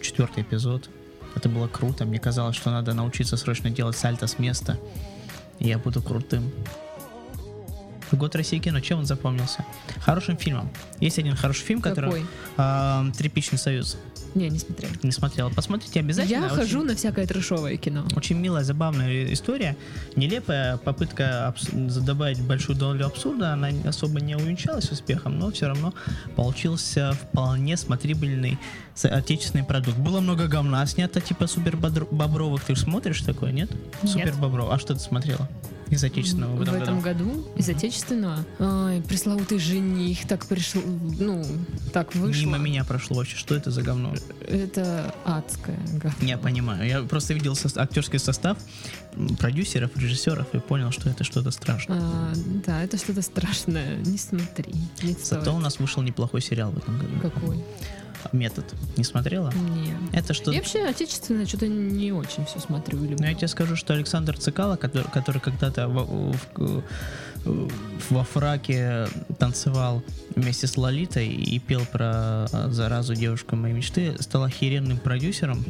четвертый 0.00 0.42
эпизод. 0.42 0.88
Это 1.34 1.48
было 1.48 1.68
круто. 1.68 2.04
Мне 2.06 2.18
казалось, 2.18 2.56
что 2.56 2.70
надо 2.70 2.94
научиться 2.94 3.36
срочно 3.36 3.70
делать 3.70 3.96
сальто 3.96 4.26
с 4.26 4.38
места. 4.38 4.78
И 5.58 5.68
я 5.68 5.78
буду 5.78 6.02
крутым. 6.02 6.50
Год 8.10 8.34
России 8.36 8.58
кино, 8.58 8.80
чем 8.80 9.00
он 9.00 9.06
запомнился? 9.06 9.64
Хорошим 10.00 10.38
фильмом. 10.38 10.70
Есть 10.98 11.18
один 11.18 11.36
хороший 11.36 11.64
фильм, 11.64 11.82
который... 11.82 12.06
Какой? 12.10 12.26
а, 12.56 13.06
Тряпичный 13.18 13.58
союз. 13.58 13.98
Не, 14.34 14.48
не 14.50 14.58
смотрела. 14.58 14.92
Не 15.02 15.10
смотрел. 15.12 15.50
Посмотрите 15.50 16.00
обязательно. 16.00 16.36
Я 16.40 16.46
Очень- 16.46 16.56
хожу 16.56 16.82
на 16.82 16.94
всякое 16.94 17.26
трешовое 17.26 17.76
кино. 17.76 18.06
Очень 18.16 18.36
милая, 18.38 18.64
забавная 18.64 19.32
история. 19.32 19.76
Нелепая 20.16 20.76
попытка 20.76 21.48
абс- 21.48 21.68
добавить 21.72 22.40
большую 22.40 22.76
долю 22.76 23.06
абсурда. 23.06 23.52
Она 23.54 23.68
особо 23.86 24.20
не 24.20 24.36
увенчалась 24.36 24.90
успехом, 24.90 25.38
но 25.38 25.50
все 25.50 25.66
равно 25.68 25.94
получился 26.36 27.12
вполне 27.12 27.76
смотрибельный 27.76 28.58
отечественный 29.02 29.64
продукт. 29.64 29.98
Было 29.98 30.20
много 30.20 30.46
говна 30.48 30.84
снято, 30.86 31.20
типа 31.20 31.46
супер 31.46 31.76
бобровых. 31.76 32.64
Ты 32.64 32.74
же 32.74 32.82
смотришь 32.82 33.22
такое, 33.22 33.52
нет? 33.52 33.70
Нет. 34.02 34.12
Супер 34.12 34.34
бобров. 34.34 34.70
А 34.70 34.78
что 34.78 34.94
ты 34.94 35.00
смотрела? 35.00 35.48
Из 35.90 36.04
отечественного 36.04 36.52
в 36.54 36.58
В 36.58 36.62
этом, 36.62 36.74
этом 36.74 37.00
году? 37.00 37.24
году 37.30 37.46
из 37.56 37.66
отечественного. 37.66 38.44
Ой, 38.58 39.00
пресловутый 39.00 39.58
жених 39.58 40.26
так 40.28 40.44
пришел, 40.44 40.82
ну, 41.18 41.42
так 41.94 42.14
вышло. 42.14 42.42
Мимо 42.42 42.58
меня 42.58 42.84
прошло 42.84 43.16
вообще. 43.16 43.36
Что 43.38 43.54
это 43.54 43.70
за 43.70 43.80
говно? 43.80 44.12
Это 44.46 45.14
адское 45.24 45.78
говно. 45.92 46.16
Я 46.26 46.38
понимаю. 46.38 46.86
Я 46.86 47.02
просто 47.02 47.34
видел 47.34 47.54
со- 47.54 47.80
актерский 47.80 48.18
состав 48.18 48.56
продюсеров, 49.38 49.90
режиссеров 49.96 50.54
и 50.54 50.58
понял, 50.58 50.90
что 50.92 51.10
это 51.10 51.24
что-то 51.24 51.50
страшное. 51.50 51.98
А, 52.00 52.32
да, 52.66 52.82
это 52.82 52.96
что-то 52.96 53.22
страшное. 53.22 53.96
Не 54.04 54.18
смотри. 54.18 54.72
Не 55.02 55.12
стоит. 55.12 55.24
Зато 55.24 55.54
у 55.54 55.58
нас 55.58 55.78
вышел 55.78 56.02
неплохой 56.02 56.40
сериал 56.40 56.70
в 56.70 56.78
этом 56.78 56.98
году. 56.98 57.20
Какой? 57.20 57.64
Метод. 58.32 58.64
Не 58.96 59.04
смотрела? 59.04 59.52
Не. 59.52 59.94
Это 60.16 60.34
что? 60.34 60.50
Я 60.50 60.58
вообще 60.58 60.84
отечественное 60.84 61.46
что-то 61.46 61.68
не 61.68 62.12
очень 62.12 62.44
все 62.46 62.58
смотрю. 62.58 62.98
Люблю. 62.98 63.16
Ну, 63.18 63.24
я 63.26 63.34
тебе 63.34 63.48
скажу, 63.48 63.76
что 63.76 63.94
Александр 63.94 64.36
Цикало, 64.36 64.76
который, 64.76 65.06
который 65.12 65.40
когда-то 65.40 65.86
в- 65.88 66.32
в- 66.56 66.82
во 68.10 68.24
фраке 68.24 69.06
танцевал 69.38 70.02
вместе 70.34 70.66
с 70.66 70.76
Лолитой 70.76 71.28
и 71.28 71.58
пел 71.58 71.84
про 71.92 72.46
заразу 72.68 73.14
девушку 73.14 73.56
моей 73.56 73.74
мечты, 73.74 74.16
стал 74.20 74.44
охеренным 74.44 74.98
продюсером, 74.98 75.64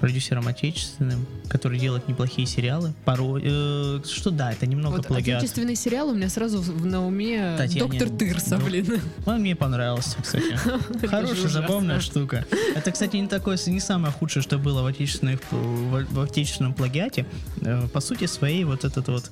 продюсером 0.00 0.46
отечественным, 0.48 1.26
который 1.48 1.78
делает 1.78 2.08
неплохие 2.08 2.46
сериалы. 2.46 2.92
Пару... 3.04 3.38
э, 3.42 4.00
что 4.04 4.30
да, 4.30 4.52
это 4.52 4.66
немного 4.66 4.96
Вот 4.96 5.06
плагиат. 5.06 5.38
отечественный 5.38 5.74
сериал 5.76 6.08
у 6.08 6.14
меня 6.14 6.28
сразу 6.28 6.60
в- 6.60 6.84
на 6.86 7.06
уме 7.06 7.56
Татьяне- 7.58 7.78
доктор 7.98 8.08
Тырса, 8.10 8.58
ну, 8.58 8.64
блин. 8.66 9.00
Он 9.26 9.40
мне 9.40 9.56
понравился, 9.56 10.16
кстати. 10.22 10.56
Хорошая, 11.06 11.48
забавная 11.48 12.00
штука. 12.00 12.44
Это, 12.74 12.90
кстати, 12.92 13.16
не 13.16 13.28
такое, 13.28 13.58
не 13.66 13.80
самое 13.80 14.12
худшее, 14.12 14.42
что 14.42 14.58
было 14.58 14.82
в, 14.82 14.86
отечественных, 14.86 15.40
в, 15.50 16.04
в 16.12 16.20
отечественном 16.20 16.74
плагиате. 16.74 17.26
Э, 17.62 17.88
По 17.92 18.00
сути 18.00 18.26
своей, 18.26 18.64
вот 18.64 18.84
этот 18.84 19.08
вот 19.08 19.30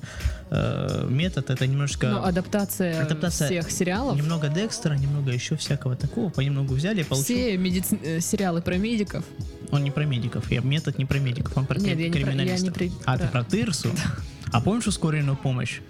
э, 0.49 1.07
метод, 1.09 1.49
это 1.49 1.67
немножко... 1.67 2.07
Ну, 2.09 2.23
адаптация, 2.23 3.01
Адаптация 3.03 3.47
всех 3.47 3.71
сериалов. 3.71 4.15
Немного 4.17 4.47
Декстера, 4.49 4.93
немного 4.95 5.31
еще 5.31 5.55
всякого 5.55 5.95
такого, 5.95 6.29
понемногу 6.29 6.73
взяли 6.73 7.01
и 7.01 7.03
получил. 7.03 7.25
Все 7.25 7.55
медици- 7.57 7.99
э, 8.03 8.19
сериалы 8.19 8.61
про 8.61 8.77
медиков. 8.77 9.23
Он 9.71 9.83
не 9.83 9.91
про 9.91 10.05
медиков, 10.05 10.49
я 10.55 10.61
метод 10.61 10.97
не 10.97 11.05
про 11.05 11.19
медиков, 11.19 11.55
он 11.57 11.65
про 11.65 11.77
Нет, 11.79 11.99
я 11.99 12.07
не 12.07 12.11
про- 12.11 12.31
я 12.31 12.57
не 12.57 12.69
про- 12.71 12.85
А, 13.05 13.17
ты 13.17 13.23
да. 13.25 13.29
про 13.29 13.43
Тырсу? 13.43 13.89
А 14.51 14.61
помнишь 14.61 14.87
ускоренную 14.87 15.35
помощь? 15.35 15.81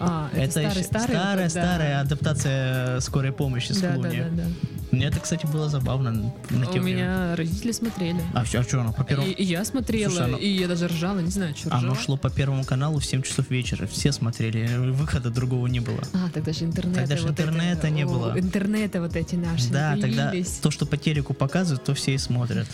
А, 0.00 0.30
это, 0.34 0.60
еще 0.60 0.82
старый. 0.82 1.48
старая, 1.50 1.94
да. 1.94 2.00
адаптация 2.00 3.00
скорой 3.00 3.32
помощи 3.32 3.72
с 3.72 3.78
Да, 3.80 3.90
да, 3.90 3.94
Клуни. 3.96 4.18
да, 4.20 4.28
да. 4.30 4.44
Мне 4.90 5.04
это, 5.06 5.20
кстати, 5.20 5.44
было 5.46 5.68
забавно 5.68 6.10
на 6.12 6.22
У 6.66 6.70
времена. 6.72 6.80
меня 6.80 7.36
родители 7.36 7.72
смотрели. 7.72 8.20
А 8.32 8.44
что, 8.46 8.60
а 8.60 8.62
что 8.62 8.80
оно 8.80 8.92
по 8.94 9.04
первому? 9.04 9.28
И, 9.28 9.32
и 9.32 9.44
я 9.44 9.62
смотрела, 9.66 10.08
Слушай, 10.10 10.24
оно- 10.24 10.38
и 10.38 10.48
я 10.48 10.66
даже 10.66 10.86
ржала, 10.88 11.18
не 11.18 11.30
знаю, 11.30 11.54
что 11.54 11.68
Оно 11.70 11.88
ржала. 11.92 11.96
шло 11.96 12.16
по 12.16 12.30
первому 12.30 12.64
каналу 12.64 12.98
в 12.98 13.04
7 13.04 13.20
часов 13.22 13.50
вечера. 13.50 13.86
Все 13.86 14.12
смотрели, 14.12 14.66
выхода 14.90 15.28
другого 15.30 15.66
не 15.66 15.80
было. 15.80 16.00
А, 16.14 16.30
тогда 16.32 16.52
же 16.54 16.64
интернета 16.64 17.00
Тогда 17.00 17.16
же 17.16 17.22
вот 17.24 17.32
интернета 17.32 17.78
это, 17.78 17.90
не 17.90 18.04
о, 18.04 18.06
было. 18.06 18.38
Интернета 18.38 19.00
вот 19.02 19.14
эти 19.14 19.34
наши 19.34 19.68
да, 19.68 19.96
тогда 20.00 20.32
то, 20.62 20.70
что 20.70 20.86
по 20.86 20.96
телеку 20.96 21.34
показывают, 21.34 21.84
то 21.84 21.92
все 21.94 22.14
и 22.14 22.18
смотрят. 22.18 22.66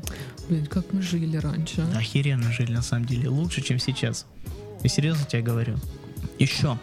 Блин, 0.50 0.66
как 0.66 0.92
мы 0.92 1.00
жили 1.00 1.38
раньше. 1.38 1.82
а? 1.94 1.98
Охеренно 1.98 2.52
жили, 2.52 2.72
на 2.72 2.82
самом 2.82 3.06
деле. 3.06 3.28
Лучше, 3.30 3.62
чем 3.62 3.78
сейчас. 3.78 4.26
Я 4.82 4.88
серьезно 4.90 5.24
тебе 5.24 5.40
говорю. 5.40 5.78
Еще 6.38 6.78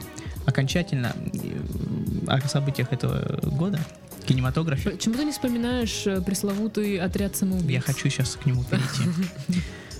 окончательно 0.45 1.15
э, 1.33 2.27
о 2.27 2.39
событиях 2.47 2.91
этого 2.93 3.39
года 3.43 3.79
кинематографе. 4.25 4.91
Почему 4.91 5.15
ты 5.15 5.25
не 5.25 5.31
вспоминаешь 5.31 6.05
э, 6.05 6.21
пресловутый 6.21 6.97
отряд 6.97 7.35
самоубийц? 7.35 7.71
Я 7.71 7.81
хочу 7.81 8.09
сейчас 8.09 8.35
к 8.35 8.45
нему 8.45 8.63
перейти. 8.63 9.09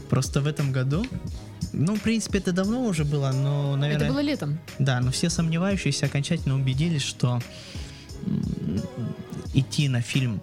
Просто 0.10 0.42
в 0.42 0.48
этом 0.48 0.72
году, 0.72 1.06
ну, 1.74 1.96
в 1.96 2.02
принципе, 2.02 2.40
это 2.40 2.52
давно 2.52 2.84
уже 2.86 3.06
было, 3.06 3.32
но, 3.32 3.76
наверное... 3.76 4.06
Это 4.06 4.14
было 4.14 4.22
летом. 4.22 4.60
Да, 4.80 5.00
но 5.02 5.12
все 5.12 5.30
сомневающиеся 5.30 6.08
окончательно 6.08 6.56
убедились, 6.56 7.04
что 7.04 7.40
идти 9.54 9.88
на 9.88 10.02
фильм 10.02 10.42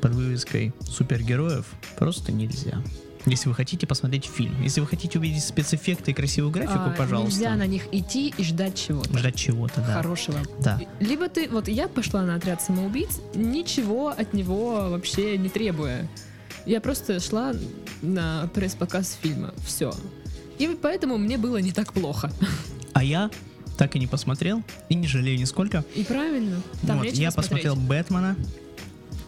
под 0.00 0.14
вывеской 0.14 0.72
супергероев 0.82 1.66
просто 1.98 2.32
нельзя. 2.32 2.82
Если 3.26 3.48
вы 3.48 3.54
хотите 3.56 3.86
посмотреть 3.88 4.26
фильм, 4.26 4.62
если 4.62 4.80
вы 4.80 4.86
хотите 4.86 5.18
увидеть 5.18 5.42
спецэффекты 5.42 6.12
и 6.12 6.14
красивую 6.14 6.52
графику, 6.52 6.78
А, 6.86 6.94
пожалуйста. 6.96 7.34
Нельзя 7.40 7.56
на 7.56 7.66
них 7.66 7.82
идти 7.92 8.32
и 8.38 8.42
ждать 8.44 8.76
чего-то. 8.76 9.18
Ждать 9.18 9.34
чего-то, 9.34 9.80
да. 9.80 9.94
Хорошего. 9.94 10.38
Да. 10.60 10.80
Либо 11.00 11.28
ты, 11.28 11.48
вот 11.48 11.66
я 11.66 11.88
пошла 11.88 12.22
на 12.22 12.36
отряд 12.36 12.62
самоубийц, 12.62 13.20
ничего 13.34 14.08
от 14.08 14.32
него 14.32 14.90
вообще 14.90 15.36
не 15.38 15.48
требуя. 15.48 16.08
Я 16.66 16.80
просто 16.80 17.18
шла 17.20 17.52
на 18.00 18.48
пресс-показ 18.54 19.18
фильма. 19.20 19.52
Все. 19.64 19.92
И 20.58 20.68
поэтому 20.80 21.18
мне 21.18 21.36
было 21.36 21.56
не 21.58 21.72
так 21.72 21.92
плохо. 21.92 22.30
А 22.92 23.02
я 23.02 23.30
так 23.76 23.94
и 23.96 23.98
не 23.98 24.06
посмотрел 24.06 24.62
и 24.88 24.94
не 24.94 25.06
жалею 25.06 25.38
нисколько. 25.38 25.84
И 25.94 26.02
правильно. 26.04 26.62
Там 26.86 26.98
Вот, 26.98 27.08
я 27.08 27.30
посмотрел 27.30 27.76
Бэтмена, 27.76 28.36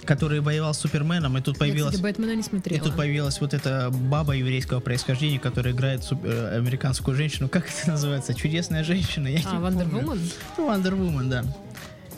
который 0.09 0.41
воевал 0.41 0.73
с 0.73 0.79
Суперменом, 0.79 1.37
и 1.37 1.43
тут 1.43 1.57
Я, 1.57 1.59
появилась... 1.61 1.95
кстати, 1.95 2.03
Бэтмена 2.03 2.35
не 2.35 2.41
И 2.41 2.43
смотрела. 2.43 2.83
тут 2.83 2.97
появилась 2.97 3.41
вот 3.43 3.53
эта 3.53 3.91
баба 3.91 4.33
еврейского 4.33 4.81
происхождения, 4.81 5.39
которая 5.39 5.75
играет 5.75 6.03
суп- 6.03 6.25
э, 6.25 6.57
американскую 6.57 7.15
женщину. 7.15 7.51
Как 7.51 7.67
это 7.69 7.91
называется? 7.91 8.33
Чудесная 8.33 8.85
женщина. 8.85 9.29
Я 9.29 9.41
А, 9.45 9.53
не 9.57 9.61
Вандер 9.61 9.87
помню. 9.87 10.07
Вумен? 10.07 10.31
Ну, 10.57 10.67
Woman, 10.95 11.29
да. 11.29 11.45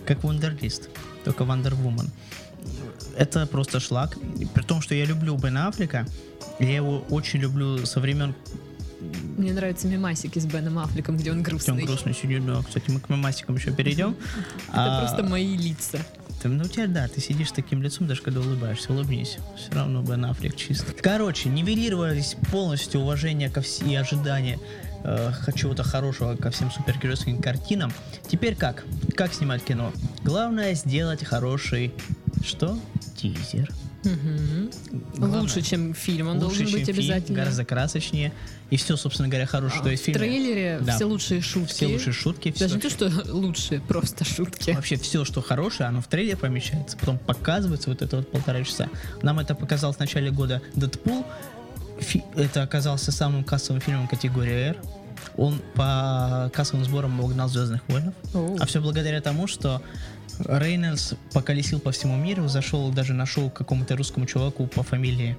Как 0.06 0.22
Вандерлист. 0.22 0.88
Только 1.24 1.42
Woman. 1.72 2.06
Это 3.16 3.44
просто 3.46 3.80
шлак. 3.80 4.16
И 4.38 4.46
При 4.46 4.62
том, 4.62 4.80
что 4.82 4.94
я 4.94 5.04
люблю 5.04 5.36
Бена 5.36 5.66
Аффлека. 5.66 6.06
Я 6.60 6.76
его 6.76 7.00
очень 7.10 7.40
люблю 7.40 7.84
со 7.86 7.98
времен, 7.98 8.34
Мне 9.36 9.52
нравятся 9.52 9.88
мемасики 9.88 10.38
с 10.38 10.46
Беном 10.46 10.78
Аффлеком, 10.78 11.16
где 11.16 11.32
он 11.32 11.38
где 11.42 11.50
грустный. 11.50 11.74
он 11.74 11.84
грустный 11.86 12.14
сидит. 12.14 12.46
Да, 12.46 12.62
кстати, 12.62 12.88
мы 12.90 13.00
к 13.00 13.08
мемасикам 13.08 13.56
еще 13.56 13.72
перейдем. 13.72 14.14
Это 14.68 14.98
А, 14.98 15.00
просто 15.00 15.24
мои 15.24 15.56
лица. 15.56 15.98
Ты, 16.40 16.48
ну, 16.48 16.64
у 16.64 16.68
тебя, 16.68 16.86
да, 16.86 17.06
ты 17.06 17.20
сидишь 17.20 17.48
с 17.48 17.52
таким 17.52 17.82
лицом, 17.82 18.06
даже 18.06 18.22
когда 18.22 18.40
улыбаешься, 18.40 18.92
улыбнись. 18.92 19.36
Все 19.56 19.72
равно 19.72 20.02
Бен 20.02 20.24
Аффлек 20.24 20.56
чисто. 20.56 20.92
Короче, 21.02 21.50
нивелировались 21.50 22.36
полностью 22.50 23.02
уважение 23.02 23.50
ко 23.50 23.60
всем 23.60 23.90
и 23.90 23.94
ожидания 23.94 24.58
э, 25.04 25.32
чего-то 25.54 25.82
хорошего 25.82 26.36
ко 26.36 26.50
всем 26.50 26.70
супергеройским 26.70 27.42
картинам. 27.42 27.92
Теперь 28.26 28.56
как? 28.56 28.84
Как 29.14 29.34
снимать 29.34 29.62
кино? 29.62 29.92
Главное 30.24 30.74
сделать 30.74 31.24
хороший, 31.24 31.92
что? 32.42 32.78
Тизер. 33.16 33.68
Главное. 34.02 35.40
Лучше, 35.40 35.62
чем 35.62 35.94
фильм, 35.94 36.28
он 36.28 36.34
Лучше, 36.38 36.46
должен 36.60 36.66
чем 36.66 36.78
быть 36.78 36.86
фильм, 36.86 36.98
обязательно. 36.98 37.38
гораздо 37.38 37.64
красочнее. 37.64 38.32
И 38.70 38.76
все, 38.76 38.96
собственно 38.96 39.28
говоря, 39.28 39.46
хорошее, 39.46 39.80
что 39.80 39.90
есть 39.90 40.02
в 40.02 40.04
в 40.04 40.06
фильме. 40.06 40.20
трейлере 40.20 40.78
Да. 40.80 40.94
все 40.96 41.04
лучшие 41.04 41.40
шутки. 41.42 41.72
Все 41.72 41.86
лучшие 41.86 42.12
шутки. 42.12 42.54
Даже 42.58 42.76
не 42.76 42.80
то, 42.80 42.88
что 42.90 43.10
лучшие, 43.32 43.80
просто 43.80 44.24
шутки. 44.24 44.70
Вообще 44.70 44.96
все, 44.96 45.24
что 45.24 45.42
хорошее, 45.42 45.88
оно 45.88 46.00
в 46.00 46.06
трейлере 46.06 46.36
помещается, 46.36 46.96
потом 46.96 47.18
показывается 47.18 47.90
вот 47.90 48.00
это 48.02 48.16
вот 48.18 48.30
полтора 48.30 48.62
часа. 48.64 48.88
Нам 49.22 49.38
это 49.40 49.54
показал 49.54 49.92
в 49.92 49.98
начале 49.98 50.30
года 50.30 50.62
Дэдпул. 50.74 51.26
Фи- 51.98 52.24
это 52.36 52.62
оказался 52.62 53.12
самым 53.12 53.44
кассовым 53.44 53.82
фильмом 53.82 54.08
категории 54.08 54.68
R. 54.70 54.76
Он 55.36 55.60
по 55.74 56.50
кассовым 56.54 56.84
сборам 56.84 57.20
угнал 57.20 57.48
Звездных 57.48 57.82
войнов. 57.88 58.14
Оу. 58.32 58.56
А 58.58 58.64
все 58.66 58.80
благодаря 58.80 59.20
тому, 59.20 59.46
что 59.46 59.82
Рейнольдс 60.46 61.14
поколесил 61.32 61.80
по 61.80 61.92
всему 61.92 62.16
миру, 62.16 62.48
зашел 62.48 62.90
даже 62.90 63.14
на 63.14 63.26
шоу 63.26 63.50
к 63.50 63.54
какому-то 63.54 63.96
русскому 63.96 64.26
чуваку 64.26 64.66
по 64.66 64.82
фамилии 64.82 65.36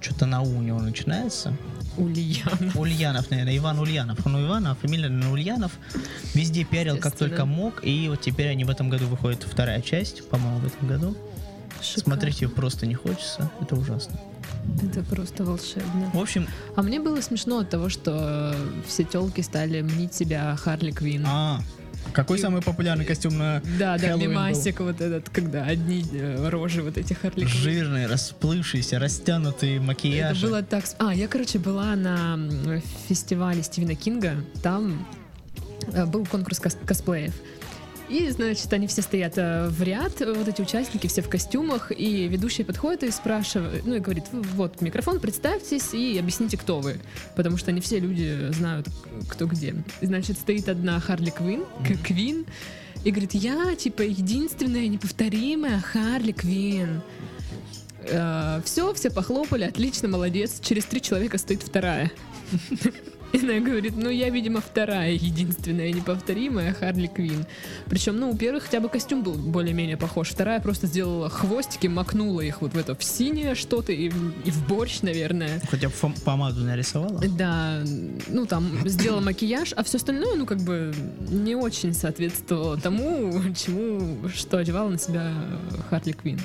что-то 0.00 0.26
на 0.26 0.42
У 0.42 0.58
у 0.58 0.62
него 0.62 0.80
начинается. 0.80 1.54
Ульяна. 1.96 2.72
Ульянов, 2.74 3.30
наверное, 3.30 3.56
Иван 3.56 3.78
Ульянов. 3.78 4.24
Он 4.26 4.36
у 4.36 4.46
Ивана, 4.46 4.72
а 4.72 4.74
фамилия 4.74 5.08
наверное, 5.08 5.32
Ульянов. 5.32 5.72
Везде 6.34 6.64
пиарил, 6.64 6.98
как 6.98 7.16
только 7.16 7.44
мог. 7.44 7.84
И 7.84 8.08
вот 8.08 8.20
теперь 8.20 8.48
они 8.48 8.64
в 8.64 8.70
этом 8.70 8.88
году 8.88 9.06
выходит 9.06 9.42
вторая 9.42 9.80
часть, 9.80 10.28
по-моему, 10.28 10.58
в 10.60 10.66
этом 10.66 10.88
году. 10.88 11.16
Шикарно. 11.80 12.02
Смотреть 12.02 12.40
ее 12.42 12.48
просто 12.48 12.86
не 12.86 12.94
хочется. 12.94 13.50
Это 13.60 13.76
ужасно. 13.76 14.18
Это 14.82 15.02
просто 15.02 15.44
волшебно. 15.44 16.10
В 16.12 16.18
общем, 16.18 16.46
А 16.76 16.82
мне 16.82 17.00
было 17.00 17.20
смешно 17.20 17.58
от 17.60 17.70
того, 17.70 17.88
что 17.88 18.54
все 18.86 19.04
телки 19.04 19.40
стали 19.40 19.80
мнить 19.82 20.14
себя 20.14 20.54
Харли 20.56 20.90
Квин. 20.90 21.24
а, 21.26 21.62
какой 22.12 22.38
И- 22.38 22.40
самый 22.40 22.62
популярный 22.62 23.04
костюм 23.04 23.36
на 23.38 23.60
Да, 23.78 23.96
да, 23.96 23.98
Хэллоуин 23.98 24.18
был? 24.18 24.30
мемасик 24.30 24.80
вот 24.80 25.00
этот, 25.00 25.28
когда 25.28 25.64
одни 25.64 26.04
э, 26.12 26.48
рожи 26.48 26.82
вот 26.82 26.96
эти 26.98 27.12
Харли 27.12 27.40
Квин. 27.44 27.48
жирный, 27.48 28.06
расплывшийся, 28.06 28.98
растянутый 28.98 29.78
макияж? 29.78 30.38
Это 30.38 30.46
было 30.46 30.62
так... 30.62 30.84
А, 30.98 31.14
я, 31.14 31.28
короче, 31.28 31.58
была 31.58 31.94
на 31.96 32.38
фестивале 33.08 33.62
Стивена 33.62 33.94
Кинга. 33.94 34.36
Там 34.62 35.06
э, 35.92 36.06
был 36.06 36.24
конкурс 36.26 36.58
кос- 36.60 36.78
косплеев. 36.86 37.34
И, 38.08 38.30
значит, 38.30 38.72
они 38.72 38.86
все 38.86 39.02
стоят 39.02 39.34
э, 39.36 39.68
в 39.68 39.82
ряд, 39.82 40.20
э, 40.22 40.32
вот 40.32 40.48
эти 40.48 40.62
участники, 40.62 41.06
все 41.06 41.20
в 41.20 41.28
костюмах, 41.28 41.92
и 41.92 42.26
ведущий 42.26 42.64
подходит 42.64 43.02
и 43.02 43.10
спрашивает, 43.10 43.84
ну 43.84 43.96
и 43.96 43.98
говорит, 43.98 44.24
«В- 44.32 44.54
вот 44.56 44.80
микрофон, 44.80 45.20
представьтесь 45.20 45.92
и 45.92 46.18
объясните, 46.18 46.56
кто 46.56 46.80
вы. 46.80 46.96
Потому 47.36 47.58
что 47.58 47.70
не 47.70 47.80
все 47.82 47.98
люди 48.00 48.50
знают, 48.52 48.88
кто 49.28 49.46
где. 49.46 49.74
Значит, 50.00 50.38
стоит 50.38 50.68
одна 50.70 50.98
Харли 51.00 51.30
Квин, 51.30 51.64
Квин, 52.02 52.46
и 53.04 53.10
говорит, 53.10 53.34
я, 53.34 53.74
типа, 53.76 54.02
единственная 54.02 54.88
неповторимая 54.88 55.80
Харли 55.80 56.32
Квин. 56.32 57.02
все, 58.64 58.94
все 58.94 59.10
похлопали, 59.10 59.64
отлично, 59.64 60.08
молодец. 60.08 60.60
Через 60.62 60.84
три 60.86 61.02
человека 61.02 61.36
стоит 61.36 61.62
вторая. 61.62 62.10
И 63.32 63.38
она 63.38 63.60
говорит, 63.60 63.94
ну 63.96 64.08
я, 64.08 64.30
видимо, 64.30 64.60
вторая, 64.60 65.12
единственная, 65.12 65.92
неповторимая 65.92 66.72
Харли 66.72 67.08
Квин. 67.08 67.44
Причем, 67.86 68.18
ну, 68.18 68.30
у 68.30 68.36
первых 68.36 68.64
хотя 68.64 68.80
бы 68.80 68.88
костюм 68.88 69.22
был 69.22 69.34
более-менее 69.34 69.96
похож. 69.98 70.30
Вторая 70.30 70.60
просто 70.60 70.86
сделала 70.86 71.28
хвостики, 71.28 71.86
макнула 71.88 72.40
их 72.40 72.62
вот 72.62 72.72
в 72.72 72.78
это 72.78 72.94
в 72.94 73.04
синее 73.04 73.54
что-то 73.54 73.92
и, 73.92 74.08
в- 74.08 74.32
и 74.46 74.50
в 74.50 74.66
борщ, 74.66 75.02
наверное. 75.02 75.60
Хотя 75.70 75.88
бы 75.88 75.94
помаду 76.24 76.60
нарисовала? 76.64 77.20
Да, 77.36 77.82
ну 78.28 78.46
там 78.46 78.70
сделала 78.86 79.20
макияж, 79.20 79.72
а 79.76 79.82
все 79.84 79.98
остальное, 79.98 80.34
ну 80.36 80.46
как 80.46 80.58
бы 80.62 80.94
не 81.28 81.54
очень 81.54 81.92
соответствовало 81.92 82.80
тому, 82.80 83.32
чему, 83.54 84.28
что 84.34 84.56
одевала 84.58 84.88
на 84.88 84.98
себя 84.98 85.32
Харли 85.90 86.12
Квин. 86.12 86.40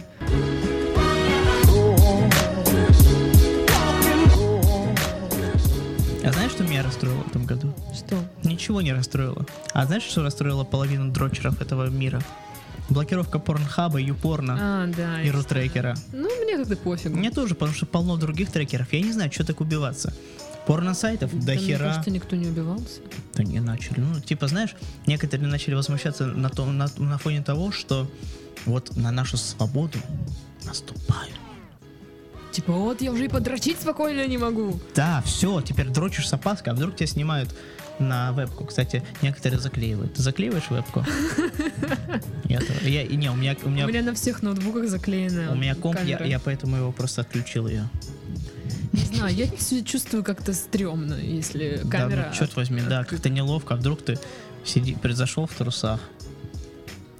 Что 6.63 6.71
меня 6.71 6.83
расстроило 6.83 7.23
в 7.23 7.27
этом 7.27 7.45
году? 7.45 7.73
Что? 7.93 8.17
Ничего 8.43 8.81
не 8.81 8.93
расстроило. 8.93 9.45
А 9.73 9.85
знаешь, 9.85 10.03
что 10.03 10.23
расстроило 10.23 10.63
половину 10.63 11.11
дрочеров 11.11 11.61
этого 11.61 11.89
мира? 11.89 12.21
Блокировка 12.89 13.39
порнхаба, 13.39 13.99
юпорна 13.99 14.57
А, 14.59 14.87
да. 14.87 15.21
и 15.21 15.29
рутрекера. 15.29 15.95
Ну, 16.11 16.29
мне 16.43 16.57
как-то 16.57 16.75
пофигу. 16.77 17.17
Мне 17.17 17.31
тоже, 17.31 17.55
потому 17.55 17.73
что 17.75 17.85
полно 17.85 18.17
других 18.17 18.51
трекеров. 18.51 18.91
Я 18.93 19.01
не 19.01 19.11
знаю, 19.11 19.31
что 19.31 19.45
так 19.45 19.61
убиваться. 19.61 20.13
Порно-сайтов 20.67 21.31
до 21.37 21.45
Да, 21.45 21.53
мне 21.53 21.61
хера. 21.61 21.87
кажется, 21.89 22.11
никто 22.11 22.35
не 22.35 22.47
убивался. 22.47 22.99
Да 23.35 23.43
не 23.43 23.59
начали. 23.59 23.99
Ну, 23.99 24.19
типа, 24.21 24.47
знаешь, 24.47 24.75
некоторые 25.05 25.47
начали 25.47 25.75
возмущаться 25.75 26.27
на, 26.27 26.49
том, 26.49 26.77
на, 26.77 26.87
на 26.97 27.17
фоне 27.17 27.41
того, 27.41 27.71
что 27.71 28.09
вот 28.65 28.95
на 28.95 29.11
нашу 29.11 29.37
свободу 29.37 29.97
наступают. 30.65 31.33
Типа, 32.53 32.71
вот 32.71 33.01
я 33.01 33.11
уже 33.11 33.25
и 33.25 33.27
подрочить 33.27 33.79
спокойно 33.81 34.27
не 34.27 34.37
могу. 34.37 34.79
Да, 34.93 35.23
все, 35.25 35.59
теперь 35.61 35.87
дрочишь 35.89 36.29
с 36.29 36.33
опаской, 36.33 36.71
а 36.71 36.75
вдруг 36.75 36.95
тебя 36.95 37.07
снимают 37.07 37.49
на 37.97 38.31
вебку. 38.31 38.65
Кстати, 38.65 39.03
некоторые 39.23 39.59
заклеивают. 39.59 40.13
Ты 40.13 40.21
заклеиваешь 40.21 40.69
вебку? 40.69 41.03
Я, 42.45 42.59
я, 42.83 43.07
не, 43.07 43.31
у 43.31 43.35
меня, 43.35 43.55
у 43.63 43.69
меня, 43.69 43.85
У 43.85 43.87
меня 43.87 44.03
на 44.03 44.13
всех 44.13 44.43
ноутбуках 44.43 44.87
заклеена 44.87 45.51
у 45.51 45.55
меня 45.55 45.73
комп, 45.73 45.97
я, 46.03 46.17
камера. 46.17 46.29
я 46.29 46.39
поэтому 46.39 46.77
его 46.77 46.91
просто 46.91 47.21
отключил 47.21 47.67
ее. 47.67 47.89
Не 48.91 49.01
знаю, 49.05 49.33
я 49.33 49.47
себя 49.47 49.83
чувствую 49.83 50.23
как-то 50.23 50.53
стрёмно, 50.53 51.15
если 51.15 51.81
камера... 51.89 52.17
Да, 52.17 52.27
ну, 52.29 52.35
черт 52.37 52.55
возьми, 52.55 52.81
да, 52.87 53.03
как-то 53.05 53.29
неловко. 53.29 53.73
А 53.73 53.77
вдруг 53.77 54.03
ты 54.03 54.19
сиди, 54.63 54.93
произошел 54.93 55.47
в 55.47 55.53
трусах, 55.55 55.99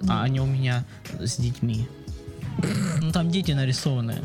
а 0.08 0.22
они 0.22 0.40
у 0.40 0.46
меня 0.46 0.84
с 1.18 1.36
детьми. 1.36 1.88
Ну 3.00 3.10
там 3.10 3.30
дети 3.30 3.50
нарисованные. 3.50 4.22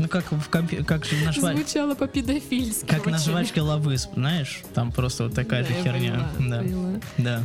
Ну 0.00 0.08
как 0.08 0.32
в 0.32 0.48
компе- 0.48 0.82
как 0.82 1.04
же 1.04 1.16
на 1.24 1.30
жва- 1.30 1.54
Звучало 1.54 1.94
по-педофильски 1.94 2.86
как 2.86 3.04
на 3.06 3.16
очень. 3.18 3.30
жвачке 3.32 3.60
лавыс, 3.60 4.08
знаешь? 4.14 4.62
Там 4.74 4.92
просто 4.92 5.24
вот 5.24 5.34
такая 5.34 5.62
Да, 5.62 5.68
же 5.68 5.74
херня. 5.74 6.28
поняла, 6.36 6.56
да. 6.56 6.62
поняла. 6.62 7.00
Да. 7.18 7.44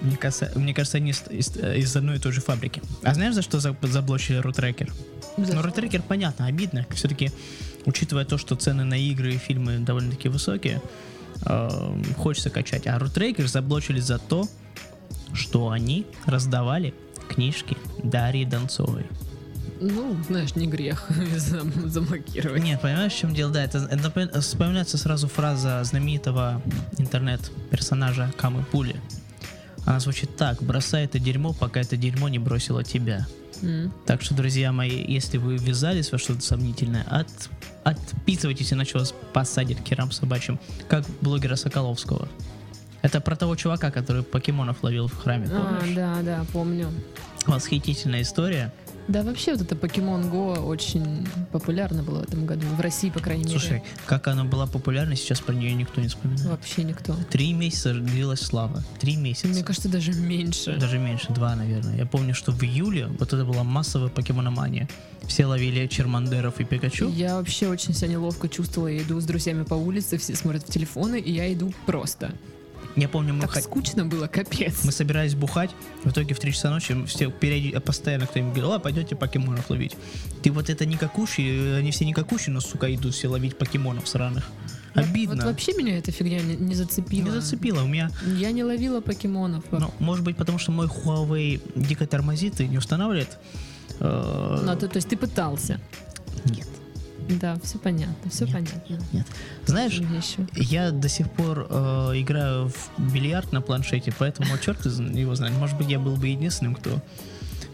Мне 0.00 0.16
кажется, 0.16 0.52
мне 0.56 0.74
кажется, 0.74 0.96
они 0.98 1.10
из, 1.10 1.22
из- 1.30 1.56
из 1.56 1.96
одной 1.96 2.16
и 2.16 2.18
той 2.18 2.32
же 2.32 2.40
фабрики. 2.40 2.82
А 3.02 3.14
знаешь, 3.14 3.34
за 3.34 3.42
что 3.42 3.60
за- 3.60 3.76
заблочили 3.82 4.38
рутрекер? 4.38 4.92
За 5.36 5.54
Ну, 5.54 5.62
рутрекер, 5.62 6.02
понятно, 6.02 6.46
обидно. 6.46 6.84
Все-таки, 6.90 7.30
учитывая 7.84 8.24
то, 8.24 8.36
что 8.38 8.56
цены 8.56 8.82
на 8.84 8.98
игры 8.98 9.34
и 9.34 9.38
фильмы 9.38 9.78
довольно-таки 9.78 10.28
высокие, 10.28 10.82
э, 11.46 12.02
хочется 12.16 12.50
качать. 12.50 12.86
А 12.88 12.98
рутрекер 12.98 13.46
заблочили 13.46 14.00
за 14.00 14.18
то, 14.18 14.48
что 15.32 15.70
они 15.70 16.04
раздавали 16.26 16.94
книжки 17.28 17.76
Дарьи 18.02 18.44
Донцовой. 18.44 19.06
Ну, 19.80 20.16
знаешь, 20.28 20.54
не 20.56 20.66
грех 20.66 21.08
заблокировать. 21.36 22.62
Нет, 22.62 22.80
понимаешь, 22.80 23.12
в 23.12 23.18
чем 23.18 23.34
дело? 23.34 23.52
Да, 23.52 23.62
это, 23.62 23.78
это 23.90 24.40
вспоминается 24.40 24.98
сразу 24.98 25.28
фраза 25.28 25.82
знаменитого 25.84 26.60
интернет-персонажа 26.98 28.32
Камы 28.36 28.64
Пули. 28.70 28.96
Она 29.86 30.00
звучит 30.00 30.36
так. 30.36 30.62
Бросай 30.62 31.04
это 31.04 31.18
дерьмо, 31.18 31.52
пока 31.52 31.80
это 31.80 31.96
дерьмо 31.96 32.28
не 32.28 32.38
бросило 32.38 32.84
тебя. 32.84 33.26
М. 33.62 33.92
Так 34.06 34.22
что, 34.22 34.34
друзья 34.34 34.70
мои, 34.72 35.04
если 35.06 35.38
вы 35.38 35.56
ввязались 35.56 36.12
во 36.12 36.18
что-то 36.18 36.40
сомнительное, 36.42 37.04
от, 37.04 37.28
отписывайтесь, 37.84 38.72
иначе 38.72 38.98
вас 38.98 39.14
посадят 39.32 39.80
к 39.80 39.86
херам 39.86 40.10
собачьим, 40.12 40.58
как 40.88 41.04
блогера 41.20 41.56
Соколовского. 41.56 42.28
Это 43.02 43.20
про 43.20 43.36
того 43.36 43.54
чувака, 43.56 43.90
который 43.90 44.22
покемонов 44.24 44.82
ловил 44.82 45.06
в 45.08 45.16
храме, 45.16 45.48
А, 45.52 45.78
помнишь? 45.78 45.94
да, 45.96 46.18
да, 46.22 46.44
помню. 46.52 46.90
Восхитительная 47.46 48.22
история. 48.22 48.72
Да, 49.08 49.22
вообще 49.22 49.52
вот 49.54 49.62
это 49.62 49.74
Pokemon 49.74 50.30
Go 50.30 50.60
очень 50.60 51.26
популярно 51.50 52.02
было 52.02 52.20
в 52.20 52.24
этом 52.24 52.44
году. 52.44 52.66
В 52.76 52.80
России, 52.80 53.08
по 53.08 53.20
крайней 53.20 53.48
Слушай, 53.48 53.70
мере. 53.70 53.84
как 54.04 54.28
она 54.28 54.44
была 54.44 54.66
популярна, 54.66 55.16
сейчас 55.16 55.40
про 55.40 55.54
нее 55.54 55.72
никто 55.72 56.02
не 56.02 56.08
вспоминает. 56.08 56.46
Вообще 56.46 56.84
никто. 56.84 57.16
Три 57.30 57.54
месяца 57.54 57.94
длилась 57.94 58.40
слава. 58.40 58.84
Три 59.00 59.16
месяца. 59.16 59.48
Мне 59.48 59.64
кажется, 59.64 59.88
даже 59.88 60.12
меньше. 60.12 60.76
Даже 60.78 60.98
меньше, 60.98 61.32
два, 61.32 61.56
наверное. 61.56 61.96
Я 61.96 62.04
помню, 62.04 62.34
что 62.34 62.52
в 62.52 62.62
июле 62.62 63.06
вот 63.06 63.32
это 63.32 63.44
была 63.46 63.64
массовая 63.64 64.10
покемономания. 64.10 64.88
Все 65.22 65.46
ловили 65.46 65.86
Чермандеров 65.86 66.60
и 66.60 66.64
Пикачу. 66.64 67.08
Я 67.08 67.36
вообще 67.36 67.68
очень 67.68 67.94
себя 67.94 68.08
неловко 68.08 68.48
чувствовала. 68.48 68.88
Я 68.88 69.02
иду 69.02 69.18
с 69.20 69.24
друзьями 69.24 69.62
по 69.62 69.74
улице, 69.74 70.18
все 70.18 70.36
смотрят 70.36 70.64
в 70.64 70.70
телефоны, 70.70 71.18
и 71.18 71.32
я 71.32 71.50
иду 71.50 71.72
просто. 71.86 72.32
Я 73.00 73.08
помню, 73.08 73.32
мы, 73.34 73.42
Так 73.42 73.56
хот- 73.56 73.62
скучно 73.62 74.04
было, 74.04 74.26
капец. 74.26 74.82
мы 74.84 74.90
собирались 74.92 75.34
бухать, 75.34 75.70
в 76.04 76.10
итоге 76.10 76.34
в 76.34 76.40
3 76.40 76.52
часа 76.52 76.70
ночи 76.70 76.96
все 77.06 77.26
периоди- 77.30 77.78
постоянно 77.80 78.26
кто-нибудь 78.26 78.52
говорил, 78.54 78.72
а 78.72 78.78
пойдете 78.78 79.14
покемонов 79.14 79.70
ловить. 79.70 79.96
Ты 80.42 80.50
вот 80.50 80.68
это 80.68 80.84
никакущие, 80.86 81.76
они 81.76 81.90
все 81.92 82.04
никакущие, 82.06 82.52
но, 82.52 82.60
сука, 82.60 82.92
идут 82.94 83.14
все 83.14 83.28
ловить 83.28 83.56
покемонов 83.56 84.08
сраных. 84.08 84.50
Обидно. 84.94 85.36
Вот 85.36 85.44
вообще 85.44 85.74
меня 85.74 85.96
эта 85.98 86.10
фигня 86.10 86.40
не, 86.40 86.56
не 86.56 86.74
зацепила. 86.74 87.26
Не 87.26 87.30
зацепило. 87.40 87.82
У 87.84 87.86
меня, 87.86 88.10
Я 88.36 88.50
не 88.50 88.64
ловила 88.64 89.00
покемонов. 89.00 89.62
ну, 89.70 89.94
может 90.00 90.24
быть, 90.24 90.36
потому 90.36 90.58
что 90.58 90.72
мой 90.72 90.86
Huawei 90.88 91.60
дико 91.76 92.04
тормозит 92.06 92.60
и 92.60 92.66
не 92.66 92.78
устанавливает. 92.78 93.38
Э, 94.00 94.62
Ну, 94.64 94.76
то, 94.76 94.88
то 94.88 94.96
есть 94.96 95.08
ты 95.08 95.16
пытался. 95.16 95.80
Нет, 96.46 96.66
Да, 97.28 97.58
все 97.62 97.78
понятно, 97.78 98.30
все 98.30 98.44
Нет. 98.46 98.54
понятно. 98.54 98.98
нет. 99.12 99.26
Знаешь, 99.66 99.98
Мне 99.98 100.18
еще. 100.18 100.46
я 100.54 100.90
до 100.90 101.08
сих 101.08 101.30
пор 101.30 101.66
э, 101.68 101.74
играю 102.16 102.68
в 102.70 103.12
бильярд 103.12 103.52
на 103.52 103.60
планшете, 103.60 104.12
поэтому 104.18 104.56
черт 104.58 104.84
из- 104.86 104.98
его 104.98 105.34
знает. 105.34 105.54
Может 105.56 105.76
быть, 105.76 105.88
я 105.88 105.98
был 105.98 106.16
бы 106.16 106.28
единственным, 106.28 106.74
кто 106.74 107.02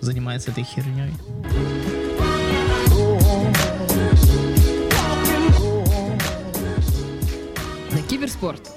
занимается 0.00 0.50
этой 0.50 0.64
херней. 0.64 1.12
На 7.92 8.02
киберспорт. 8.02 8.70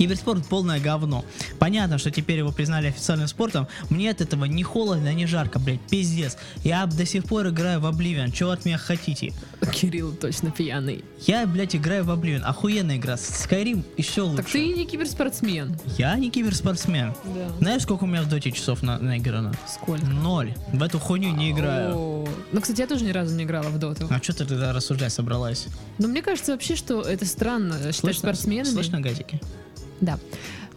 Киберспорт 0.00 0.46
полное 0.46 0.80
говно. 0.80 1.26
Понятно, 1.58 1.98
что 1.98 2.10
теперь 2.10 2.38
его 2.38 2.52
признали 2.52 2.86
официальным 2.86 3.28
спортом. 3.28 3.68
Мне 3.90 4.08
от 4.08 4.22
этого 4.22 4.46
ни 4.46 4.62
холодно, 4.62 5.12
ни 5.12 5.26
жарко, 5.26 5.58
блядь, 5.58 5.82
пиздец. 5.82 6.38
Я 6.64 6.86
до 6.86 7.04
сих 7.04 7.24
пор 7.24 7.48
играю 7.48 7.80
в 7.80 7.84
Oblivion. 7.84 8.32
Чего 8.32 8.52
от 8.52 8.64
меня 8.64 8.78
хотите? 8.78 9.34
Кирилл 9.74 10.14
точно 10.14 10.52
пьяный. 10.52 11.04
Я, 11.26 11.46
блядь, 11.46 11.76
играю 11.76 12.04
в 12.04 12.08
Oblivion. 12.08 12.40
Охуенная 12.40 12.96
игра. 12.96 13.16
Skyrim 13.16 13.84
еще 13.98 14.22
лучше. 14.22 14.42
Так 14.42 14.50
ты 14.50 14.68
не 14.72 14.86
киберспортсмен. 14.86 15.78
Я 15.98 16.16
не 16.16 16.30
киберспортсмен. 16.30 17.12
Да. 17.22 17.50
Знаешь, 17.58 17.82
сколько 17.82 18.04
у 18.04 18.06
меня 18.06 18.22
в 18.22 18.28
доте 18.30 18.52
часов 18.52 18.82
на, 18.82 18.96
наиграно? 18.96 19.52
Сколько? 19.68 20.06
Ноль. 20.06 20.54
В 20.72 20.82
эту 20.82 20.98
хуйню 20.98 21.32
не 21.32 21.50
играю. 21.50 22.26
Ну, 22.52 22.60
кстати, 22.62 22.80
я 22.80 22.86
тоже 22.86 23.04
ни 23.04 23.10
разу 23.10 23.36
не 23.36 23.44
играла 23.44 23.68
в 23.68 23.78
доту. 23.78 24.08
А 24.10 24.18
что 24.22 24.32
ты 24.32 24.46
тогда 24.46 24.72
рассуждать 24.72 25.12
собралась? 25.12 25.66
Но 25.98 26.08
мне 26.08 26.22
кажется 26.22 26.52
вообще, 26.52 26.74
что 26.74 27.02
это 27.02 27.26
странно 27.26 27.92
считать 27.92 28.16
спортсменами. 28.16 28.72
слышно 28.72 28.98
газики? 29.02 29.38
Да. 30.00 30.18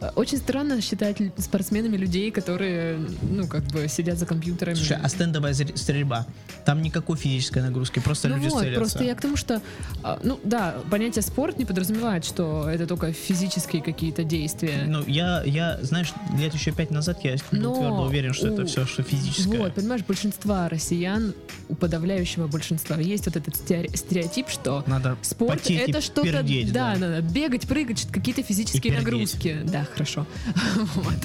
Э, 0.02 0.10
Очень 0.16 0.38
странно 0.38 0.82
считать 0.82 1.18
спортсменами 1.38 1.98
людей, 1.98 2.32
которые, 2.32 3.00
ну, 3.22 3.48
как 3.48 3.64
бы 3.66 3.88
сидят 3.88 4.18
за 4.18 4.26
компьютерами. 4.26 4.76
Слушай, 4.76 4.98
а 5.02 5.10
стендовая 5.10 5.54
стрельба? 5.54 6.26
Там 6.66 6.82
никакой 6.82 7.18
физической 7.18 7.62
нагрузки, 7.62 8.00
просто 8.00 8.28
ну 8.30 8.36
люди 8.36 8.48
вот, 8.50 8.62
целятся. 8.62 8.80
просто 8.80 9.04
я 9.04 9.16
к 9.16 9.22
тому, 9.22 9.36
что, 9.38 9.62
а, 10.04 10.20
ну 10.24 10.40
да, 10.44 10.76
понятие 10.90 11.22
спорт 11.22 11.58
не 11.58 11.66
подразумевает, 11.66 12.26
что 12.26 12.70
это 12.70 12.88
только 12.88 13.12
физические 13.14 13.82
какие-то 13.82 14.24
действия. 14.24 14.84
Ну, 14.88 15.04
я, 15.08 15.44
я, 15.44 15.80
знаешь, 15.82 16.14
лет 16.38 16.54
еще 16.54 16.72
пять 16.72 16.92
назад 16.92 17.20
я 17.24 17.34
был 17.34 17.60
Но 17.60 17.76
твердо 17.76 18.04
уверен, 18.04 18.34
что 18.34 18.48
это 18.48 18.64
у- 18.64 18.66
все, 18.66 18.86
что 18.86 19.04
физическое. 19.04 19.58
Вот, 19.58 19.74
понимаешь, 19.74 20.04
большинства 20.06 20.70
россиян, 20.70 21.34
у 21.70 21.76
подавляющего 21.76 22.48
большинства, 22.48 22.98
есть 22.98 23.26
вот 23.26 23.36
этот 23.36 23.56
стере- 23.56 23.96
стереотип, 23.96 24.50
что 24.50 24.84
Надо 24.88 25.18
спорт 25.22 25.70
это 25.70 26.02
что-то, 26.02 26.44
да, 26.44 26.94
да. 26.94 26.96
надо 26.98 27.22
бегать, 27.22 27.68
прыгать, 27.68 28.08
какие-то 28.12 28.44
физические 28.44 28.94
нагрузки. 28.98 29.60
Да, 29.64 29.86
хорошо. 29.94 30.26
Вот. 30.96 31.16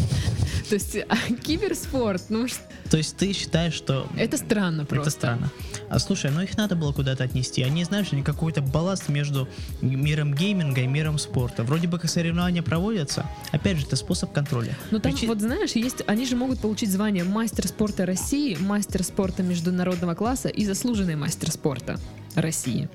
То 0.69 0.75
есть 0.75 0.97
а, 1.09 1.17
киберспорт, 1.43 2.25
ну 2.29 2.47
То 2.91 2.99
есть 2.99 3.17
ты 3.17 3.33
считаешь, 3.33 3.73
что 3.73 4.07
это 4.17 4.37
странно 4.37 4.85
просто. 4.85 5.09
это 5.09 5.11
странно. 5.19 5.51
А 5.89 5.99
слушай, 5.99 6.31
ну 6.31 6.43
их 6.43 6.57
надо 6.59 6.77
было 6.77 6.93
куда-то 6.93 7.25
отнести. 7.25 7.63
Они, 7.63 7.83
знаешь, 7.85 8.09
они 8.13 8.23
какой-то 8.23 8.61
балласт 8.61 9.09
между 9.09 9.49
миром 9.81 10.35
гейминга 10.35 10.83
и 10.83 10.87
миром 10.87 11.19
спорта. 11.19 11.63
Вроде 11.65 11.89
бы 11.89 11.99
как 11.99 12.11
соревнования 12.11 12.63
проводятся. 12.63 13.25
Опять 13.51 13.79
же, 13.79 13.87
это 13.87 13.97
способ 13.97 14.33
контроля. 14.33 14.77
Ну 14.91 14.99
там 14.99 15.13
Причи- 15.13 15.27
вот 15.27 15.41
знаешь, 15.41 15.73
есть, 15.73 16.03
они 16.07 16.27
же 16.27 16.37
могут 16.37 16.61
получить 16.61 16.91
звание 16.93 17.25
мастер 17.25 17.67
спорта 17.67 18.05
России, 18.05 18.57
мастер 18.61 19.03
спорта 19.03 19.43
международного 19.43 20.15
класса 20.15 20.49
и 20.49 20.67
заслуженный 20.67 21.17
мастер 21.17 21.51
спорта 21.51 21.99
России. 22.35 22.91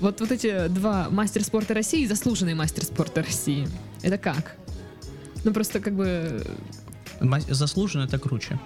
Вот, 0.00 0.20
вот 0.20 0.32
эти 0.32 0.68
два 0.68 1.08
мастер 1.10 1.44
спорта 1.44 1.74
России 1.74 2.02
и 2.02 2.06
заслуженный 2.06 2.54
мастер 2.54 2.84
спорта 2.84 3.22
России. 3.22 3.66
Это 4.02 4.18
как? 4.18 4.56
Ну 5.44 5.52
просто 5.52 5.80
как 5.80 5.94
бы, 5.94 6.44
Ма- 7.20 7.40
Заслуженно 7.48 8.04
это 8.04 8.18
круче. 8.18 8.58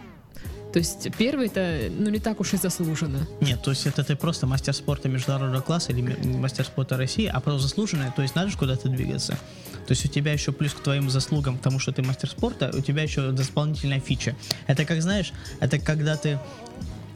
то 0.72 0.78
есть 0.78 1.08
первый 1.18 1.46
это 1.46 1.90
ну 1.90 2.10
не 2.10 2.18
так 2.18 2.40
уж 2.40 2.54
и 2.54 2.56
заслуженно. 2.56 3.26
Нет, 3.40 3.62
то 3.62 3.70
есть 3.70 3.86
это 3.86 4.04
ты 4.04 4.16
просто 4.16 4.46
мастер 4.46 4.74
спорта 4.74 5.08
международного 5.08 5.62
класса 5.62 5.92
или 5.92 6.02
мастер 6.36 6.64
спорта 6.64 6.96
России, 6.96 7.26
а 7.26 7.40
просто 7.40 7.62
заслуженное, 7.68 8.12
то 8.14 8.22
есть 8.22 8.34
надо 8.34 8.48
же 8.50 8.58
куда-то 8.58 8.88
двигаться. 8.88 9.38
То 9.86 9.92
есть 9.92 10.04
у 10.04 10.08
тебя 10.08 10.32
еще 10.32 10.52
плюс 10.52 10.72
к 10.74 10.80
твоим 10.80 11.08
заслугам, 11.10 11.58
к 11.58 11.62
тому, 11.62 11.78
что 11.78 11.92
ты 11.92 12.02
мастер 12.02 12.28
спорта, 12.28 12.72
у 12.74 12.80
тебя 12.80 13.02
еще 13.02 13.30
дополнительная 13.30 14.00
фича. 14.00 14.34
Это 14.66 14.84
как, 14.84 15.00
знаешь, 15.00 15.32
это 15.60 15.78
когда 15.78 16.16
ты... 16.16 16.38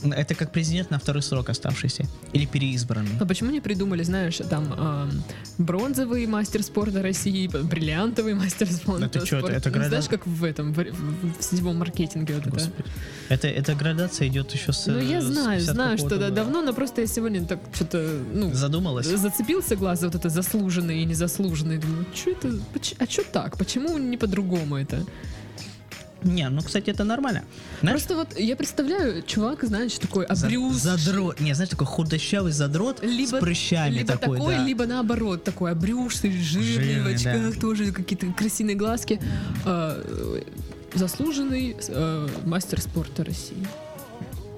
Это 0.03 0.35
как 0.35 0.53
президент 0.53 0.91
на 0.91 0.99
второй 0.99 1.23
срок 1.23 1.49
оставшийся. 1.51 2.05
Или 2.33 2.47
переизбранный. 2.47 3.11
А 3.21 3.27
почему 3.27 3.51
не 3.51 3.61
придумали, 3.61 4.03
знаешь, 4.03 4.37
там 4.49 4.73
эм, 4.73 5.23
бронзовый 5.59 6.27
мастер 6.27 6.63
спорта 6.63 7.03
России, 7.03 7.47
бриллиантовый 7.49 8.35
мастер 8.45 8.71
спорта? 8.71 9.07
Это 9.07 9.27
чё, 9.27 9.39
это- 9.39 9.49
это 9.53 9.71
Ну, 9.71 9.77
Знаешь, 9.85 9.91
града- 10.09 10.09
как 10.09 10.27
в 10.27 10.45
этом, 10.45 10.73
в, 10.73 10.79
в- 10.79 11.39
в 11.39 11.43
сетевом 11.43 11.79
маркетинге 11.79 12.35
вот 12.35 12.47
это. 12.47 12.71
Это, 13.29 13.49
эта 13.49 13.75
градация 13.75 14.29
идет 14.29 14.51
еще 14.53 14.73
с... 14.73 14.87
Ну, 14.87 14.99
я 14.99 15.21
знаю, 15.21 15.59
50 15.59 15.75
знаю, 15.75 15.99
что 15.99 16.17
да, 16.19 16.31
давно, 16.31 16.63
но 16.63 16.73
просто 16.73 17.01
я 17.03 17.07
сегодня 17.07 17.45
так 17.45 17.61
что-то, 17.75 18.19
ну, 18.33 18.53
Задумалась? 18.55 19.07
зацепился 19.07 19.77
глаз 19.77 20.01
за 20.01 20.07
вот 20.07 20.15
это 20.15 20.29
заслуженный 20.31 21.03
и 21.03 21.05
незаслуженный. 21.05 21.79
Думаю, 21.79 22.07
что 22.15 22.31
это, 22.31 22.53
а 22.99 23.07
что 23.07 23.23
так? 23.25 23.59
Почему 23.59 23.99
не 23.99 24.17
по-другому 24.17 24.77
это? 24.77 25.05
Не, 26.23 26.49
ну, 26.51 26.61
кстати, 26.63 26.91
это 26.91 27.05
нормально. 27.05 27.45
Знаешь, 27.81 27.99
Просто 28.05 28.15
вот 28.17 28.39
я 28.39 28.55
представляю, 28.57 29.23
чувак, 29.23 29.65
знаешь, 29.65 29.95
такой 29.99 30.27
за- 30.31 30.47
обрюз. 30.47 30.77
задрот. 30.77 31.41
Не, 31.41 31.55
знаешь, 31.55 31.71
такой 31.71 31.87
худощавый 31.87 32.53
задрот 32.53 33.03
Либо, 33.03 33.37
с 33.37 33.41
прыщами 33.41 33.95
либо 33.95 34.13
такой, 34.19 34.39
такой, 34.39 34.55
да. 34.57 34.65
либо 34.65 34.87
наоборот, 34.87 35.45
такой 35.45 35.71
обрюшный, 35.73 36.33
жирный, 36.33 36.85
Жирный, 36.95 37.13
в 37.13 37.17
очках, 37.17 37.55
да. 37.55 37.61
тоже 37.61 37.93
какие-то 37.93 38.27
красивые 38.33 38.77
глазки. 38.77 39.19
А, 39.65 40.03
заслуженный 40.95 41.77
э, 41.89 42.29
мастер 42.45 42.81
спорта 42.81 43.25
России. 43.25 43.67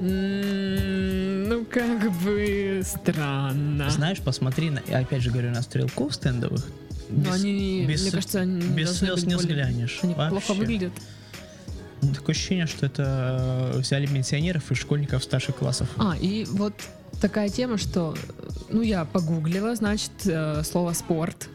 М, 0.01 1.49
Ну, 1.49 1.65
как 1.67 2.11
бы 2.23 2.83
странно. 2.85 3.91
Знаешь, 3.91 4.19
посмотри, 4.21 4.71
на, 4.71 4.81
опять 4.99 5.23
же 5.23 5.31
говорю, 5.31 5.51
на 5.51 5.63
стрелков 5.63 6.15
стендовых. 6.15 6.67
Но 7.09 7.25
Без- 7.25 7.35
они, 7.35 7.85
мне 7.87 8.11
кажется, 8.11 8.41
они 8.41 8.61
без 8.63 8.87
должны 8.87 9.07
слез 9.07 9.15
быть 9.21 9.27
не 9.27 9.35
более- 9.37 9.39
взглянешь. 9.65 9.99
Они 10.03 10.15
Вообще. 10.15 10.31
плохо 10.31 10.55
выглядят. 10.59 10.93
Такое 12.15 12.35
ощущение, 12.35 12.67
что 12.67 12.85
это 12.87 13.73
э, 13.75 13.79
взяли 13.79 14.07
пенсионеров 14.07 14.71
и 14.73 14.75
школьников 14.75 15.23
старших 15.23 15.57
классов. 15.57 15.89
А, 15.99 16.17
и 16.21 16.45
вот 16.51 16.75
такая 17.21 17.49
тема, 17.49 17.79
что, 17.79 18.17
ну, 18.71 18.83
я 18.83 19.05
погуглила, 19.05 19.77
значит, 19.77 20.11
э, 20.25 20.63
слово 20.65 20.95
спорт, 20.95 21.49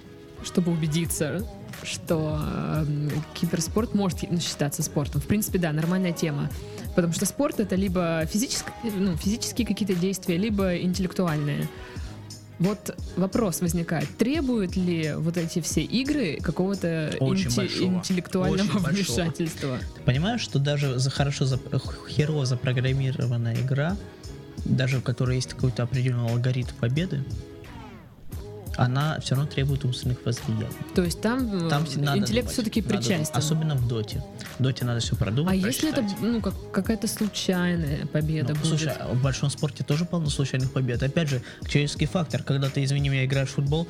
чтобы 0.44 0.72
убедиться, 0.72 1.46
что 1.84 2.40
э, 2.42 2.86
киберспорт 3.34 3.94
может 3.94 4.20
считаться 4.42 4.84
спортом. 4.84 5.20
В 5.20 5.26
принципе, 5.26 5.60
да, 5.60 5.74
нормальная 5.74 6.14
тема. 6.14 6.50
Потому 6.96 7.14
что 7.14 7.26
спорт 7.26 7.60
это 7.60 7.76
либо 7.76 8.26
физические, 8.26 8.74
ну, 8.84 9.18
физические 9.18 9.68
какие-то 9.68 9.96
действия, 9.96 10.38
либо 10.38 10.78
интеллектуальные. 10.78 11.68
Вот 12.60 12.96
вопрос 13.16 13.62
возникает, 13.62 14.08
требуют 14.18 14.76
ли 14.76 15.14
вот 15.16 15.38
эти 15.38 15.62
все 15.62 15.82
игры 15.82 16.40
какого-то 16.42 17.14
инте- 17.20 17.56
большого, 17.56 17.94
интеллектуального 17.96 18.62
очень 18.62 18.84
большого. 18.84 19.16
вмешательства? 19.16 19.78
Ты 19.96 20.02
понимаешь, 20.02 20.42
что 20.42 20.58
даже 20.58 20.98
за 20.98 21.10
хорошо 21.12 21.46
за, 21.46 21.60
херово 22.10 22.46
запрограммированная 22.46 23.56
игра, 23.62 23.96
даже 24.66 24.98
в 24.98 25.04
которой 25.04 25.36
есть 25.36 25.54
какой-то 25.54 25.84
определенный 25.84 26.32
алгоритм 26.32 26.72
победы, 26.80 27.24
она 28.78 29.20
все 29.20 29.36
равно 29.36 29.50
требует 29.50 29.84
умственных 29.84 30.24
возлияний. 30.26 30.68
То 30.96 31.04
есть 31.04 31.20
там, 31.22 31.66
э, 31.66 31.70
Там 31.70 31.86
надо 31.98 32.20
интеллект 32.20 32.50
все-таки 32.52 32.82
надо 32.82 32.96
причастен. 32.96 33.36
Особенно 33.36 33.76
в 33.76 33.88
доте. 33.88 34.24
В 34.60 34.64
доте 34.64 34.86
надо 34.86 35.00
все 35.00 35.16
продумать, 35.16 35.54
А 35.54 35.56
если 35.56 35.90
это 35.90 36.06
ну 36.22 36.42
как 36.42 36.54
какая-то 36.72 37.08
случайная 37.08 38.06
победа 38.06 38.54
Ну, 38.54 38.60
будет? 38.60 38.68
слушай, 38.68 38.94
в 39.12 39.22
большом 39.22 39.50
спорте 39.50 39.84
тоже 39.84 40.06
полно 40.06 40.30
случайных 40.30 40.72
побед. 40.72 41.02
Опять 41.02 41.30
же, 41.30 41.42
человеческий 41.68 42.06
фактор. 42.06 42.44
Когда 42.44 42.70
ты, 42.70 42.84
извини 42.84 43.10
меня, 43.10 43.26
играешь 43.26 43.50
в 43.50 43.54
футбол, 43.54 43.88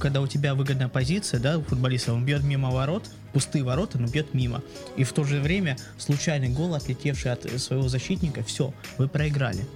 когда 0.00 0.20
у 0.20 0.26
тебя 0.26 0.54
выгодная 0.54 0.88
позиция, 0.88 1.40
да, 1.40 1.58
у 1.58 1.62
футболиста, 1.62 2.12
он 2.12 2.24
бьет 2.24 2.42
мимо 2.42 2.70
ворот, 2.70 3.04
пустые 3.32 3.64
ворота, 3.64 3.98
но 3.98 4.06
бьет 4.06 4.34
мимо. 4.34 4.62
И 4.96 5.04
в 5.04 5.12
то 5.12 5.24
же 5.24 5.40
время 5.40 5.76
случайный 5.98 6.48
гол, 6.48 6.74
отлетевший 6.74 7.32
от 7.32 7.60
своего 7.60 7.88
защитника, 7.88 8.42
все, 8.44 8.72
вы 8.98 9.08
проиграли. 9.08 9.66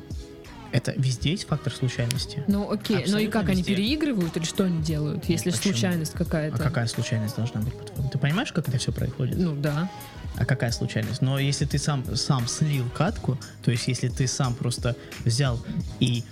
Это 0.72 0.92
везде 0.96 1.30
есть 1.32 1.46
фактор 1.48 1.72
случайности. 1.72 2.44
ну 2.46 2.70
окей, 2.70 2.96
ну 2.96 3.00
и 3.00 3.04
Абсолютно 3.04 3.30
как 3.40 3.48
они 3.48 3.58
везде. 3.62 3.74
переигрывают 3.74 4.36
или 4.36 4.44
что 4.44 4.64
они 4.64 4.80
делают, 4.82 5.28
если 5.28 5.50
почему? 5.50 5.72
случайность 5.72 6.14
А 6.14 6.18
какая-то? 6.18 6.58
какая 6.58 6.86
случайность 6.86 7.36
должна 7.36 7.60
быть? 7.60 7.74
Ты 8.12 8.18
понимаешь, 8.18 8.52
как 8.52 8.68
это 8.68 8.78
все 8.78 8.92
происходит? 8.92 9.36
Ну 9.36 9.54
да. 9.56 9.90
А 10.36 10.44
какая 10.44 10.70
случайность? 10.70 11.22
Но 11.22 11.38
если 11.40 11.64
ты 11.64 11.76
сам, 11.78 12.04
сам 12.16 12.46
слил 12.46 12.88
катку, 12.96 13.36
то 13.62 13.70
есть 13.72 13.88
если 13.88 14.08
ты 14.08 14.26
сам 14.28 14.54
просто 14.54 14.94
взял 15.24 15.60
и 15.98 16.22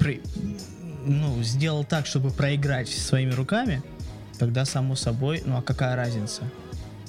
про- 0.00 0.20
ну, 1.04 1.42
сделал 1.42 1.84
так, 1.84 2.06
чтобы 2.06 2.30
проиграть 2.30 2.88
своими 2.88 3.32
руками, 3.32 3.82
тогда 4.38 4.64
само 4.64 4.96
собой, 4.96 5.42
ну 5.44 5.58
а 5.58 5.62
какая 5.62 5.96
разница? 5.96 6.42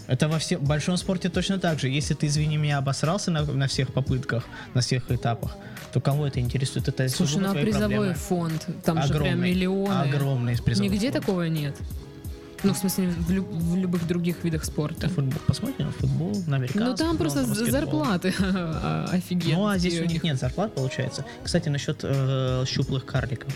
Это 0.08 0.28
во 0.28 0.38
всем 0.38 0.64
большом 0.64 0.98
спорте 0.98 1.30
точно 1.30 1.58
так 1.60 1.80
же. 1.80 1.88
Если 1.90 2.14
ты, 2.14 2.28
извини 2.28 2.58
меня, 2.58 2.78
обосрался 2.78 3.32
на, 3.32 3.44
на 3.44 3.68
всех 3.68 3.92
попытках, 3.94 4.44
на 4.76 4.82
всех 4.82 5.10
этапах, 5.10 5.58
то 5.96 6.02
кого 6.02 6.28
это 6.28 6.42
интересует? 6.42 6.90
Это 6.90 7.08
Слушай, 7.08 7.38
ну 7.40 7.52
а 7.52 7.54
призовой 7.54 7.88
проблемы. 7.88 8.14
фонд, 8.16 8.68
там 8.84 9.02
же 9.02 9.14
прям 9.14 9.22
Огромный, 9.24 9.50
миллионы. 9.52 10.10
Огромный 10.14 10.58
призовой 10.62 10.90
Нигде 10.90 11.10
фонд. 11.10 11.26
такого 11.26 11.44
нет. 11.44 11.78
Ну, 12.64 12.74
в 12.74 12.78
смысле, 12.78 13.08
в, 13.12 13.32
лю- 13.32 13.48
в 13.50 13.78
любых 13.78 14.06
других 14.06 14.44
видах 14.44 14.66
спорта. 14.66 15.08
Футбол. 15.08 15.40
Посмотрим 15.48 15.94
футбол, 15.94 16.34
на 16.48 16.58
американский 16.58 16.80
Ну, 16.90 16.96
там 16.98 17.16
просто 17.16 17.44
баскетбол. 17.46 17.72
зарплаты 17.72 18.34
офигенные. 19.12 19.56
Ну, 19.56 19.68
а 19.68 19.78
здесь 19.78 20.02
у 20.02 20.04
них 20.06 20.22
нет 20.22 20.38
зарплат, 20.38 20.76
получается. 20.76 21.24
Кстати, 21.46 21.70
насчет 21.70 22.00
э, 22.04 22.66
щуплых 22.68 23.06
карликов. 23.06 23.54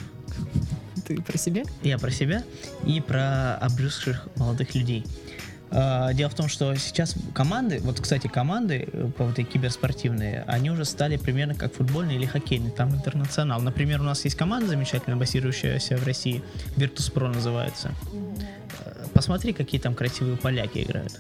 Ты 1.06 1.22
про 1.22 1.38
себя? 1.38 1.64
Я 1.84 1.98
про 1.98 2.12
себя 2.12 2.44
и 2.86 3.02
про 3.02 3.56
обрюзгших 3.56 4.28
молодых 4.38 4.74
людей. 4.76 5.04
А, 5.72 6.14
Дело 6.14 6.30
в 6.30 6.36
том, 6.36 6.48
что 6.48 6.76
сейчас 6.76 7.16
команды, 7.34 7.80
вот, 7.84 8.00
кстати, 8.00 8.28
команды 8.28 8.88
э, 8.92 9.10
по 9.18 9.26
вот 9.26 9.38
эти 9.38 9.48
киберспортивные, 9.48 10.44
они 10.48 10.72
уже 10.72 10.86
стали 10.86 11.18
примерно 11.18 11.56
как 11.56 11.74
футбольные 11.74 12.18
или 12.18 12.26
хоккейные, 12.26 12.72
там 12.72 12.94
интернационал. 12.96 13.62
Например, 13.62 14.02
у 14.02 14.04
нас 14.04 14.24
есть 14.26 14.36
команда 14.36 14.68
замечательная, 14.68 15.18
базирующаяся 15.18 15.98
в 15.98 16.06
России, 16.06 16.44
Virtus.pro 16.76 17.34
называется. 17.34 17.92
Э, 18.86 19.06
Посмотри, 19.14 19.54
какие 19.54 19.80
там 19.80 19.96
красивые 19.96 20.38
поляки 20.38 20.80
играют. 20.80 21.20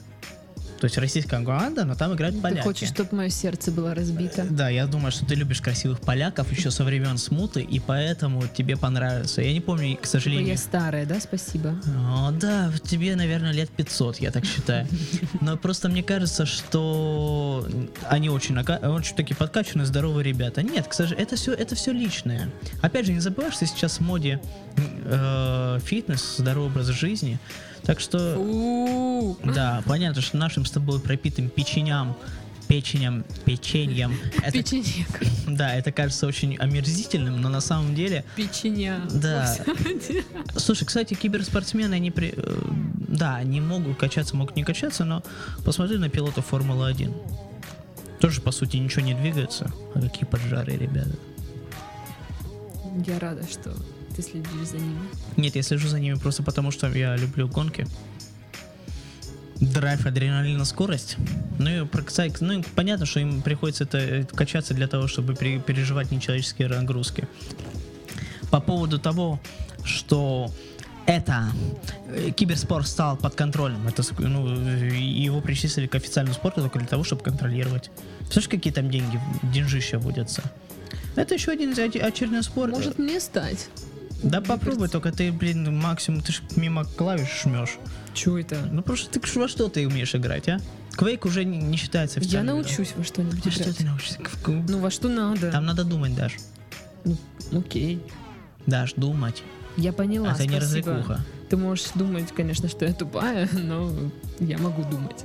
То 0.80 0.86
есть 0.86 0.98
российская 0.98 1.44
команда, 1.44 1.84
но 1.84 1.96
там 1.96 2.14
играют 2.14 2.42
поляки. 2.42 2.60
Ты 2.60 2.64
хочешь, 2.64 2.90
чтобы 2.90 3.16
мое 3.18 3.30
сердце 3.30 3.72
было 3.72 3.94
разбито? 3.94 4.46
Да, 4.50 4.70
я 4.70 4.88
думаю, 4.88 5.12
что 5.12 5.26
ты 5.26 5.36
любишь 5.36 5.62
красивых 5.62 6.00
поляков 6.00 6.52
еще 6.52 6.72
со 6.72 6.84
времен 6.84 7.18
смуты, 7.18 7.62
и 7.62 7.80
поэтому 7.80 8.44
тебе 8.48 8.78
понравится. 8.78 9.42
Я 9.42 9.52
не 9.52 9.60
помню, 9.60 9.98
к 9.98 10.06
сожалению. 10.06 10.48
Я 10.48 10.58
старая, 10.58 11.06
да? 11.06 11.20
Спасибо. 11.20 11.76
О, 12.08 12.32
да, 12.32 12.72
тебе, 12.84 13.16
наверное, 13.16 13.52
лет 13.52 13.70
500, 13.70 14.18
я 14.18 14.32
так 14.32 14.46
считаю. 14.46 14.88
Но 15.42 15.58
просто 15.58 15.90
мне 15.90 16.02
кажется, 16.02 16.46
что 16.46 17.68
они 18.08 18.30
очень, 18.30 18.58
очень 18.58 19.16
такие 19.16 19.36
подкачанные, 19.36 19.86
здоровые 19.86 20.24
ребята. 20.24 20.64
Нет, 20.64 20.88
к 20.88 20.94
сожалению, 20.94 21.26
это 21.26 21.36
все, 21.36 21.54
это 21.54 21.76
все 21.76 21.92
личное. 21.92 22.50
Опять 22.82 23.06
же, 23.06 23.12
не 23.12 23.20
забывай, 23.20 23.52
что 23.52 23.66
сейчас 23.66 23.98
в 23.98 24.02
моде 24.02 24.40
э, 24.78 25.80
фитнес, 25.84 26.38
здоровый 26.38 26.70
образ 26.70 26.88
жизни. 26.88 27.40
Так 27.84 28.00
что, 28.00 28.36
Да, 29.44 29.84
понятно, 29.86 30.22
что 30.22 30.38
нашим 30.38 30.66
с 30.66 30.72
тобой 30.72 31.00
пропитым 31.00 31.50
печеням, 31.50 32.16
печеням, 32.68 33.26
печеньем, 33.46 34.16
это, 34.44 34.52
Печенек. 34.64 35.08
да, 35.48 35.74
это 35.74 35.92
кажется 35.92 36.28
очень 36.28 36.56
омерзительным, 36.58 37.42
но 37.42 37.50
на 37.50 37.62
самом 37.62 37.96
деле 37.96 38.24
Печеня. 38.36 39.02
Да. 39.12 39.56
Слушай, 40.56 40.86
кстати, 40.86 41.14
киберспортсмены, 41.16 41.96
они 41.96 42.12
при... 42.12 42.34
э, 42.36 42.62
Да, 43.08 43.36
они 43.38 43.60
могут 43.62 43.98
качаться, 43.98 44.36
могут 44.36 44.56
не 44.56 44.64
качаться, 44.64 45.04
но 45.06 45.24
посмотри 45.66 45.98
на 45.98 46.10
пилотов 46.10 46.46
Формулы-1. 46.48 47.14
Тоже, 48.20 48.42
по 48.42 48.52
сути, 48.52 48.78
ничего 48.78 49.02
не 49.02 49.14
двигается. 49.14 49.72
А 49.96 50.02
какие 50.02 50.26
поджары, 50.26 50.76
ребята. 50.76 51.16
Я 53.08 53.18
рада, 53.20 53.44
что 53.50 53.74
ты 54.16 54.22
следишь 54.22 54.68
за 54.68 54.78
ними. 54.78 55.00
Нет, 55.38 55.56
я 55.56 55.64
слежу 55.64 55.88
за 55.88 56.00
ними 56.00 56.16
просто 56.16 56.44
потому, 56.44 56.72
что 56.72 56.88
я 56.90 57.16
люблю 57.16 57.48
гонки. 57.48 57.88
Драйв, 59.62 60.06
адреналин, 60.06 60.64
скорость. 60.66 61.18
Ну 61.58 61.70
и, 61.70 61.86
про- 61.86 62.04
ну 62.40 62.64
понятно, 62.76 63.06
что 63.06 63.20
им 63.20 63.42
приходится 63.42 63.84
это 63.84 63.98
э, 63.98 64.24
качаться 64.24 64.74
для 64.74 64.88
того, 64.88 65.08
чтобы 65.08 65.36
пере- 65.36 65.60
переживать 65.60 66.12
нечеловеческие 66.12 66.70
нагрузки. 66.70 67.28
По 68.52 68.62
поводу 68.62 69.00
того, 69.00 69.40
что 69.84 70.50
это 71.06 71.50
э, 72.08 72.32
киберспорт 72.32 72.88
стал 72.88 73.18
под 73.18 73.36
контролем. 73.36 73.86
Это, 73.86 74.02
ну, 74.20 74.48
его 74.96 75.42
причислили 75.42 75.88
к 75.88 75.96
официальному 75.96 76.36
спорту 76.36 76.62
только 76.62 76.80
для 76.80 76.88
того, 76.88 77.04
чтобы 77.04 77.22
контролировать. 77.24 77.92
Слышишь, 78.32 78.50
какие 78.50 78.72
там 78.72 78.90
деньги, 78.90 79.20
деньжища 79.44 80.00
водятся? 80.00 80.42
Это 81.18 81.34
еще 81.34 81.52
один 81.52 81.72
оч- 81.74 82.00
очередной 82.00 82.44
спорт. 82.44 82.72
Может 82.72 82.98
мне 82.98 83.20
стать? 83.20 83.68
Да 84.24 84.42
попробуй, 84.42 84.90
только 84.90 85.12
ты, 85.12 85.32
блин, 85.32 85.78
максимум 85.78 86.22
ты 86.22 86.34
ж 86.34 86.42
мимо 86.56 86.84
клавиш 86.86 87.44
жмешь. 87.44 87.78
Чего 88.14 88.38
это? 88.40 88.58
Ну 88.72 88.82
просто 88.82 89.10
ты 89.20 89.40
во 89.40 89.48
что 89.48 89.70
ты 89.70 89.88
умеешь 89.88 90.14
играть, 90.16 90.50
а? 90.50 90.60
Квейк 90.94 91.26
уже 91.26 91.46
не, 91.46 91.58
не 91.58 91.78
считается 91.78 92.20
Я 92.20 92.24
официальным 92.26 92.56
игрой. 92.60 92.66
научусь 92.70 92.94
во 92.98 93.04
что-нибудь 93.06 93.48
А 93.48 93.52
что 93.52 93.64
играть. 93.64 93.78
ты 93.78 93.86
научишься? 93.86 94.20
Ну 94.46 94.80
во 94.80 94.92
что 94.92 95.08
надо? 95.08 95.52
Там 95.52 95.66
надо 95.66 95.86
думать, 95.86 96.16
Даш. 96.16 96.34
Ну, 97.06 97.16
окей. 97.54 98.02
Даш, 98.66 98.94
думать. 98.96 99.42
Я 99.78 99.94
поняла, 99.94 100.32
Это 100.34 100.46
не 100.46 100.60
спасибо. 100.60 100.92
развлекуха. 100.92 101.26
Ты 101.50 101.56
можешь 101.58 101.86
думать, 101.96 102.28
конечно, 102.36 102.68
что 102.68 102.86
я 102.86 102.94
тупая, 102.94 103.48
но 103.54 103.94
я 104.40 104.58
могу 104.58 104.84
думать. 104.84 105.24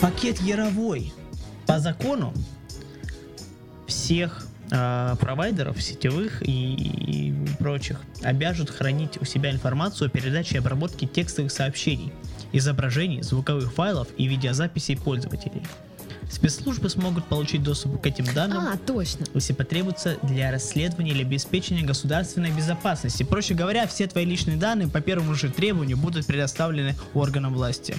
Пакет 0.00 0.40
Яровой. 0.40 1.12
По 1.68 1.80
закону 1.80 2.32
всех 3.86 4.46
э, 4.70 5.16
провайдеров 5.20 5.82
сетевых 5.82 6.40
и, 6.42 6.74
и 6.74 7.34
прочих 7.58 8.00
обяжут 8.22 8.70
хранить 8.70 9.20
у 9.20 9.26
себя 9.26 9.50
информацию 9.50 10.06
о 10.06 10.10
передаче 10.10 10.54
и 10.54 10.58
обработке 10.58 11.06
текстовых 11.06 11.52
сообщений, 11.52 12.10
изображений, 12.54 13.22
звуковых 13.22 13.70
файлов 13.70 14.08
и 14.16 14.26
видеозаписей 14.26 14.96
пользователей. 14.96 15.62
Спецслужбы 16.30 16.88
смогут 16.88 17.26
получить 17.26 17.62
доступ 17.62 18.00
к 18.00 18.06
этим 18.06 18.24
данным, 18.34 18.66
А, 18.66 18.78
точно. 18.78 19.26
если 19.34 19.52
потребуется 19.52 20.16
для 20.22 20.50
расследования 20.50 21.10
или 21.10 21.22
обеспечения 21.22 21.82
государственной 21.82 22.50
безопасности. 22.50 23.24
Проще 23.24 23.52
говоря, 23.52 23.86
все 23.86 24.06
твои 24.06 24.24
личные 24.24 24.56
данные 24.56 24.88
по 24.88 25.02
первому 25.02 25.34
же 25.34 25.50
требованию 25.50 25.98
будут 25.98 26.24
предоставлены 26.24 26.96
органам 27.12 27.52
власти. 27.52 27.94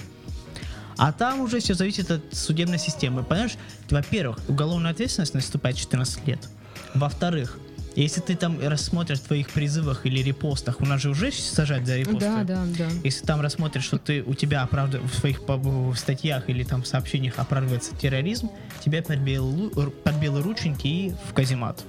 А 1.02 1.12
там 1.12 1.40
уже 1.40 1.60
все 1.60 1.72
зависит 1.72 2.10
от 2.10 2.22
судебной 2.32 2.78
системы. 2.78 3.22
Понимаешь, 3.24 3.56
во-первых, 3.88 4.38
уголовная 4.48 4.90
ответственность 4.90 5.32
наступает 5.32 5.76
14 5.76 6.26
лет. 6.26 6.46
Во-вторых, 6.94 7.58
если 7.96 8.20
ты 8.20 8.36
там 8.36 8.58
рассмотришь 8.60 9.18
в 9.20 9.24
твоих 9.24 9.48
призывах 9.48 10.04
или 10.04 10.22
репостах, 10.22 10.80
у 10.80 10.84
нас 10.84 11.00
же 11.00 11.08
уже 11.08 11.32
сажать 11.32 11.86
за 11.86 11.96
репосты. 11.96 12.20
Да, 12.20 12.44
да, 12.44 12.64
да. 12.78 12.88
Если 13.02 13.24
там 13.24 13.40
рассмотришь, 13.40 13.84
что 13.84 13.96
ты 13.98 14.22
у 14.22 14.34
тебя 14.34 14.62
оправдыв- 14.62 15.02
в 15.10 15.14
своих 15.18 15.40
в 15.48 15.94
статьях 15.96 16.50
или 16.50 16.64
там 16.64 16.84
сообщениях 16.84 17.38
оправдывается 17.38 17.96
терроризм, 17.96 18.50
тебя 18.84 19.02
под 19.02 19.20
белые, 19.20 19.68
лу- 19.70 19.90
под 19.90 20.14
белые 20.16 20.44
рученьки 20.44 20.86
и 20.86 21.14
в 21.30 21.32
каземат. 21.32 21.82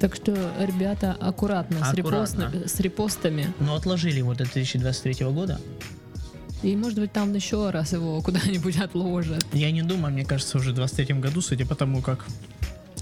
Так 0.00 0.14
что, 0.14 0.32
ребята, 0.58 1.12
аккуратно, 1.20 1.78
С, 1.84 1.92
Аккуратно. 1.92 2.42
репостно- 2.44 2.68
с 2.68 2.80
репостами. 2.80 3.52
Но 3.60 3.74
отложили 3.76 4.18
его 4.18 4.32
до 4.34 4.44
2023 4.44 5.30
года. 5.30 5.60
И, 6.62 6.74
может 6.74 6.98
быть, 6.98 7.12
там 7.12 7.34
еще 7.34 7.70
раз 7.70 7.92
его 7.92 8.20
куда-нибудь 8.22 8.78
отложат. 8.78 9.44
Я 9.52 9.70
не 9.70 9.82
думаю, 9.82 10.12
мне 10.12 10.24
кажется, 10.24 10.58
уже 10.58 10.72
в 10.72 10.74
23 10.74 11.14
году, 11.16 11.40
судя 11.40 11.66
по 11.66 11.74
тому, 11.74 12.02
как 12.02 12.24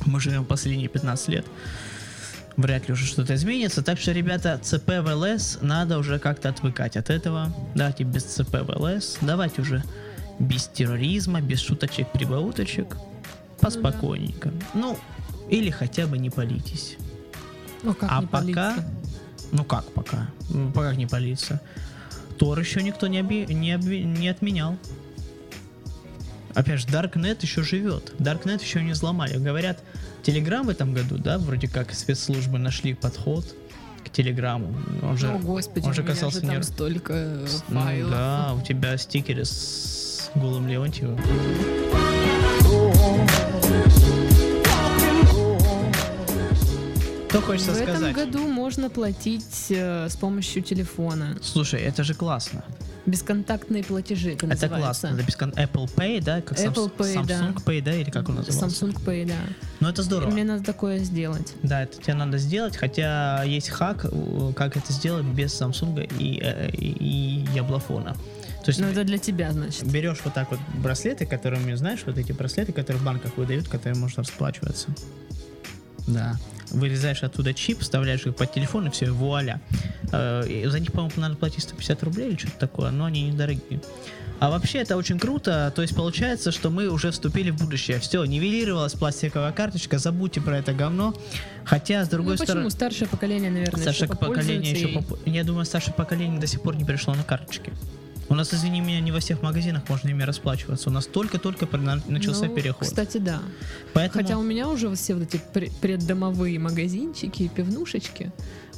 мы 0.07 0.20
живем 0.20 0.44
последние 0.44 0.88
15 0.88 1.28
лет, 1.28 1.46
вряд 2.57 2.88
ли 2.88 2.92
уже 2.94 3.07
что-то 3.07 3.34
изменится. 3.34 3.82
Так 3.82 3.98
что, 3.98 4.12
ребята, 4.12 4.59
ЦП 4.62 5.00
в 5.00 5.14
ЛС 5.14 5.59
надо 5.62 5.98
уже 5.98 6.18
как-то 6.18 6.48
отвыкать 6.48 6.96
от 6.96 7.11
этого. 7.11 7.55
Давайте 7.74 8.05
без 8.05 8.24
ЦП 8.24 8.57
в 8.62 8.70
ЛС, 8.70 9.18
давайте 9.20 9.62
уже 9.62 9.82
без 10.38 10.66
терроризма, 10.66 11.40
без 11.40 11.61
шуточек, 11.61 12.11
прибауточек, 12.12 12.96
поспокойненько. 13.61 14.52
Ну, 14.74 14.98
или 15.48 15.70
хотя 15.70 16.07
бы 16.07 16.18
не 16.18 16.30
палитесь. 16.30 16.96
Ну, 17.82 17.94
как 17.94 18.11
а 18.11 18.20
не 18.20 18.26
пока, 18.26 18.42
палиться? 18.42 18.84
ну 19.52 19.64
как 19.64 19.84
пока, 19.92 20.28
Ну, 20.48 20.72
пока 20.72 20.94
не 20.94 21.07
палиться. 21.07 21.61
Тор 22.39 22.59
еще 22.59 22.82
никто 22.82 23.07
не, 23.07 23.20
обе- 23.20 23.47
не, 23.47 23.72
обви- 23.74 24.03
не 24.05 24.28
отменял. 24.28 24.76
Опять 26.55 26.80
же, 26.80 26.87
Darknet 26.87 27.39
еще 27.43 27.62
живет. 27.62 28.12
Darknet 28.18 28.62
еще 28.62 28.82
не 28.82 28.93
взломали. 28.93 29.37
Говорят, 29.39 29.82
Telegram 30.22 30.62
в 30.64 30.68
этом 30.68 30.93
году, 30.95 31.18
да, 31.18 31.39
вроде 31.39 31.68
как 31.68 31.93
спецслужбы 31.95 32.59
нашли 32.59 32.95
подход 32.95 33.45
к 34.05 34.11
Телеграму. 34.11 34.74
Он 35.03 35.16
же, 35.18 35.28
О, 35.30 35.39
господи, 35.39 35.87
он 35.87 35.95
же 35.95 36.03
у 36.03 36.05
меня 36.05 36.14
касался 36.14 36.41
же 36.41 36.47
там 36.47 36.57
не- 36.57 36.62
столько 36.62 37.41
Ну 37.68 37.80
файлов. 37.80 38.11
да, 38.11 38.55
у 38.55 38.61
тебя 38.61 38.97
стикеры 38.99 39.45
с 39.45 40.30
голым 40.35 40.68
Леонтьевым. 40.68 41.18
Что 47.35 47.43
хочется 47.43 47.72
В 47.72 47.76
этом 47.80 47.97
сказать? 47.97 48.14
году 48.14 48.47
можно 48.47 48.89
платить 48.89 49.66
э, 49.70 50.09
с 50.09 50.14
помощью 50.14 50.62
телефона. 50.62 51.37
Слушай, 51.43 51.80
это 51.82 52.05
же 52.05 52.14
классно. 52.14 52.62
Бесконтактные 53.07 53.82
платежи 53.82 54.35
это, 54.35 54.47
Это 54.47 54.55
называется. 54.68 54.78
классно. 54.78 55.07
Это 55.16 55.26
без 55.26 55.35
кон- 55.35 55.51
Apple 55.51 55.93
Pay, 55.97 56.22
да? 56.22 56.41
Как 56.43 56.57
Apple 56.61 56.74
Samsung, 56.74 56.97
Pay, 56.97 57.26
да. 57.26 57.41
Samsung 57.41 57.64
Pay, 57.64 57.82
да? 57.82 57.93
Или 57.97 58.11
как 58.11 58.28
он 58.28 58.37
назывался? 58.37 58.87
Samsung 58.87 58.95
Pay, 59.05 59.26
да. 59.26 59.35
Ну 59.80 59.89
это 59.89 60.05
здорово. 60.05 60.30
Мне 60.30 60.45
надо 60.45 60.62
такое 60.62 61.01
сделать. 61.01 61.55
Да, 61.64 61.82
это 61.82 62.01
тебе 62.01 62.14
надо 62.14 62.39
сделать, 62.39 62.76
хотя 62.76 63.43
есть 63.43 63.68
хак, 63.68 64.07
как 64.55 64.76
это 64.76 64.93
сделать 64.93 65.24
без 65.26 65.61
Samsung 65.61 66.09
и, 66.20 66.39
э, 66.41 66.70
и, 66.70 66.87
и 66.93 67.47
яблофона. 67.53 68.14
То 68.64 68.68
есть 68.70 68.78
Ну, 68.78 68.87
это 68.87 69.03
для 69.03 69.18
тебя, 69.18 69.51
значит. 69.51 69.85
берешь 69.91 70.20
вот 70.24 70.35
так 70.35 70.53
вот 70.53 70.61
браслеты, 70.74 71.26
которыми, 71.26 71.74
знаешь, 71.74 72.05
вот 72.07 72.16
эти 72.16 72.30
браслеты, 72.30 72.72
которые 72.72 73.01
в 73.01 73.05
банках 73.05 73.37
выдают, 73.37 73.66
которые 73.66 73.99
можно 73.99 74.22
расплачиваться. 74.22 74.87
Да. 76.07 76.36
Вырезаешь 76.70 77.22
оттуда 77.22 77.55
чип, 77.55 77.80
вставляешь 77.80 78.26
их 78.26 78.34
под 78.34 78.52
телефон, 78.52 78.86
и 78.88 78.90
все, 78.90 79.07
и 79.07 79.11
вуаля. 79.11 79.61
Э, 80.12 80.42
за 80.68 80.80
них, 80.80 80.92
по-моему, 80.92 81.12
надо 81.20 81.36
платить 81.36 81.62
150 81.64 82.02
рублей 82.02 82.30
или 82.30 82.36
что-то 82.36 82.59
такое, 82.59 82.90
но 82.90 83.05
они 83.05 83.22
недорогие. 83.22 83.80
А 84.40 84.50
вообще 84.50 84.78
это 84.78 84.96
очень 84.96 85.18
круто, 85.18 85.72
то 85.74 85.82
есть 85.82 85.94
получается, 85.94 86.50
что 86.50 86.68
мы 86.68 86.88
уже 86.88 87.12
вступили 87.12 87.50
в 87.50 87.57
будущее. 87.57 88.00
Все, 88.00 88.24
нивелировалась 88.24 88.92
пластиковая 88.94 89.52
карточка, 89.52 89.98
забудьте 89.98 90.40
про 90.40 90.59
это 90.59 90.72
говно. 90.72 91.14
Хотя, 91.64 92.05
с 92.05 92.09
другой 92.09 92.32
Ну 92.32 92.38
почему? 92.38 92.46
стороны... 92.46 92.70
Старшее 92.70 93.09
поколение, 93.09 93.50
наверное, 93.50 93.80
Старшее 93.80 94.09
еще 94.09 94.16
поколение 94.16 94.72
еще... 94.72 94.88
и- 94.90 94.94
поп- 94.94 95.18
Я 95.26 95.44
думаю, 95.44 95.64
старшее 95.64 95.94
поколение 95.94 96.40
до 96.40 96.46
сих 96.46 96.61
пор 96.62 96.76
не 96.76 96.84
перешло 96.84 97.14
на 97.14 97.22
карточки. 97.22 97.72
У 98.29 98.35
нас, 98.35 98.55
извини 98.55 98.81
меня, 98.81 99.01
не 99.01 99.12
во 99.12 99.20
всех 99.20 99.43
магазинах 99.43 99.89
можно 99.89 100.09
ими 100.09 100.22
расплачиваться. 100.22 100.89
У 100.89 100.93
нас 100.93 101.07
только-только 101.07 101.66
начался 102.09 102.47
Ну, 102.47 102.55
переход. 102.55 102.89
Кстати, 102.89 103.18
да. 103.18 103.41
Поэтому... 103.93 104.22
Хотя 104.22 104.39
у 104.39 104.43
меня 104.43 104.68
уже 104.68 104.93
все 104.95 105.14
вот 105.14 105.22
эти 105.25 105.41
пре- 105.53 105.70
преддомовые 105.81 106.59
магазинчики, 106.59 107.49
пивнушечки, 107.55 108.33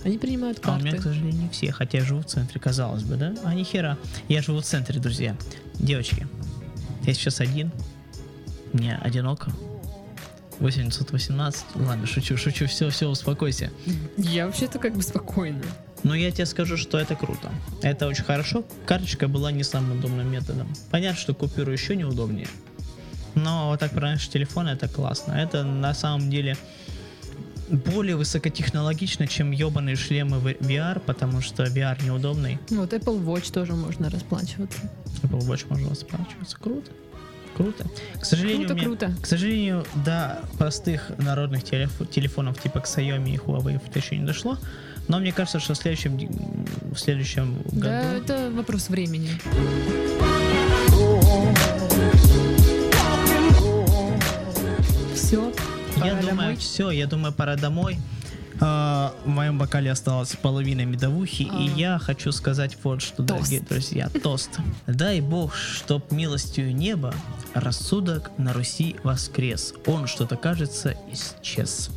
они 0.05 0.19
принимают 0.19 0.59
А 0.65 0.73
у 0.75 0.79
меня, 0.79 0.91
карты. 0.93 0.99
к 0.99 1.03
сожалению, 1.05 1.43
не 1.43 1.49
все, 1.49 1.71
хотя 1.73 1.99
я 1.99 2.05
живу 2.05 2.21
в 2.21 2.27
центре, 2.27 2.61
казалось 2.61 3.03
бы, 3.05 3.17
да? 3.17 3.35
А 3.45 3.55
ни 3.55 3.63
хера. 3.63 3.99
Я 4.29 4.43
живу 4.43 4.61
в 4.61 4.65
центре, 4.65 4.99
друзья. 5.01 5.37
Девочки, 5.75 6.27
я 7.05 7.15
сейчас 7.15 7.41
один. 7.41 7.71
Мне 8.73 8.97
одиноко. 8.97 9.53
818. 10.59 11.65
Ладно, 11.77 12.07
шучу, 12.07 12.37
шучу. 12.37 12.67
Все, 12.67 12.89
все, 12.91 13.09
успокойся. 13.09 13.71
Я 14.17 14.47
вообще-то 14.47 14.79
как 14.79 14.95
бы 14.95 15.03
спокойна. 15.03 15.63
Но 16.07 16.15
я 16.15 16.31
тебе 16.31 16.47
скажу, 16.47 16.77
что 16.77 16.99
это 16.99 17.17
круто. 17.17 17.51
Это 17.83 18.07
очень 18.07 18.23
хорошо. 18.25 18.65
Карточка 18.87 19.27
была 19.27 19.51
не 19.51 19.65
самым 19.65 19.99
удобным 19.99 20.31
методом. 20.31 20.69
Понятно, 20.93 21.19
что 21.21 21.35
купюру 21.35 21.73
еще 21.73 21.97
неудобнее. 21.97 22.47
Но 23.35 23.71
вот 23.71 23.81
так 23.81 23.93
раньше 23.95 24.31
телефон 24.31 24.69
это 24.69 24.87
классно. 24.89 25.33
Это 25.33 25.65
на 25.65 25.93
самом 25.95 26.31
деле 26.31 26.57
более 27.69 28.15
высокотехнологично, 28.15 29.27
чем 29.27 29.51
ебаные 29.51 29.97
шлемы 29.97 30.39
VR, 30.39 31.01
потому 31.01 31.41
что 31.41 31.65
VR 31.65 32.03
неудобный. 32.05 32.59
Вот 32.71 32.93
Apple 32.93 33.25
Watch 33.25 33.53
тоже 33.53 33.73
можно 33.75 34.09
расплачиваться. 34.09 34.79
Apple 35.23 35.41
Watch 35.41 35.67
можно 35.69 35.91
расплачиваться. 35.91 36.57
Круто. 36.57 36.91
Круто. 37.57 37.85
К 38.21 38.25
сожалению, 38.25 38.69
Круто, 38.69 38.75
меня- 38.75 38.85
круто. 38.85 39.13
к 39.21 39.27
сожалению, 39.27 39.85
до 40.05 40.41
простых 40.59 41.11
народных 41.19 41.65
телеф- 41.65 42.09
телефонов 42.11 42.63
типа 42.63 42.79
Xiaomi 42.79 43.35
и 43.35 43.39
Huawei 43.39 43.81
это 43.85 43.99
еще 43.99 44.17
не 44.17 44.25
дошло. 44.27 44.57
Но 45.09 45.19
мне 45.19 45.33
кажется, 45.33 45.61
что 45.61 45.75
в 45.75 45.77
следующем, 45.77 46.19
в 46.93 46.97
следующем 46.97 47.63
году... 47.73 47.81
Да, 47.81 48.13
это 48.15 48.51
вопрос 48.53 48.89
времени. 48.89 49.31
Все. 55.15 55.53
Я 56.05 56.15
думаю, 56.15 56.57
все, 56.57 56.91
я 56.91 57.07
думаю, 57.07 57.33
пора 57.33 57.57
домой. 57.57 57.99
А, 58.59 59.15
в 59.25 59.29
моем 59.29 59.59
бокале 59.59 59.91
осталось 59.91 60.35
половина 60.41 60.85
медовухи, 60.85 61.43
и 61.43 61.69
А. 61.69 61.77
я 61.77 61.99
хочу 61.99 62.33
сказать 62.33 62.77
вот 62.83 63.03
что, 63.03 63.23
дорогие 63.23 63.61
друзья, 63.61 64.09
тост. 64.23 64.59
Дай 64.87 65.21
бог, 65.21 65.55
чтоб 65.55 66.11
милостью 66.11 66.75
неба 66.75 67.15
рассудок 67.53 68.31
на 68.39 68.55
Руси 68.55 68.97
воскрес. 69.03 69.75
Он, 69.85 70.07
что-то 70.07 70.37
кажется, 70.37 70.95
исчез. 71.13 71.91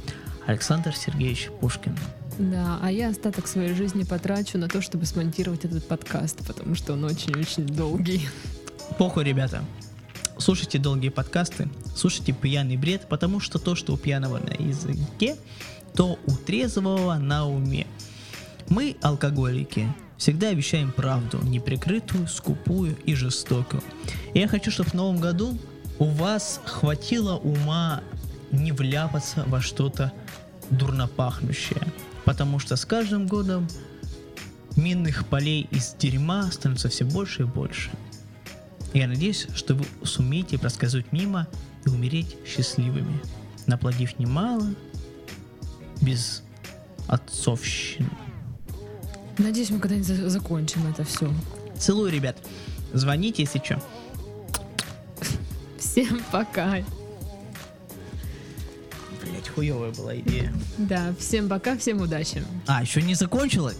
Александр 0.48 0.94
Сергеевич 0.96 1.50
Пушкин. 1.62 1.96
Да, 2.40 2.80
а 2.82 2.90
я 2.90 3.10
остаток 3.10 3.48
своей 3.48 3.74
жизни 3.74 4.04
потрачу 4.04 4.58
на 4.58 4.70
то, 4.70 4.82
чтобы 4.82 5.06
смонтировать 5.06 5.66
этот 5.66 5.86
подкаст, 5.86 6.38
потому 6.48 6.74
что 6.74 6.94
он 6.94 7.04
очень-очень 7.04 7.66
долгий. 7.66 8.30
Похуй, 8.98 9.26
ребята. 9.26 9.62
Слушайте 10.38 10.80
долгие 10.80 11.10
подкасты, 11.10 11.68
слушайте 11.98 12.32
пьяный 12.32 12.78
бред, 12.78 13.08
потому 13.10 13.42
что 13.42 13.60
то, 13.60 13.76
что 13.76 13.94
у 13.94 13.98
пьяного 13.98 14.38
на 14.38 14.54
языке, 14.54 15.36
то 15.94 16.18
у 16.26 16.32
трезвого 16.32 17.16
на 17.16 17.46
уме. 17.46 17.86
Мы, 18.70 18.96
алкоголики, 19.02 19.94
всегда 20.16 20.48
обещаем 20.48 20.94
правду, 20.94 21.40
неприкрытую, 21.44 22.30
скупую 22.30 22.96
и 23.04 23.16
жестокую. 23.16 23.84
И 24.34 24.40
я 24.40 24.48
хочу, 24.48 24.72
чтобы 24.72 24.92
в 24.92 24.94
новом 24.94 25.18
году 25.18 25.60
у 25.98 26.06
вас 26.06 26.62
хватило 26.64 27.36
ума 27.36 28.02
не 28.52 28.72
вляпаться 28.72 29.44
во 29.48 29.60
что-то 29.60 30.14
дурно 30.70 31.10
пахнущее. 31.10 31.82
Потому 32.30 32.60
что 32.60 32.76
с 32.76 32.86
каждым 32.86 33.26
годом 33.26 33.68
минных 34.76 35.26
полей 35.26 35.68
из 35.72 35.96
дерьма 35.96 36.52
становится 36.52 36.88
все 36.88 37.04
больше 37.04 37.42
и 37.42 37.46
больше. 37.46 37.90
Я 38.94 39.08
надеюсь, 39.08 39.48
что 39.56 39.74
вы 39.74 39.84
сумеете 40.04 40.60
проскользнуть 40.60 41.12
мимо 41.12 41.48
и 41.88 41.90
умереть 41.90 42.38
счастливыми, 42.46 43.20
наплодив 43.66 44.20
немало 44.20 44.76
без 46.02 46.44
отцовщины. 47.08 48.12
Надеюсь, 49.40 49.72
мы 49.72 49.80
когда-нибудь 49.80 50.08
за- 50.08 50.30
закончим 50.30 50.86
это 50.86 51.04
все. 51.06 51.34
Целую, 51.80 52.12
ребят. 52.12 52.38
Звоните, 52.94 53.42
если 53.42 53.58
что. 53.58 53.82
Всем 55.80 56.22
пока 56.32 56.84
блядь, 59.30 59.48
хуевая 59.48 59.92
была 59.92 60.18
идея. 60.18 60.52
Да, 60.78 61.14
всем 61.20 61.48
пока, 61.48 61.78
всем 61.78 62.02
удачи. 62.02 62.44
А, 62.68 62.82
еще 62.82 63.02
не 63.02 63.16
закончила? 63.16 63.74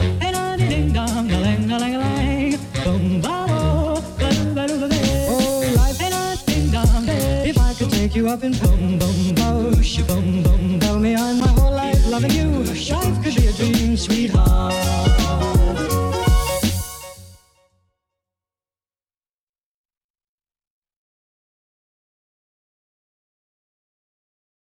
If 7.42 7.58
I 7.58 7.74
could 7.74 7.90
take 7.90 8.16
you 8.16 8.28
up 8.28 8.44
in 8.44 8.54
boom 8.54 9.00
boom 9.00 9.36
boosh, 9.36 10.06
boom 10.08 10.44
boom, 10.44 10.80
tell 10.80 11.00
me 11.00 11.16
I'm 11.16 11.40
my 11.40 11.48
whole 11.48 11.72
life 11.72 12.08
loving 12.08 12.32
you. 12.32 12.64
Life 12.92 13.24
could 13.24 13.36
be 13.36 13.48
a 13.48 13.54
dream, 13.54 13.98
sweetheart. 13.98 15.19